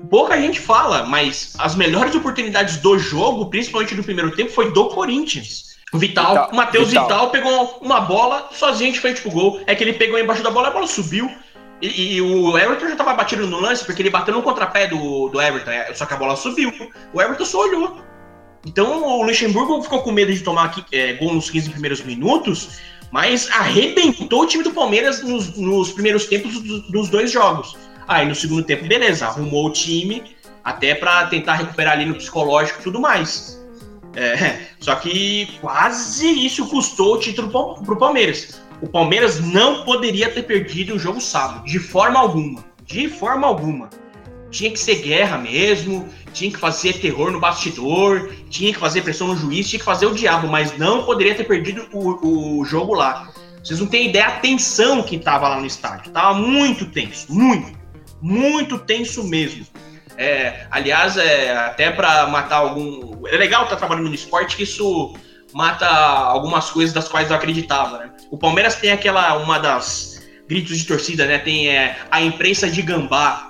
pouca 0.09 0.41
gente 0.41 0.61
fala, 0.61 1.05
mas 1.05 1.55
as 1.59 1.75
melhores 1.75 2.15
oportunidades 2.15 2.79
do 2.79 2.99
jogo, 2.99 3.47
principalmente 3.47 3.95
no 3.95 4.03
primeiro 4.03 4.31
tempo, 4.31 4.51
foi 4.51 4.73
do 4.73 4.89
Corinthians. 4.89 5.71
O 5.93 5.99
Vital, 5.99 6.31
Vital 6.31 6.51
o 6.53 6.57
Matheus 6.57 6.89
Vital. 6.89 7.05
Vital. 7.05 7.31
pegou 7.31 7.79
uma 7.83 8.01
bola 8.01 8.49
sozinho 8.53 8.93
de 8.93 9.01
frente 9.01 9.21
pro 9.21 9.31
gol. 9.31 9.61
É 9.67 9.75
que 9.75 9.83
ele 9.83 9.93
pegou 9.95 10.19
embaixo 10.19 10.43
da 10.43 10.51
bola, 10.51 10.69
a 10.69 10.71
bola 10.71 10.87
subiu. 10.87 11.31
E, 11.83 12.17
e, 12.17 12.21
o 12.21 12.57
Everton 12.59 12.89
já 12.89 12.97
tava 12.97 13.15
batido 13.15 13.47
no 13.47 13.59
lance, 13.59 13.85
porque 13.85 14.03
ele 14.03 14.11
bateu 14.11 14.35
no 14.35 14.43
contrapé 14.43 14.87
do, 14.87 15.29
do 15.31 15.41
Everton, 15.41 15.71
é, 15.71 15.95
só 15.95 16.05
que 16.05 16.13
a 16.13 16.17
bola 16.17 16.37
subiu. 16.37 16.71
O 17.13 17.21
Everton 17.21 17.45
só 17.45 17.61
olhou. 17.63 17.99
Então 18.67 19.03
o 19.03 19.23
Luxemburgo 19.23 19.83
ficou 19.83 20.03
com 20.03 20.13
medo 20.13 20.33
de 20.33 20.41
tomar 20.41 20.75
é, 20.93 21.15
gol 21.15 21.35
nos 21.35 21.49
15 21.49 21.71
primeiros 21.71 22.03
minutos, 22.03 22.79
mas 23.11 23.51
arrebentou 23.51 24.43
o 24.43 24.47
time 24.47 24.63
do 24.63 24.73
Palmeiras 24.73 25.23
nos, 25.23 25.57
nos 25.57 25.93
primeiros 25.93 26.27
tempos 26.27 26.61
dos, 26.61 26.91
dos 26.91 27.09
dois 27.09 27.31
jogos. 27.31 27.77
Aí 28.07 28.27
no 28.27 28.35
segundo 28.35 28.65
tempo, 28.65 28.87
beleza, 28.87 29.27
arrumou 29.27 29.67
o 29.67 29.73
time 29.73 30.37
até 30.65 30.95
para 30.95 31.27
tentar 31.27 31.55
recuperar 31.55 31.95
ali 31.95 32.07
no 32.07 32.15
psicológico 32.15 32.81
e 32.81 32.85
tudo 32.85 33.01
mais. 33.01 33.61
É, 34.15 34.61
só 34.81 34.95
que 34.97 35.49
quase 35.61 36.29
isso 36.29 36.67
custou 36.67 37.15
o 37.15 37.19
título 37.19 37.77
pro 37.85 37.97
Palmeiras. 37.97 38.61
O 38.83 38.89
Palmeiras 38.89 39.41
não 39.41 39.85
poderia 39.85 40.31
ter 40.31 40.43
perdido 40.45 40.95
o 40.95 40.99
jogo 40.99 41.21
sábado, 41.21 41.65
de 41.65 41.79
forma 41.79 42.19
alguma. 42.19 42.65
De 42.85 43.09
forma 43.09 43.47
alguma. 43.47 43.91
Tinha 44.51 44.71
que 44.71 44.79
ser 44.79 44.97
guerra 44.97 45.39
mesmo, 45.39 46.09
tinha 46.33 46.51
que 46.51 46.59
fazer 46.59 46.95
terror 46.95 47.31
no 47.31 47.41
bastidor, 47.41 48.33
tinha 48.49 48.73
que 48.73 48.79
fazer 48.79 49.03
pressão 49.03 49.29
no 49.29 49.37
juiz, 49.37 49.69
tinha 49.69 49.79
que 49.79 49.85
fazer 49.85 50.07
o 50.07 50.15
diabo, 50.15 50.49
mas 50.49 50.77
não 50.79 51.05
poderia 51.05 51.35
ter 51.35 51.45
perdido 51.45 51.87
o, 51.93 52.61
o 52.61 52.65
jogo 52.65 52.95
lá. 52.95 53.29
Vocês 53.63 53.79
não 53.79 53.87
têm 53.87 54.09
ideia 54.09 54.27
a 54.27 54.33
tensão 54.33 55.03
que 55.03 55.19
tava 55.19 55.49
lá 55.49 55.61
no 55.61 55.67
estádio. 55.67 56.11
Tava 56.13 56.35
muito 56.35 56.87
tenso, 56.87 57.33
muito 57.33 57.81
muito 58.21 58.79
tenso 58.79 59.25
mesmo. 59.25 59.67
É, 60.17 60.67
aliás, 60.71 61.17
é, 61.17 61.57
até 61.57 61.91
para 61.91 62.27
matar 62.27 62.57
algum. 62.57 63.27
É 63.27 63.37
legal 63.37 63.65
estar 63.65 63.77
tá 63.77 63.79
trabalhando 63.81 64.09
no 64.09 64.15
esporte 64.15 64.57
que 64.57 64.65
isso 64.65 65.15
mata 65.55 65.87
algumas 65.87 66.71
coisas 66.71 66.93
das 66.93 67.09
quais 67.09 67.31
eu 67.31 67.37
acreditava. 67.37 67.99
Né? 67.99 68.11
O 68.31 68.37
Palmeiras 68.37 68.77
tem 68.77 68.93
aquela. 68.93 69.37
Uma 69.39 69.59
das 69.59 70.21
gritos 70.47 70.79
de 70.79 70.85
torcida, 70.85 71.27
né? 71.27 71.39
Tem 71.39 71.69
é, 71.69 71.97
a 72.11 72.21
imprensa 72.21 72.69
de 72.69 72.83
gambá. 72.83 73.50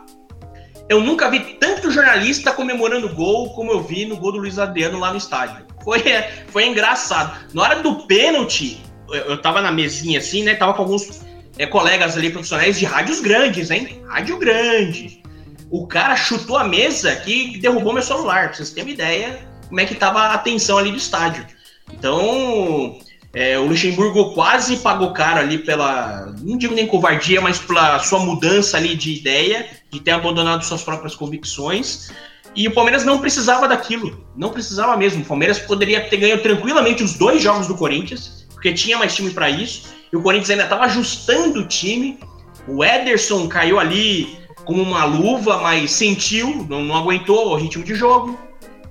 Eu 0.91 1.01
nunca 1.01 1.31
vi 1.31 1.39
tanto 1.61 1.89
jornalista 1.89 2.51
comemorando 2.51 3.09
gol 3.15 3.51
como 3.51 3.71
eu 3.71 3.81
vi 3.81 4.05
no 4.05 4.17
gol 4.17 4.33
do 4.33 4.39
Luiz 4.39 4.59
Adriano 4.59 4.99
lá 4.99 5.13
no 5.13 5.19
estádio. 5.19 5.65
Foi, 5.85 6.01
é, 6.01 6.45
foi 6.49 6.67
engraçado. 6.67 7.33
Na 7.55 7.63
hora 7.63 7.77
do 7.81 8.09
pênalti, 8.09 8.83
eu, 9.09 9.15
eu 9.15 9.41
tava 9.41 9.63
na 9.63 9.71
mesinha 9.71 10.19
assim, 10.19 10.43
né? 10.43 10.57
Tava 10.57 10.75
com 10.75 10.83
alguns 10.83 11.21
é, 11.57 11.65
colegas 11.65 12.17
ali 12.17 12.31
profissionais 12.31 12.77
de 12.77 12.87
rádios 12.87 13.21
grandes, 13.21 13.71
hein? 13.71 14.03
Rádio 14.09 14.37
grande. 14.37 15.23
O 15.71 15.87
cara 15.87 16.17
chutou 16.17 16.59
a 16.59 16.65
mesa 16.65 17.15
que 17.15 17.57
derrubou 17.59 17.93
meu 17.93 18.03
celular, 18.03 18.49
pra 18.49 18.57
vocês 18.57 18.71
terem 18.71 18.89
uma 18.89 18.95
ideia 18.95 19.49
como 19.69 19.81
é 19.81 19.87
que 19.87 19.95
tava 19.95 20.35
a 20.35 20.39
tensão 20.39 20.77
ali 20.77 20.91
do 20.91 20.97
estádio. 20.97 21.47
Então, 21.93 22.99
é, 23.33 23.57
o 23.57 23.67
Luxemburgo 23.67 24.35
quase 24.35 24.79
pagou 24.79 25.13
caro 25.13 25.39
ali 25.39 25.59
pela, 25.59 26.35
não 26.41 26.59
digo 26.59 26.75
nem 26.75 26.89
covardia, 26.89 27.41
mas 27.41 27.61
pela 27.61 28.01
sua 28.01 28.19
mudança 28.19 28.77
ali 28.77 28.97
de 28.97 29.17
ideia, 29.17 29.69
de 29.91 30.01
ter 30.01 30.13
abandonado 30.13 30.65
suas 30.65 30.83
próprias 30.83 31.15
convicções. 31.15 32.11
E 32.55 32.67
o 32.67 32.75
Palmeiras 32.75 33.05
não 33.05 33.19
precisava 33.19 33.69
daquilo. 33.69 34.25
Não 34.37 34.51
precisava 34.51 34.97
mesmo. 34.97 35.23
O 35.23 35.27
Palmeiras 35.27 35.59
poderia 35.59 36.01
ter 36.09 36.17
ganho 36.17 36.43
tranquilamente 36.43 37.03
os 37.03 37.15
dois 37.15 37.43
jogos 37.43 37.67
do 37.67 37.77
Corinthians, 37.77 38.47
porque 38.53 38.73
tinha 38.73 38.99
mais 38.99 39.15
time 39.15 39.31
para 39.31 39.49
isso. 39.51 39.89
E 40.13 40.17
o 40.17 40.23
Corinthians 40.23 40.51
ainda 40.51 40.65
estava 40.65 40.85
ajustando 40.85 41.61
o 41.61 41.67
time. 41.67 42.19
O 42.67 42.85
Ederson 42.85 43.49
caiu 43.49 43.79
ali 43.79 44.39
como 44.65 44.83
uma 44.83 45.05
luva, 45.05 45.59
mas 45.59 45.91
sentiu, 45.91 46.67
não, 46.69 46.83
não 46.83 46.97
aguentou 46.97 47.49
o 47.49 47.57
ritmo 47.57 47.85
de 47.85 47.95
jogo. 47.95 48.39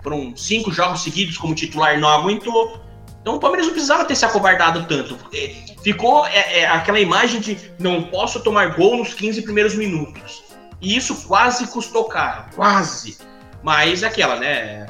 Foram 0.01 0.35
cinco 0.35 0.71
jogos 0.71 1.01
seguidos 1.01 1.37
como 1.37 1.53
titular, 1.53 1.99
não 1.99 2.09
aguentou. 2.09 2.79
Então 3.21 3.35
o 3.35 3.39
Palmeiras 3.39 3.67
não 3.67 3.73
precisava 3.73 4.05
ter 4.05 4.15
se 4.15 4.25
acovardado 4.25 4.85
tanto. 4.87 5.17
É, 5.33 5.53
ficou 5.83 6.25
é, 6.27 6.59
é, 6.59 6.67
aquela 6.67 6.99
imagem 6.99 7.41
de 7.41 7.57
não 7.77 8.03
posso 8.03 8.39
tomar 8.41 8.75
gol 8.75 8.97
nos 8.97 9.13
15 9.13 9.41
primeiros 9.41 9.75
minutos. 9.75 10.43
E 10.81 10.95
isso 10.95 11.27
quase 11.27 11.67
custou 11.67 12.05
caro, 12.05 12.45
quase. 12.55 13.17
Mas 13.63 14.03
aquela, 14.03 14.37
né? 14.37 14.85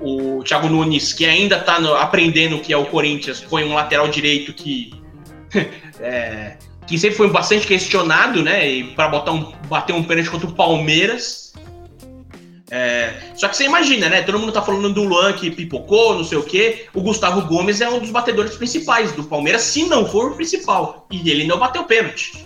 O, 0.00 0.38
o 0.38 0.44
Thiago 0.44 0.68
Nunes, 0.68 1.12
que 1.12 1.26
ainda 1.26 1.56
está 1.56 1.76
aprendendo 2.00 2.56
o 2.56 2.60
que 2.60 2.72
é 2.72 2.76
o 2.76 2.86
Corinthians, 2.86 3.42
foi 3.42 3.64
um 3.64 3.74
lateral 3.74 4.08
direito 4.08 4.52
que. 4.52 4.92
é, 6.00 6.56
que 6.86 6.98
sempre 6.98 7.16
foi 7.16 7.30
bastante 7.30 7.66
questionado, 7.66 8.42
né? 8.42 8.68
E 8.68 8.84
para 8.94 9.08
botar 9.08 9.32
um, 9.32 9.52
bater 9.68 9.94
um 9.94 10.02
pênalti 10.02 10.30
contra 10.30 10.48
o 10.48 10.52
Palmeiras. 10.52 11.52
É, 12.70 13.14
só 13.34 13.48
que 13.48 13.56
você 13.56 13.64
imagina, 13.64 14.08
né? 14.08 14.22
Todo 14.22 14.38
mundo 14.38 14.52
tá 14.52 14.62
falando 14.62 14.92
do 14.92 15.04
Luan 15.04 15.32
que 15.34 15.50
pipocou, 15.50 16.14
não 16.14 16.24
sei 16.24 16.38
o 16.38 16.42
quê. 16.42 16.86
O 16.94 17.00
Gustavo 17.00 17.42
Gomes 17.42 17.80
é 17.80 17.88
um 17.88 17.98
dos 17.98 18.10
batedores 18.10 18.56
principais 18.56 19.12
do 19.12 19.24
Palmeiras, 19.24 19.62
se 19.62 19.84
não 19.84 20.06
for 20.06 20.32
o 20.32 20.34
principal. 20.34 21.06
E 21.10 21.30
ele 21.30 21.44
não 21.44 21.58
bateu 21.58 21.84
pênalti. 21.84 22.44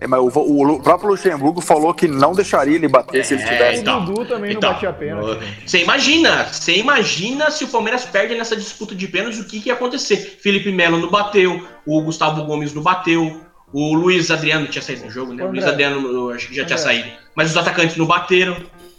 É, 0.00 0.06
mas 0.06 0.20
o, 0.20 0.26
o, 0.26 0.74
o, 0.74 0.82
próprio 0.82 1.10
Luxemburgo 1.10 1.60
falou 1.60 1.92
que 1.92 2.06
não 2.06 2.32
deixaria 2.32 2.76
ele 2.76 2.88
bater 2.88 3.20
é, 3.20 3.22
se 3.22 3.34
ele 3.34 3.42
é, 3.42 3.46
tivesse. 3.46 3.80
Então, 3.80 4.02
o 4.02 4.06
Dudu 4.06 4.24
também 4.24 4.52
então, 4.52 4.70
não 4.70 4.74
batia 4.74 4.92
pênalti. 4.92 5.44
Você 5.66 5.82
imagina, 5.82 6.44
você 6.44 6.76
imagina 6.76 7.50
se 7.50 7.64
o 7.64 7.68
Palmeiras 7.68 8.04
perde 8.04 8.34
nessa 8.34 8.56
disputa 8.56 8.94
de 8.94 9.08
pênaltis, 9.08 9.40
o 9.40 9.44
que, 9.44 9.60
que 9.60 9.68
ia 9.68 9.74
acontecer? 9.74 10.38
Felipe 10.40 10.70
Melo 10.70 10.98
não 10.98 11.10
bateu, 11.10 11.66
o 11.86 12.02
Gustavo 12.02 12.44
Gomes 12.44 12.72
não 12.72 12.82
bateu, 12.82 13.40
o 13.72 13.94
Luiz 13.94 14.30
Adriano 14.30 14.66
tinha 14.66 14.82
saído 14.82 15.04
do 15.04 15.10
jogo, 15.10 15.34
né? 15.34 15.44
O 15.44 15.50
Luiz 15.50 15.64
Adriano 15.64 16.30
acho 16.30 16.48
que 16.48 16.54
já 16.54 16.64
tinha 16.64 16.78
saído. 16.78 17.08
Mas 17.34 17.50
os 17.50 17.56
atacantes 17.56 17.96
não 17.96 18.06
bateram. 18.06 18.56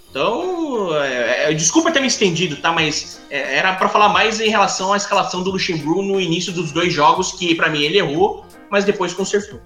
Então, 0.09 0.95
é, 1.03 1.51
é, 1.51 1.53
desculpa 1.53 1.91
ter 1.91 1.99
me 1.99 2.07
estendido, 2.07 2.55
tá? 2.57 2.71
Mas 2.71 3.21
é, 3.29 3.57
era 3.57 3.73
para 3.75 3.89
falar 3.89 4.09
mais 4.09 4.41
em 4.41 4.49
relação 4.49 4.91
à 4.91 4.97
escalação 4.97 5.43
do 5.43 5.51
Luxemburgo 5.51 6.01
no 6.01 6.19
início 6.19 6.51
dos 6.51 6.71
dois 6.71 6.91
jogos, 6.91 7.31
que 7.33 7.53
para 7.55 7.69
mim 7.69 7.83
ele 7.83 7.99
errou, 7.99 8.45
mas 8.71 8.85
depois 8.85 9.13
consertou. 9.13 9.59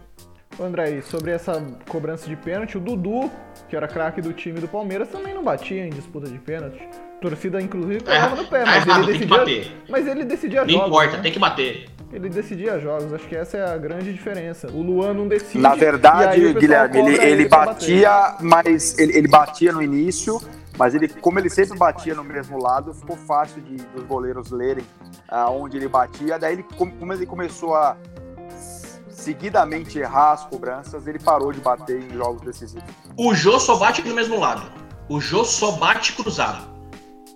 André, 0.59 1.01
sobre 1.01 1.31
essa 1.31 1.63
cobrança 1.87 2.27
de 2.27 2.35
pênalti, 2.35 2.77
o 2.77 2.79
Dudu, 2.79 3.31
que 3.67 3.75
era 3.75 3.87
craque 3.87 4.21
do 4.21 4.33
time 4.33 4.59
do 4.59 4.67
Palmeiras, 4.67 5.09
também 5.09 5.33
não 5.33 5.43
batia 5.43 5.85
em 5.85 5.89
disputa 5.89 6.29
de 6.29 6.37
pênalti. 6.37 6.79
A 7.17 7.21
torcida, 7.21 7.61
inclusive, 7.61 8.03
pegava 8.03 8.35
é, 8.35 8.41
no 8.41 8.47
pé, 8.47 8.65
mas, 8.65 8.87
é 8.87 8.91
ele 8.91 9.05
decidia, 9.05 9.71
mas 9.89 10.07
ele 10.07 10.25
decidia 10.25 10.61
não 10.61 10.69
jogos. 10.69 10.81
Não 10.81 10.87
importa, 10.87 11.17
né? 11.17 11.23
tem 11.23 11.31
que 11.31 11.39
bater. 11.39 11.89
Ele 12.11 12.29
decidia 12.29 12.79
jogos, 12.79 13.11
acho 13.13 13.27
que 13.27 13.35
essa 13.35 13.57
é 13.57 13.73
a 13.73 13.77
grande 13.77 14.13
diferença. 14.13 14.67
O 14.71 14.81
Luan 14.83 15.13
não 15.13 15.27
decide. 15.27 15.57
Na 15.57 15.73
verdade, 15.73 16.53
Guilherme, 16.53 16.99
ele, 16.99 17.23
ele 17.23 17.49
batia, 17.49 18.35
mas 18.39 18.99
ele, 18.99 19.17
ele 19.17 19.27
batia 19.27 19.71
no 19.71 19.81
início, 19.81 20.39
mas 20.77 20.93
ele, 20.93 21.07
como 21.07 21.39
ele 21.39 21.49
sempre 21.49 21.75
batia 21.75 22.13
no 22.13 22.23
mesmo 22.23 22.61
lado, 22.61 22.93
ficou 22.93 23.17
fácil 23.17 23.61
de, 23.63 23.77
dos 23.77 24.03
goleiros 24.03 24.51
lerem 24.51 24.85
aonde 25.27 25.77
ele 25.77 25.87
batia. 25.87 26.37
Daí, 26.37 26.53
ele, 26.53 26.65
como 26.77 27.13
ele 27.13 27.25
começou 27.25 27.73
a 27.73 27.97
seguidamente 29.13 29.99
errar 29.99 30.33
as 30.33 30.45
cobranças, 30.45 31.07
ele 31.07 31.19
parou 31.19 31.51
de 31.51 31.59
bater 31.59 32.01
em 32.01 32.13
jogos 32.13 32.41
decisivos. 32.41 32.89
O 33.17 33.33
Jô 33.33 33.59
só 33.59 33.77
bate 33.77 34.01
do 34.01 34.13
mesmo 34.13 34.39
lado. 34.39 34.63
O 35.07 35.19
Jô 35.21 35.43
só 35.45 35.71
bate 35.71 36.13
cruzado. 36.13 36.73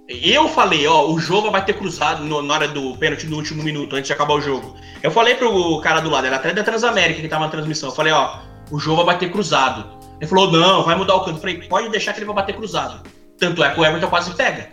Eu 0.07 0.47
falei, 0.47 0.87
ó, 0.87 1.09
o 1.09 1.19
jogo 1.19 1.51
vai 1.51 1.65
ter 1.65 1.73
cruzado 1.73 2.23
no, 2.23 2.41
na 2.41 2.53
hora 2.53 2.67
do 2.69 2.95
pênalti 2.95 3.27
no 3.27 3.35
último 3.35 3.61
minuto, 3.61 3.93
antes 3.93 4.07
de 4.07 4.13
acabar 4.13 4.35
o 4.35 4.41
jogo. 4.41 4.73
Eu 5.03 5.11
falei 5.11 5.35
pro 5.35 5.81
cara 5.81 5.99
do 5.99 6.09
lado, 6.09 6.25
era 6.25 6.37
até 6.37 6.53
da 6.53 6.63
Transamérica 6.63 7.21
que 7.21 7.27
tava 7.27 7.43
na 7.43 7.51
transmissão. 7.51 7.89
Eu 7.89 7.95
falei, 7.95 8.13
ó, 8.13 8.39
o 8.71 8.79
jogo 8.79 9.03
vai 9.03 9.15
bater 9.15 9.29
cruzado. 9.29 9.97
Ele 10.19 10.29
falou, 10.29 10.49
não, 10.49 10.85
vai 10.85 10.95
mudar 10.95 11.15
o 11.15 11.25
canto. 11.25 11.35
Eu 11.35 11.41
falei, 11.41 11.61
pode 11.67 11.89
deixar 11.89 12.13
que 12.13 12.19
ele 12.19 12.25
vai 12.25 12.35
bater 12.35 12.55
cruzado. 12.55 13.03
Tanto 13.37 13.61
é 13.61 13.73
que 13.73 13.79
o 13.81 13.85
Everton 13.85 14.07
quase 14.07 14.33
pega. 14.33 14.69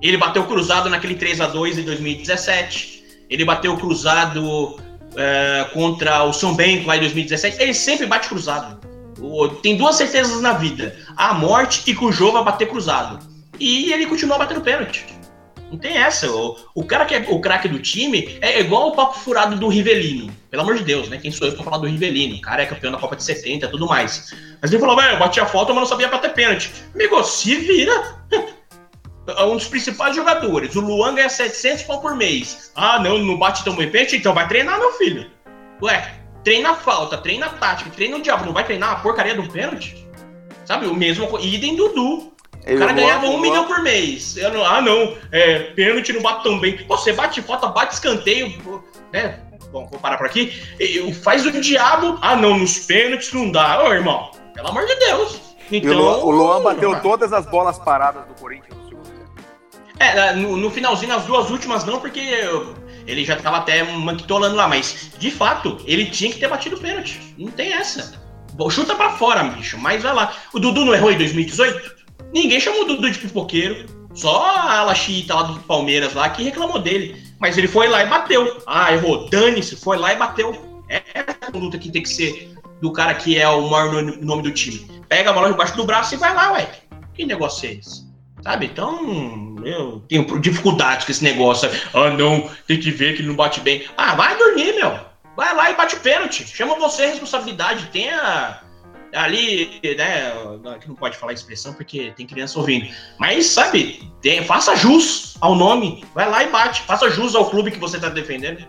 Ele 0.00 0.16
bateu 0.16 0.44
cruzado 0.44 0.88
naquele 0.88 1.16
3 1.16 1.40
a 1.40 1.48
2 1.48 1.78
em 1.78 1.82
2017. 1.82 3.24
Ele 3.28 3.44
bateu 3.44 3.76
cruzado 3.76 4.78
é, 5.16 5.66
contra 5.72 6.24
o 6.24 6.32
São 6.32 6.54
Bento 6.54 6.86
lá 6.86 6.96
em 6.96 7.00
2017. 7.00 7.60
Ele 7.60 7.74
sempre 7.74 8.06
bate 8.06 8.28
cruzado. 8.28 8.78
Tem 9.62 9.76
duas 9.76 9.96
certezas 9.96 10.40
na 10.40 10.52
vida: 10.52 10.96
a 11.16 11.34
morte 11.34 11.82
e 11.90 11.94
que 11.94 12.04
o 12.04 12.12
jogo 12.12 12.32
vai 12.32 12.44
bater 12.44 12.68
cruzado. 12.68 13.18
E 13.58 13.92
ele 13.92 14.06
continua 14.06 14.38
batendo 14.38 14.60
pênalti. 14.60 15.04
Não 15.70 15.78
tem 15.78 15.98
essa. 15.98 16.30
O, 16.30 16.56
o 16.74 16.84
cara 16.84 17.04
que 17.04 17.14
é 17.14 17.26
o 17.28 17.40
craque 17.40 17.68
do 17.68 17.78
time 17.78 18.38
é 18.40 18.60
igual 18.60 18.88
o 18.88 18.92
papo 18.92 19.18
furado 19.18 19.56
do 19.56 19.68
Rivelino. 19.68 20.32
Pelo 20.50 20.62
amor 20.62 20.76
de 20.76 20.84
Deus, 20.84 21.08
né? 21.08 21.18
Quem 21.18 21.30
sou 21.30 21.46
eu 21.46 21.54
pra 21.54 21.64
falar 21.64 21.78
do 21.78 21.86
Rivelino? 21.86 22.36
O 22.36 22.40
cara 22.40 22.62
é 22.62 22.66
campeão 22.66 22.92
da 22.92 22.98
Copa 22.98 23.16
de 23.16 23.22
70 23.22 23.66
e 23.66 23.70
tudo 23.70 23.86
mais. 23.86 24.34
Mas 24.62 24.72
ele 24.72 24.80
falou, 24.80 25.00
eu 25.00 25.18
bati 25.18 25.40
a 25.40 25.46
falta, 25.46 25.72
mas 25.72 25.82
não 25.82 25.88
sabia 25.88 26.08
bater 26.08 26.32
pênalti. 26.32 26.72
Amigo, 26.94 27.22
se 27.22 27.54
vira. 27.56 28.16
É 29.36 29.44
um 29.44 29.56
dos 29.56 29.68
principais 29.68 30.16
jogadores. 30.16 30.74
O 30.74 30.80
Luan 30.80 31.14
ganha 31.14 31.28
700 31.28 31.82
pau 31.82 32.00
por 32.00 32.16
mês. 32.16 32.72
Ah, 32.74 32.98
não, 32.98 33.18
não 33.18 33.38
bate 33.38 33.62
tão 33.62 33.76
bem 33.76 33.90
pênalti? 33.90 34.16
Então 34.16 34.32
vai 34.32 34.48
treinar, 34.48 34.78
meu 34.78 34.92
filho. 34.92 35.30
Ué, 35.82 36.14
treina 36.42 36.74
falta, 36.74 37.18
treina 37.18 37.48
tática, 37.50 37.90
treina 37.90 38.16
o 38.16 38.22
diabo. 38.22 38.46
Não 38.46 38.52
vai 38.52 38.64
treinar 38.64 38.92
a 38.92 38.96
porcaria 38.96 39.34
do 39.34 39.48
pênalti? 39.48 40.08
Sabe, 40.64 40.86
o 40.86 40.94
mesmo. 40.94 41.38
Idem 41.40 41.76
Dudu. 41.76 42.32
O 42.66 42.78
cara 42.78 42.92
ganhava 42.92 43.26
um 43.26 43.40
milhão 43.40 43.66
por 43.66 43.82
mês. 43.82 44.36
Eu 44.36 44.52
não, 44.52 44.64
ah, 44.64 44.80
não, 44.80 45.16
é, 45.32 45.58
pênalti 45.74 46.12
não 46.12 46.20
bate 46.20 46.42
tão 46.42 46.58
bem. 46.58 46.84
Você 46.86 47.12
bate 47.12 47.40
falta, 47.40 47.68
bate 47.68 47.94
escanteio, 47.94 48.52
né? 49.12 49.40
Bom, 49.70 49.86
vou 49.86 49.98
parar 50.00 50.16
por 50.16 50.26
aqui. 50.26 50.52
Faz 51.22 51.44
o 51.46 51.52
diabo. 51.52 52.18
Ah, 52.20 52.36
não, 52.36 52.58
nos 52.58 52.78
pênaltis 52.80 53.32
não 53.32 53.50
dá. 53.50 53.82
Ô, 53.84 53.92
irmão, 53.92 54.30
pelo 54.54 54.68
amor 54.68 54.86
de 54.86 54.94
Deus. 54.96 55.40
Então, 55.70 55.92
o, 55.92 55.96
Luan, 55.96 56.16
o 56.16 56.30
Luan 56.30 56.62
bateu 56.62 57.00
todas 57.00 57.32
as 57.32 57.46
bolas 57.46 57.78
paradas 57.78 58.26
do 58.26 58.34
Corinthians. 58.34 58.87
É, 60.00 60.32
no, 60.34 60.56
no, 60.56 60.70
finalzinho, 60.70 61.12
nas 61.12 61.24
duas 61.24 61.50
últimas 61.50 61.84
não, 61.84 62.00
porque 62.00 62.20
ele 63.06 63.24
já 63.24 63.36
tava 63.36 63.58
até 63.58 63.82
manquitolando 63.82 64.54
lá, 64.54 64.68
mas 64.68 65.10
de 65.18 65.30
fato, 65.30 65.78
ele 65.86 66.06
tinha 66.06 66.32
que 66.32 66.38
ter 66.38 66.48
batido 66.48 66.76
o 66.76 66.80
pênalti. 66.80 67.20
Não 67.36 67.50
tem 67.50 67.72
essa. 67.72 68.18
Chuta 68.70 68.94
pra 68.94 69.10
fora, 69.10 69.44
bicho, 69.44 69.78
mas 69.78 70.02
vai 70.02 70.14
lá. 70.14 70.34
O 70.52 70.58
Dudu 70.58 70.84
não 70.84 70.94
errou 70.94 71.10
em 71.10 71.18
2018? 71.18 71.96
Ninguém 72.32 72.60
chamou 72.60 72.82
o 72.82 72.84
Dudu 72.86 73.10
de 73.10 73.18
pipoqueiro. 73.18 73.86
Só 74.14 74.44
a 74.44 74.80
ala 74.80 74.94
xiita 74.94 75.34
lá 75.34 75.42
do 75.42 75.60
Palmeiras 75.60 76.14
lá 76.14 76.28
que 76.28 76.42
reclamou 76.42 76.80
dele. 76.80 77.22
Mas 77.38 77.56
ele 77.56 77.68
foi 77.68 77.88
lá 77.88 78.02
e 78.02 78.08
bateu. 78.08 78.60
Ah, 78.66 78.92
errou. 78.92 79.28
Dane-se, 79.28 79.76
foi 79.76 79.96
lá 79.96 80.12
e 80.12 80.16
bateu. 80.16 80.84
É 80.88 81.02
essa 81.14 81.56
luta 81.56 81.78
que 81.78 81.90
tem 81.90 82.02
que 82.02 82.08
ser 82.08 82.52
do 82.80 82.92
cara 82.92 83.14
que 83.14 83.38
é 83.38 83.48
o 83.48 83.68
maior 83.68 84.02
nome 84.02 84.42
do 84.42 84.50
time. 84.50 84.88
Pega 85.08 85.30
a 85.30 85.32
bola 85.32 85.50
debaixo 85.50 85.76
do 85.76 85.84
braço 85.84 86.14
e 86.14 86.18
vai 86.18 86.34
lá, 86.34 86.52
ué. 86.52 86.68
Que 87.14 87.24
negócio 87.24 87.68
é 87.68 87.74
esse? 87.74 88.07
Sabe? 88.42 88.66
Então, 88.66 89.56
eu 89.64 90.02
tenho 90.08 90.40
dificuldade 90.40 91.04
com 91.04 91.12
esse 91.12 91.24
negócio. 91.24 91.68
Ah, 91.92 92.10
não, 92.10 92.48
tem 92.66 92.78
que 92.78 92.90
ver 92.90 93.14
que 93.14 93.20
ele 93.20 93.28
não 93.28 93.36
bate 93.36 93.60
bem. 93.60 93.84
Ah, 93.96 94.14
vai 94.14 94.36
dormir, 94.36 94.74
meu. 94.74 94.98
Vai 95.36 95.54
lá 95.54 95.70
e 95.70 95.76
bate 95.76 95.96
pênalti. 95.96 96.46
Chama 96.46 96.76
você 96.76 97.04
a 97.04 97.08
responsabilidade. 97.08 97.88
Tenha 97.92 98.60
ali, 99.14 99.80
né, 99.96 100.78
que 100.80 100.88
não 100.88 100.94
pode 100.94 101.16
falar 101.16 101.32
expressão 101.32 101.72
porque 101.72 102.12
tem 102.16 102.26
criança 102.26 102.58
ouvindo. 102.58 102.88
Mas, 103.18 103.46
sabe, 103.46 104.12
tem, 104.20 104.44
faça 104.44 104.76
jus 104.76 105.36
ao 105.40 105.54
nome, 105.54 106.04
vai 106.14 106.28
lá 106.28 106.44
e 106.44 106.50
bate, 106.50 106.82
faça 106.82 107.10
jus 107.10 107.34
ao 107.34 107.48
clube 107.48 107.70
que 107.70 107.78
você 107.78 107.96
está 107.96 108.08
defendendo. 108.08 108.66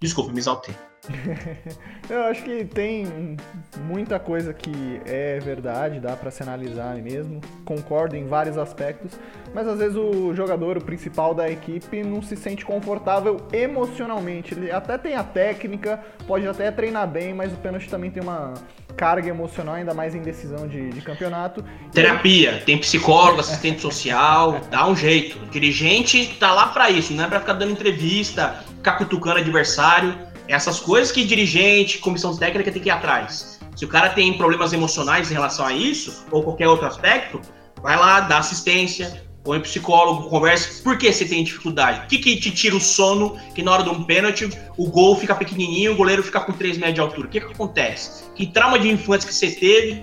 Desculpa, 0.00 0.32
me 0.32 0.38
exaltei. 0.38 0.74
Eu 2.08 2.24
acho 2.24 2.42
que 2.42 2.64
tem 2.64 3.36
muita 3.82 4.18
coisa 4.18 4.52
que 4.52 5.00
é 5.06 5.38
verdade, 5.38 6.00
dá 6.00 6.16
para 6.16 6.30
se 6.30 6.42
analisar 6.42 6.96
mesmo. 6.96 7.40
Concordo 7.64 8.16
em 8.16 8.26
vários 8.26 8.58
aspectos, 8.58 9.18
mas 9.54 9.66
às 9.66 9.78
vezes 9.78 9.96
o 9.96 10.34
jogador, 10.34 10.76
o 10.76 10.84
principal 10.84 11.34
da 11.34 11.50
equipe, 11.50 12.02
não 12.02 12.22
se 12.22 12.36
sente 12.36 12.64
confortável 12.64 13.38
emocionalmente. 13.52 14.54
Ele 14.54 14.70
até 14.70 14.98
tem 14.98 15.14
a 15.14 15.22
técnica, 15.22 16.00
pode 16.26 16.46
até 16.46 16.70
treinar 16.70 17.06
bem, 17.08 17.34
mas 17.34 17.52
o 17.52 17.56
pênalti 17.56 17.88
também 17.88 18.10
tem 18.10 18.22
uma 18.22 18.54
carga 18.96 19.28
emocional, 19.28 19.76
ainda 19.76 19.94
mais 19.94 20.14
em 20.14 20.20
decisão 20.20 20.66
de, 20.68 20.90
de 20.90 21.00
campeonato. 21.00 21.64
Terapia, 21.92 22.62
tem 22.66 22.76
psicólogo, 22.78 23.40
assistente 23.40 23.80
social, 23.80 24.60
dá 24.70 24.86
um 24.86 24.96
jeito. 24.96 25.38
O 25.42 25.46
dirigente 25.46 26.36
tá 26.38 26.52
lá 26.52 26.68
para 26.68 26.90
isso, 26.90 27.12
não 27.12 27.24
é 27.24 27.28
pra 27.28 27.40
ficar 27.40 27.54
dando 27.54 27.72
entrevista, 27.72 28.62
ficar 28.76 28.98
cutucando 28.98 29.38
adversário. 29.38 30.29
Essas 30.50 30.80
coisas 30.80 31.12
que 31.12 31.24
dirigente, 31.24 31.98
comissão 31.98 32.36
técnica 32.36 32.72
tem 32.72 32.82
que 32.82 32.88
ir 32.88 32.90
atrás. 32.90 33.60
Se 33.76 33.84
o 33.84 33.88
cara 33.88 34.10
tem 34.10 34.36
problemas 34.36 34.72
emocionais 34.72 35.30
em 35.30 35.34
relação 35.34 35.64
a 35.64 35.72
isso, 35.72 36.26
ou 36.28 36.42
qualquer 36.42 36.66
outro 36.66 36.86
aspecto, 36.86 37.40
vai 37.80 37.96
lá, 37.96 38.18
dá 38.22 38.38
assistência, 38.38 39.22
põe 39.44 39.60
psicólogo, 39.60 40.28
conversa. 40.28 40.82
Por 40.82 40.98
que 40.98 41.12
você 41.12 41.24
tem 41.24 41.44
dificuldade? 41.44 42.04
O 42.04 42.08
que, 42.08 42.18
que 42.18 42.36
te 42.36 42.50
tira 42.50 42.74
o 42.74 42.80
sono 42.80 43.38
que 43.54 43.62
na 43.62 43.70
hora 43.70 43.84
de 43.84 43.90
um 43.90 44.02
pênalti 44.02 44.50
o 44.76 44.90
gol 44.90 45.14
fica 45.14 45.36
pequenininho, 45.36 45.92
o 45.92 45.96
goleiro 45.96 46.20
fica 46.20 46.40
com 46.40 46.52
3 46.52 46.78
metros 46.78 46.94
de 46.96 47.00
altura? 47.00 47.28
O 47.28 47.30
que, 47.30 47.40
que 47.40 47.52
acontece? 47.52 48.24
Que 48.34 48.44
trauma 48.44 48.76
de 48.76 48.88
infância 48.88 49.28
que 49.28 49.34
você 49.34 49.52
teve 49.52 50.02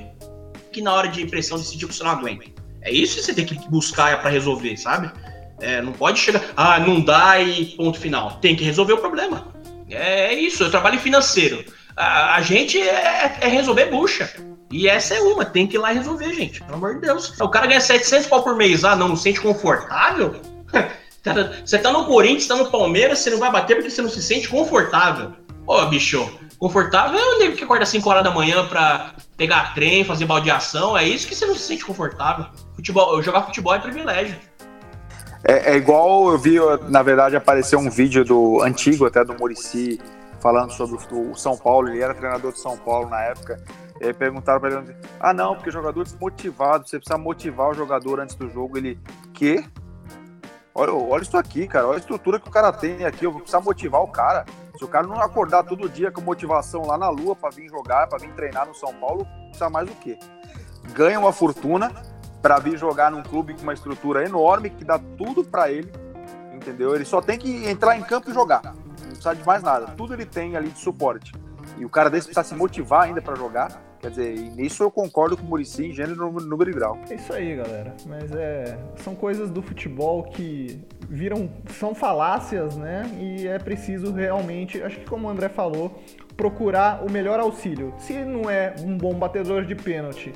que 0.71 0.81
na 0.81 0.93
hora 0.93 1.09
de 1.09 1.21
impressão 1.21 1.57
decidiu 1.57 1.89
que 1.89 1.93
você 1.93 2.05
não 2.05 2.11
aguenta? 2.11 2.45
É 2.81 2.89
isso 2.89 3.17
que 3.17 3.23
você 3.23 3.33
tem 3.33 3.45
que 3.45 3.69
buscar 3.69 4.21
para 4.21 4.29
resolver, 4.29 4.77
sabe? 4.77 5.11
É, 5.59 5.81
não 5.81 5.91
pode 5.91 6.19
chegar, 6.19 6.41
ah, 6.55 6.79
não 6.79 7.01
dá 7.01 7.41
e 7.41 7.65
ponto 7.65 7.99
final. 7.99 8.37
Tem 8.39 8.55
que 8.55 8.63
resolver 8.63 8.93
o 8.93 8.97
problema. 8.97 9.56
É, 9.89 10.25
é 10.25 10.33
isso, 10.33 10.63
eu 10.63 10.71
trabalho 10.71 10.99
financeiro. 10.99 11.63
A, 11.95 12.35
a 12.35 12.41
gente 12.41 12.79
é, 12.79 13.37
é, 13.41 13.47
resolver 13.47 13.85
bucha. 13.85 14.31
E 14.71 14.87
essa 14.87 15.15
é 15.15 15.21
uma, 15.21 15.45
tem 15.45 15.65
que 15.65 15.77
ir 15.77 15.79
lá 15.79 15.91
resolver, 15.91 16.33
gente. 16.33 16.61
Pelo 16.61 16.75
amor 16.75 16.95
de 16.95 17.01
Deus. 17.01 17.39
O 17.39 17.49
cara 17.49 17.67
ganha 17.67 17.79
700 17.79 18.27
pau 18.27 18.43
por 18.43 18.55
mês, 18.55 18.83
ah, 18.83 18.95
não, 18.95 19.09
não 19.09 19.15
sente 19.15 19.39
confortável? 19.39 20.35
Você 21.65 21.77
tá 21.77 21.91
no 21.91 22.05
Corinthians, 22.05 22.47
tá 22.47 22.55
no 22.55 22.71
Palmeiras, 22.71 23.19
você 23.19 23.29
não 23.29 23.39
vai 23.39 23.51
bater 23.51 23.75
porque 23.75 23.89
você 23.89 24.01
não 24.01 24.09
se 24.09 24.21
sente 24.21 24.47
confortável. 24.47 25.33
Ô, 25.65 25.85
bicho, 25.87 26.29
confortável 26.57 27.19
é 27.19 27.35
o 27.35 27.39
nego 27.39 27.57
que 27.57 27.65
acorda 27.65 27.85
5 27.85 28.09
horas 28.09 28.23
da 28.23 28.31
manhã 28.31 28.65
pra 28.67 29.13
pegar 29.35 29.73
trem, 29.73 30.05
fazer 30.05 30.25
baldeação. 30.25 30.97
É 30.97 31.05
isso 31.05 31.27
que 31.27 31.35
você 31.35 31.45
não 31.45 31.55
se 31.55 31.63
sente 31.63 31.83
confortável. 31.83 32.45
Futebol, 32.75 33.21
jogar 33.21 33.41
futebol 33.43 33.75
é 33.75 33.79
privilégio. 33.79 34.37
É, 35.43 35.73
é, 35.73 35.77
igual 35.77 36.31
eu 36.31 36.37
vi, 36.37 36.57
na 36.89 37.01
verdade, 37.03 37.35
apareceu 37.35 37.79
um 37.79 37.89
vídeo 37.89 38.25
do 38.25 38.61
antigo 38.61 39.05
até 39.05 39.23
do 39.23 39.33
Murici 39.33 39.99
falando 40.39 40.71
sobre 40.71 40.97
o 41.11 41.35
São 41.35 41.57
Paulo. 41.57 41.89
Ele 41.89 42.01
era 42.01 42.13
treinador 42.13 42.51
de 42.51 42.59
São 42.59 42.77
Paulo 42.77 43.09
na 43.09 43.21
época. 43.21 43.61
E 43.99 44.05
aí 44.05 44.13
perguntaram 44.13 44.59
para 44.59 44.71
ele: 44.71 44.95
Ah, 45.19 45.33
não, 45.33 45.55
porque 45.55 45.71
jogador 45.71 46.03
desmotivado, 46.03 46.87
você 46.87 46.97
precisa 46.97 47.17
motivar 47.17 47.69
o 47.69 47.73
jogador 47.73 48.19
antes 48.19 48.35
do 48.35 48.49
jogo. 48.49 48.77
Ele, 48.77 48.99
que? 49.33 49.63
Olha, 50.73 50.93
olha 50.93 51.23
isso 51.23 51.37
aqui, 51.37 51.67
cara. 51.67 51.87
Olha 51.87 51.97
a 51.97 51.99
estrutura 51.99 52.39
que 52.39 52.47
o 52.47 52.51
cara 52.51 52.71
tem 52.71 53.05
aqui. 53.05 53.25
Eu 53.25 53.31
vou 53.31 53.41
precisar 53.41 53.61
motivar 53.61 54.01
o 54.01 54.07
cara. 54.07 54.45
Se 54.77 54.83
o 54.83 54.87
cara 54.87 55.07
não 55.07 55.19
acordar 55.19 55.63
todo 55.63 55.89
dia 55.89 56.11
com 56.11 56.21
motivação 56.21 56.85
lá 56.85 56.97
na 56.97 57.09
lua 57.09 57.35
para 57.35 57.49
vir 57.49 57.67
jogar, 57.67 58.07
para 58.07 58.19
vir 58.19 58.31
treinar 58.33 58.67
no 58.67 58.75
São 58.75 58.93
Paulo, 58.93 59.25
precisa 59.45 59.71
mais 59.71 59.89
o 59.89 59.95
quê? 59.95 60.19
Ganha 60.93 61.19
uma 61.19 61.33
fortuna 61.33 61.91
para 62.41 62.59
vir 62.59 62.77
jogar 62.77 63.11
num 63.11 63.23
clube 63.23 63.53
com 63.53 63.63
uma 63.63 63.73
estrutura 63.73 64.25
enorme 64.25 64.69
que 64.69 64.83
dá 64.83 64.99
tudo 65.17 65.43
para 65.43 65.71
ele, 65.71 65.91
entendeu? 66.53 66.95
Ele 66.95 67.05
só 67.05 67.21
tem 67.21 67.37
que 67.37 67.67
entrar 67.67 67.97
em 67.97 68.03
campo 68.03 68.29
e 68.29 68.33
jogar. 68.33 68.61
Não 68.63 69.09
precisa 69.09 69.35
de 69.35 69.45
mais 69.45 69.63
nada. 69.63 69.87
Tudo 69.97 70.13
ele 70.13 70.25
tem 70.25 70.55
ali 70.55 70.69
de 70.69 70.79
suporte. 70.79 71.31
E 71.77 71.85
o 71.85 71.89
cara 71.89 72.09
desse 72.09 72.27
precisa 72.27 72.47
se 72.47 72.55
motivar 72.55 73.03
ainda 73.03 73.21
para 73.21 73.35
jogar. 73.35 73.81
Quer 73.99 74.11
dizer, 74.11 74.39
nisso 74.55 74.83
eu 74.83 74.91
concordo 74.91 75.35
com 75.35 75.43
o 75.43 75.49
Murici 75.49 75.87
em 75.87 75.91
gênero, 75.91 76.31
número 76.31 76.69
e 76.69 76.73
grau. 76.73 76.99
É 77.09 77.15
isso 77.15 77.33
aí, 77.33 77.55
galera. 77.55 77.95
Mas 78.05 78.31
é, 78.31 78.77
são 78.97 79.15
coisas 79.15 79.49
do 79.49 79.61
futebol 79.61 80.23
que 80.23 80.79
viram, 81.09 81.49
são 81.79 81.95
falácias, 81.95 82.77
né? 82.77 83.09
E 83.19 83.47
é 83.47 83.57
preciso 83.57 84.13
realmente, 84.13 84.81
acho 84.81 84.99
que 84.99 85.05
como 85.05 85.27
o 85.27 85.31
André 85.31 85.49
falou, 85.49 85.99
procurar 86.35 87.03
o 87.03 87.11
melhor 87.11 87.39
auxílio. 87.39 87.93
Se 87.97 88.13
não 88.23 88.49
é 88.49 88.75
um 88.79 88.95
bom 88.95 89.15
batedor 89.15 89.65
de 89.65 89.73
pênalti 89.73 90.31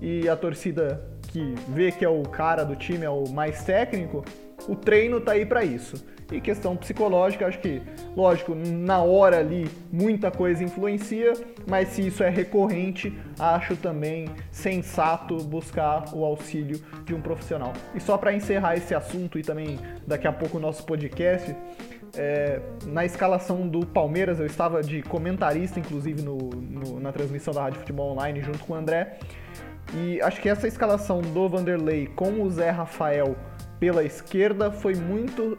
e 0.00 0.28
a 0.28 0.36
torcida 0.36 1.15
que 1.36 1.54
vê 1.68 1.92
que 1.92 2.02
é 2.02 2.08
o 2.08 2.22
cara 2.22 2.64
do 2.64 2.74
time, 2.74 3.04
é 3.04 3.10
o 3.10 3.28
mais 3.28 3.62
técnico, 3.62 4.24
o 4.66 4.74
treino 4.74 5.20
tá 5.20 5.32
aí 5.32 5.44
para 5.44 5.62
isso. 5.62 6.02
E 6.32 6.40
questão 6.40 6.74
psicológica, 6.74 7.46
acho 7.46 7.58
que, 7.60 7.82
lógico, 8.16 8.54
na 8.54 9.02
hora 9.02 9.38
ali 9.38 9.68
muita 9.92 10.30
coisa 10.30 10.64
influencia, 10.64 11.34
mas 11.68 11.88
se 11.88 12.06
isso 12.06 12.22
é 12.22 12.30
recorrente, 12.30 13.16
acho 13.38 13.76
também 13.76 14.30
sensato 14.50 15.36
buscar 15.44 16.06
o 16.14 16.24
auxílio 16.24 16.80
de 17.04 17.14
um 17.14 17.20
profissional. 17.20 17.74
E 17.94 18.00
só 18.00 18.16
para 18.16 18.32
encerrar 18.32 18.74
esse 18.74 18.94
assunto 18.94 19.38
e 19.38 19.42
também 19.42 19.78
daqui 20.06 20.26
a 20.26 20.32
pouco 20.32 20.56
o 20.56 20.60
nosso 20.60 20.84
podcast, 20.84 21.54
é, 22.16 22.60
na 22.86 23.04
escalação 23.04 23.68
do 23.68 23.84
Palmeiras, 23.84 24.40
eu 24.40 24.46
estava 24.46 24.82
de 24.82 25.02
comentarista, 25.02 25.78
inclusive, 25.78 26.22
no, 26.22 26.38
no, 26.38 26.98
na 26.98 27.12
transmissão 27.12 27.52
da 27.52 27.62
Rádio 27.62 27.80
Futebol 27.80 28.12
Online, 28.12 28.40
junto 28.40 28.60
com 28.60 28.72
o 28.72 28.76
André. 28.76 29.18
E 29.94 30.20
acho 30.20 30.40
que 30.40 30.48
essa 30.48 30.66
escalação 30.66 31.20
do 31.20 31.48
Vanderlei 31.48 32.06
com 32.06 32.42
o 32.42 32.50
Zé 32.50 32.70
Rafael 32.70 33.36
pela 33.78 34.04
esquerda 34.04 34.70
foi 34.70 34.94
muito 34.94 35.58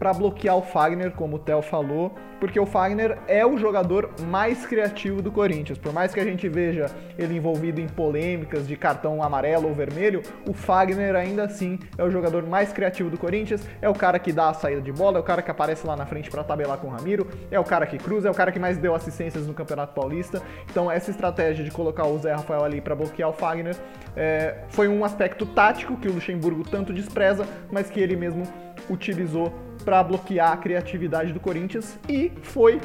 para 0.00 0.14
bloquear 0.14 0.56
o 0.56 0.62
Fagner, 0.62 1.12
como 1.12 1.36
o 1.36 1.38
Theo 1.38 1.60
falou, 1.60 2.14
porque 2.40 2.58
o 2.58 2.64
Fagner 2.64 3.18
é 3.28 3.44
o 3.44 3.58
jogador 3.58 4.08
mais 4.22 4.64
criativo 4.64 5.20
do 5.20 5.30
Corinthians. 5.30 5.76
Por 5.76 5.92
mais 5.92 6.14
que 6.14 6.18
a 6.18 6.24
gente 6.24 6.48
veja 6.48 6.86
ele 7.18 7.36
envolvido 7.36 7.82
em 7.82 7.86
polêmicas 7.86 8.66
de 8.66 8.76
cartão 8.76 9.22
amarelo 9.22 9.68
ou 9.68 9.74
vermelho, 9.74 10.22
o 10.48 10.54
Fagner 10.54 11.14
ainda 11.14 11.44
assim 11.44 11.78
é 11.98 12.02
o 12.02 12.10
jogador 12.10 12.46
mais 12.46 12.72
criativo 12.72 13.10
do 13.10 13.18
Corinthians, 13.18 13.68
é 13.82 13.90
o 13.90 13.94
cara 13.94 14.18
que 14.18 14.32
dá 14.32 14.48
a 14.48 14.54
saída 14.54 14.80
de 14.80 14.90
bola, 14.90 15.18
é 15.18 15.20
o 15.20 15.22
cara 15.22 15.42
que 15.42 15.50
aparece 15.50 15.86
lá 15.86 15.94
na 15.94 16.06
frente 16.06 16.30
para 16.30 16.42
tabelar 16.42 16.78
com 16.78 16.86
o 16.86 16.90
Ramiro, 16.90 17.28
é 17.50 17.60
o 17.60 17.64
cara 17.64 17.84
que 17.84 17.98
cruza, 17.98 18.26
é 18.26 18.30
o 18.30 18.34
cara 18.34 18.50
que 18.50 18.58
mais 18.58 18.78
deu 18.78 18.94
assistências 18.94 19.46
no 19.46 19.52
Campeonato 19.52 19.92
Paulista. 19.92 20.40
Então 20.70 20.90
essa 20.90 21.10
estratégia 21.10 21.62
de 21.62 21.70
colocar 21.70 22.06
o 22.06 22.18
Zé 22.18 22.32
Rafael 22.32 22.64
ali 22.64 22.80
para 22.80 22.94
bloquear 22.94 23.28
o 23.28 23.34
Fagner 23.34 23.76
é, 24.16 24.64
foi 24.70 24.88
um 24.88 25.04
aspecto 25.04 25.44
tático 25.44 25.94
que 25.98 26.08
o 26.08 26.12
Luxemburgo 26.14 26.64
tanto 26.64 26.90
despreza, 26.90 27.46
mas 27.70 27.90
que 27.90 28.00
ele 28.00 28.16
mesmo 28.16 28.44
utilizou 28.88 29.52
para 29.84 30.02
bloquear 30.02 30.52
a 30.52 30.56
criatividade 30.56 31.32
do 31.32 31.40
Corinthians 31.40 31.98
e 32.08 32.32
foi 32.42 32.80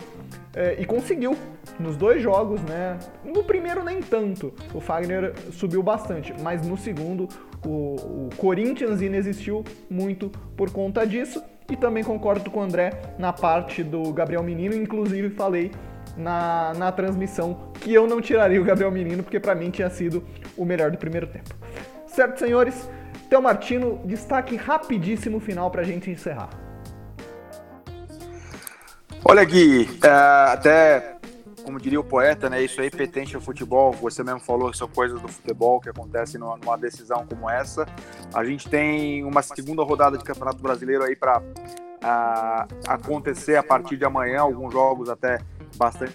é, 0.56 0.78
e 0.80 0.86
conseguiu 0.86 1.38
nos 1.80 1.98
dois 1.98 2.22
jogos, 2.22 2.62
né? 2.62 2.98
No 3.24 3.43
primeiro 3.43 3.84
nem 3.84 4.02
tanto, 4.02 4.54
o 4.74 4.80
Fagner 4.80 5.34
subiu 5.52 5.84
bastante, 5.84 6.34
mas 6.41 6.66
no 6.66 6.78
segundo 6.78 7.28
o, 7.66 8.28
o 8.28 8.30
Corinthians 8.38 9.02
inexistiu 9.02 9.64
muito 9.89 10.30
por 10.56 10.72
conta 10.72 11.06
disso. 11.06 11.43
E 11.70 11.76
também 11.76 12.04
concordo 12.04 12.52
com 12.52 12.60
o 12.60 12.64
André 12.64 12.91
na 13.18 13.34
parte 13.34 13.84
do 13.84 14.14
Gabriel 14.14 14.43
Menino, 14.43 14.76
inclusive 14.76 15.32
falei 15.32 15.72
na, 16.16 16.74
na 16.76 16.91
transmissão 16.91 17.72
que 17.82 17.91
eu 17.91 18.06
não 18.06 18.22
tiraria 18.22 18.62
o 18.62 18.64
Gabriel 18.64 18.91
Menino, 18.91 19.24
porque 19.24 19.39
para 19.39 19.56
mim 19.56 19.72
tinha 19.72 19.89
sido 19.89 20.24
o 20.56 20.64
melhor 20.64 20.91
do 20.91 20.98
primeiro 20.98 21.26
tempo. 21.26 21.56
Certo, 22.06 22.38
senhores? 22.38 22.88
Theo 23.30 23.41
Martino, 23.41 24.00
destaque 24.06 24.56
rapidíssimo 24.56 25.39
final 25.39 25.72
para 25.72 25.82
a 25.82 25.84
gente 25.84 26.10
encerrar. 26.12 26.64
Olha, 29.28 29.44
Gui, 29.44 29.90
é, 30.04 30.54
até 30.54 31.18
como 31.64 31.80
diria 31.80 32.00
o 32.00 32.04
poeta, 32.04 32.48
né? 32.48 32.62
Isso 32.62 32.80
aí 32.80 32.92
pertence 32.92 33.36
ao 33.36 33.42
futebol. 33.42 33.92
Você 33.94 34.24
mesmo 34.24 34.40
falou 34.40 34.70
que 34.70 34.78
são 34.78 34.88
coisas 34.88 35.20
do 35.20 35.28
futebol 35.28 35.82
que 35.82 35.90
acontecem 35.90 36.40
numa, 36.40 36.56
numa 36.58 36.78
decisão 36.78 37.26
como 37.26 37.50
essa. 37.50 37.88
A 38.32 38.44
gente 38.44 38.70
tem 38.70 39.24
uma 39.24 39.42
segunda 39.42 39.82
rodada 39.82 40.16
de 40.16 40.24
Campeonato 40.24 40.62
Brasileiro 40.62 41.04
aí 41.04 41.16
para 41.16 41.42
acontecer 42.88 43.56
a 43.56 43.64
partir 43.64 43.98
de 43.98 44.06
amanhã. 44.06 44.42
Alguns 44.42 44.72
jogos 44.72 45.10
até 45.10 45.40
bastante 45.76 46.14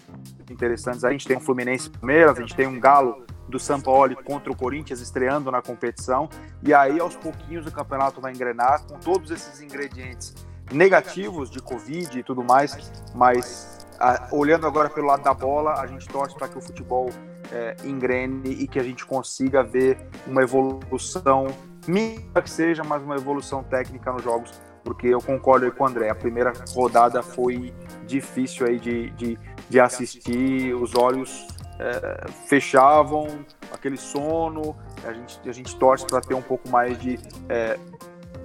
interessantes. 0.48 1.02
A 1.02 1.10
gente 1.10 1.26
tem 1.26 1.36
um 1.36 1.40
Fluminense 1.40 1.90
Palmeiras, 1.90 2.38
a 2.38 2.40
gente 2.40 2.54
tem 2.54 2.68
um 2.68 2.78
Galo 2.78 3.26
do 3.48 3.58
São 3.58 3.80
Paulo 3.80 4.14
contra 4.22 4.52
o 4.52 4.56
Corinthians 4.56 5.00
estreando 5.00 5.50
na 5.50 5.60
competição. 5.60 6.28
E 6.62 6.72
aí, 6.72 7.00
aos 7.00 7.16
pouquinhos, 7.16 7.66
o 7.66 7.72
campeonato 7.72 8.20
vai 8.20 8.32
engrenar 8.32 8.86
com 8.86 9.00
todos 9.00 9.32
esses 9.32 9.60
ingredientes 9.60 10.48
negativos 10.72 11.50
de 11.50 11.60
Covid 11.60 12.18
e 12.18 12.22
tudo 12.22 12.42
mais, 12.42 12.90
mas 13.14 13.86
a, 13.98 14.28
olhando 14.32 14.66
agora 14.66 14.88
pelo 14.88 15.06
lado 15.06 15.22
da 15.22 15.34
bola, 15.34 15.74
a 15.80 15.86
gente 15.86 16.08
torce 16.08 16.34
para 16.34 16.48
que 16.48 16.58
o 16.58 16.60
futebol 16.60 17.10
é, 17.52 17.76
engrene 17.84 18.50
e 18.50 18.66
que 18.66 18.78
a 18.78 18.82
gente 18.82 19.04
consiga 19.04 19.62
ver 19.62 19.98
uma 20.26 20.42
evolução, 20.42 21.46
mínima 21.86 22.40
que 22.42 22.50
seja, 22.50 22.82
mas 22.84 23.02
uma 23.02 23.16
evolução 23.16 23.62
técnica 23.62 24.12
nos 24.12 24.22
jogos, 24.22 24.60
porque 24.84 25.08
eu 25.08 25.20
concordo 25.20 25.66
aí 25.66 25.70
com 25.70 25.84
o 25.84 25.86
André, 25.86 26.08
a 26.08 26.14
primeira 26.14 26.52
rodada 26.70 27.22
foi 27.22 27.74
difícil 28.06 28.66
aí 28.66 28.78
de, 28.78 29.10
de, 29.10 29.38
de 29.68 29.80
assistir, 29.80 30.74
os 30.74 30.94
olhos 30.94 31.46
é, 31.78 32.30
fechavam, 32.46 33.26
aquele 33.72 33.96
sono, 33.96 34.76
a 35.04 35.12
gente, 35.12 35.48
a 35.48 35.52
gente 35.52 35.76
torce 35.76 36.06
para 36.06 36.20
ter 36.20 36.34
um 36.34 36.42
pouco 36.42 36.68
mais 36.68 36.98
de 37.00 37.18
é, 37.48 37.78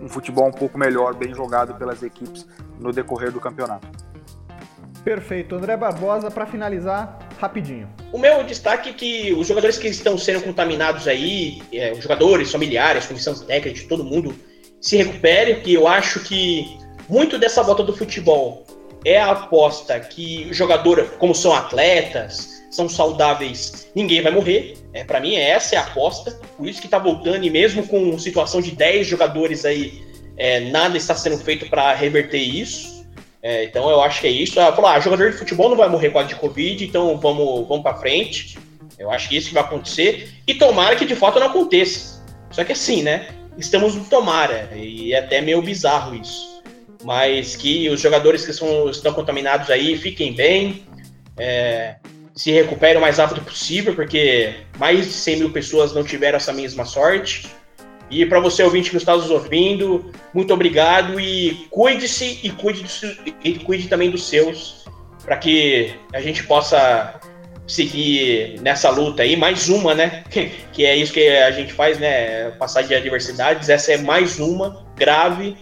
um 0.02 0.08
futebol 0.08 0.48
um 0.48 0.52
pouco 0.52 0.78
melhor, 0.78 1.14
bem 1.14 1.34
jogado 1.34 1.76
pelas 1.76 2.04
equipes 2.04 2.48
no 2.80 2.92
decorrer 2.92 3.32
do 3.32 3.40
campeonato. 3.40 3.88
Perfeito. 5.04 5.56
André 5.56 5.78
Barbosa, 5.78 6.32
para 6.32 6.48
finalizar, 6.48 7.20
rapidinho. 7.40 7.88
O 8.12 8.18
meu 8.18 8.44
destaque 8.44 8.90
é 8.90 8.94
que 8.94 9.34
os 9.34 9.48
jogadores 9.48 9.78
que 9.78 9.88
estão 9.88 10.18
sendo 10.18 10.42
contaminados 10.42 11.08
aí, 11.08 11.62
é, 11.72 11.92
os 11.92 12.00
jogadores, 12.00 12.52
familiares, 12.52 13.06
comissão 13.06 13.36
técnica, 13.36 13.88
todo 13.88 14.04
mundo, 14.04 14.34
se 14.82 14.98
recupere, 14.98 15.56
porque 15.56 15.78
eu 15.78 15.88
acho 15.88 16.22
que 16.22 16.80
muito 17.08 17.38
dessa 17.38 17.62
volta 17.62 17.84
do 17.84 17.96
futebol 17.96 18.66
é 19.06 19.20
a 19.20 19.32
aposta 19.32 20.00
que 20.00 20.48
o 20.50 20.54
jogador, 20.54 21.06
como 21.20 21.36
são 21.36 21.54
atletas, 21.54 22.64
são 22.72 22.90
saudáveis, 22.90 23.92
ninguém 23.96 24.24
vai 24.24 24.32
morrer. 24.32 24.76
É, 24.96 25.04
para 25.04 25.20
mim, 25.20 25.36
essa 25.36 25.76
é 25.76 25.78
a 25.78 25.82
aposta. 25.82 26.32
Por 26.56 26.66
isso 26.66 26.82
que 26.82 26.88
tá 26.88 26.98
voltando, 26.98 27.44
e 27.44 27.50
mesmo 27.50 27.86
com 27.86 28.18
situação 28.18 28.62
de 28.62 28.72
10 28.72 29.06
jogadores 29.06 29.66
aí, 29.66 30.02
é, 30.38 30.62
nada 30.62 30.96
está 30.96 31.14
sendo 31.14 31.38
feito 31.38 31.70
para 31.70 31.94
reverter 31.94 32.38
isso. 32.38 33.06
É, 33.44 33.66
então 33.66 33.90
eu 33.90 34.02
acho 34.02 34.22
que 34.22 34.28
é 34.28 34.32
isso. 34.32 34.58
Ela 34.58 34.74
falou: 34.74 34.90
ah, 34.90 34.98
jogador 35.02 35.32
de 35.32 35.38
futebol 35.38 35.68
não 35.68 35.76
vai 35.76 35.90
morrer 35.90 36.12
com 36.12 36.20
a 36.20 36.24
de 36.24 36.36
Covid, 36.36 36.86
então 36.86 37.18
vamos, 37.18 37.68
vamos 37.68 37.84
para 37.84 37.98
frente. 37.98 38.58
Eu 38.98 39.12
acho 39.12 39.28
que 39.28 39.36
isso 39.36 39.50
que 39.50 39.54
vai 39.54 39.64
acontecer. 39.64 40.30
E 40.48 40.54
tomara 40.54 40.96
que 40.96 41.06
de 41.06 41.16
fato 41.16 41.42
não 41.42 41.48
aconteça. 41.48 42.24
Só 42.50 42.64
que 42.64 42.72
assim, 42.72 43.04
né? 43.04 43.28
Estamos 43.58 43.96
no 43.96 44.06
tomara. 44.06 44.70
E 44.74 45.14
é 45.14 45.20
até 45.20 45.42
meio 45.42 45.62
bizarro 45.62 46.16
isso. 46.16 46.64
Mas 47.04 47.54
que 47.58 47.90
os 47.90 48.00
jogadores 48.00 48.46
que 48.46 48.54
são, 48.54 48.90
estão 48.90 49.14
contaminados 49.14 49.70
aí 49.70 49.98
fiquem 49.98 50.32
bem. 50.34 50.86
É, 51.38 51.96
se 52.36 52.52
recupere 52.52 52.98
o 52.98 53.02
mais 53.02 53.18
rápido 53.18 53.42
possível, 53.42 53.96
porque 53.96 54.54
mais 54.78 55.06
de 55.06 55.14
100 55.14 55.38
mil 55.38 55.50
pessoas 55.52 55.94
não 55.94 56.04
tiveram 56.04 56.36
essa 56.36 56.52
mesma 56.52 56.84
sorte. 56.84 57.48
E 58.12 58.26
para 58.26 58.40
você 58.40 58.62
ouvinte 58.62 58.92
que 58.92 58.98
está 58.98 59.16
nos 59.16 59.32
ouvindo, 59.32 60.12
muito 60.34 60.54
obrigado 60.54 61.20
e 61.20 61.66
cuide-se 61.72 62.40
e 62.44 62.50
cuide, 62.52 62.86
e 63.44 63.54
cuide 63.60 63.88
também 63.88 64.12
dos 64.12 64.28
seus, 64.28 64.86
para 65.24 65.38
que 65.38 65.96
a 66.14 66.20
gente 66.20 66.44
possa 66.44 67.20
seguir 67.66 68.60
nessa 68.62 68.90
luta 68.92 69.24
aí, 69.24 69.36
mais 69.36 69.70
uma, 69.70 69.96
né? 69.96 70.24
Que 70.72 70.86
é 70.86 70.96
isso 70.96 71.14
que 71.14 71.28
a 71.30 71.52
gente 71.52 71.72
faz, 71.72 71.98
né? 71.98 72.52
Passar 72.52 72.82
de 72.82 72.94
adversidades. 72.94 73.70
Essa 73.70 73.94
é 73.94 73.98
mais 73.98 74.40
uma, 74.40 74.86
grave, 74.96 75.58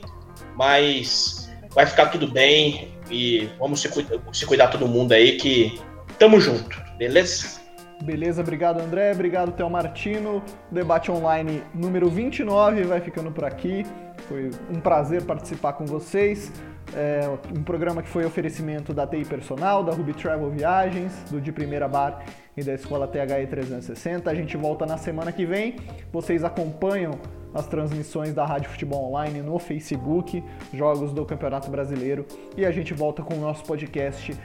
mas 0.58 1.50
vai 1.70 1.86
ficar 1.86 2.08
tudo 2.08 2.28
bem 2.28 2.90
e 3.12 3.48
vamos 3.60 3.80
se, 3.80 3.90
cuidar, 3.90 4.18
se 4.34 4.46
cuidar 4.46 4.68
todo 4.68 4.88
mundo 4.88 5.12
aí 5.12 5.38
que 5.38 5.80
tamo 6.18 6.40
junto, 6.40 6.82
beleza? 6.98 7.62
Beleza, 8.02 8.42
obrigado 8.42 8.82
André, 8.82 9.12
obrigado 9.14 9.52
Theo 9.54 9.70
Martino. 9.70 10.44
O 10.70 10.74
debate 10.74 11.10
online 11.10 11.64
número 11.74 12.10
29 12.10 12.84
vai 12.84 13.00
ficando 13.00 13.32
por 13.32 13.46
aqui. 13.46 13.86
Foi 14.28 14.50
um 14.70 14.80
prazer 14.80 15.24
participar 15.24 15.74
com 15.74 15.86
vocês. 15.86 16.52
É 16.96 17.30
um 17.56 17.64
programa 17.64 18.04
que 18.04 18.10
foi 18.10 18.26
oferecimento 18.26 18.94
da 18.94 19.08
TI 19.08 19.26
Personal, 19.26 19.84
da 19.84 19.94
Ruby 19.94 20.14
Travel 20.14 20.50
Viagens, 20.50 21.14
do 21.32 21.40
De 21.40 21.52
Primeira 21.52 21.88
Bar 21.88 22.24
e 22.58 22.64
da 22.64 22.74
Escola 22.74 23.08
THE 23.08 23.48
360. 23.48 24.30
A 24.30 24.36
gente 24.36 24.58
volta 24.58 24.86
na 24.86 24.98
semana 24.98 25.32
que 25.32 25.46
vem. 25.46 25.78
Vocês 26.12 26.44
acompanham 26.44 27.14
as 27.54 27.68
transmissões 27.68 28.34
da 28.34 28.46
Rádio 28.46 28.70
Futebol 28.70 29.10
Online 29.10 29.42
no 29.42 29.58
Facebook, 29.60 30.44
jogos 30.74 31.14
do 31.14 31.26
Campeonato 31.26 31.70
Brasileiro. 31.70 32.26
E 32.58 32.66
a 32.66 32.72
gente 32.72 32.94
volta 32.94 33.22
com 33.22 33.36
o 33.36 33.40
nosso 33.40 33.64
podcast, 33.64 34.36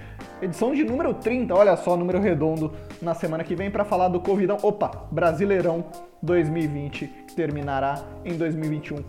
edição 0.42 0.74
de 0.74 0.84
número 0.84 1.14
30, 1.14 1.54
olha 1.54 1.76
só, 1.76 1.96
número 1.96 2.20
redondo, 2.20 2.72
na 3.00 3.14
semana 3.14 3.44
que 3.44 3.54
vem 3.54 3.70
para 3.70 3.84
falar 3.84 4.08
do 4.08 4.20
Covidão, 4.20 4.58
opa, 4.62 5.06
Brasileirão 5.10 5.84
2020, 6.22 7.06
que 7.26 7.34
terminará 7.34 8.02
em 8.24 8.36
2021. 8.36 9.04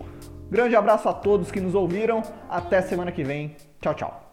Grande 0.50 0.76
abraço 0.76 1.08
a 1.08 1.14
todos 1.14 1.52
que 1.52 1.62
nos 1.62 1.76
ouviram, 1.76 2.24
até 2.50 2.82
semana 2.82 3.12
que 3.12 3.24
vem. 3.24 3.56
Tchau, 3.80 3.94
tchau. 3.94 4.24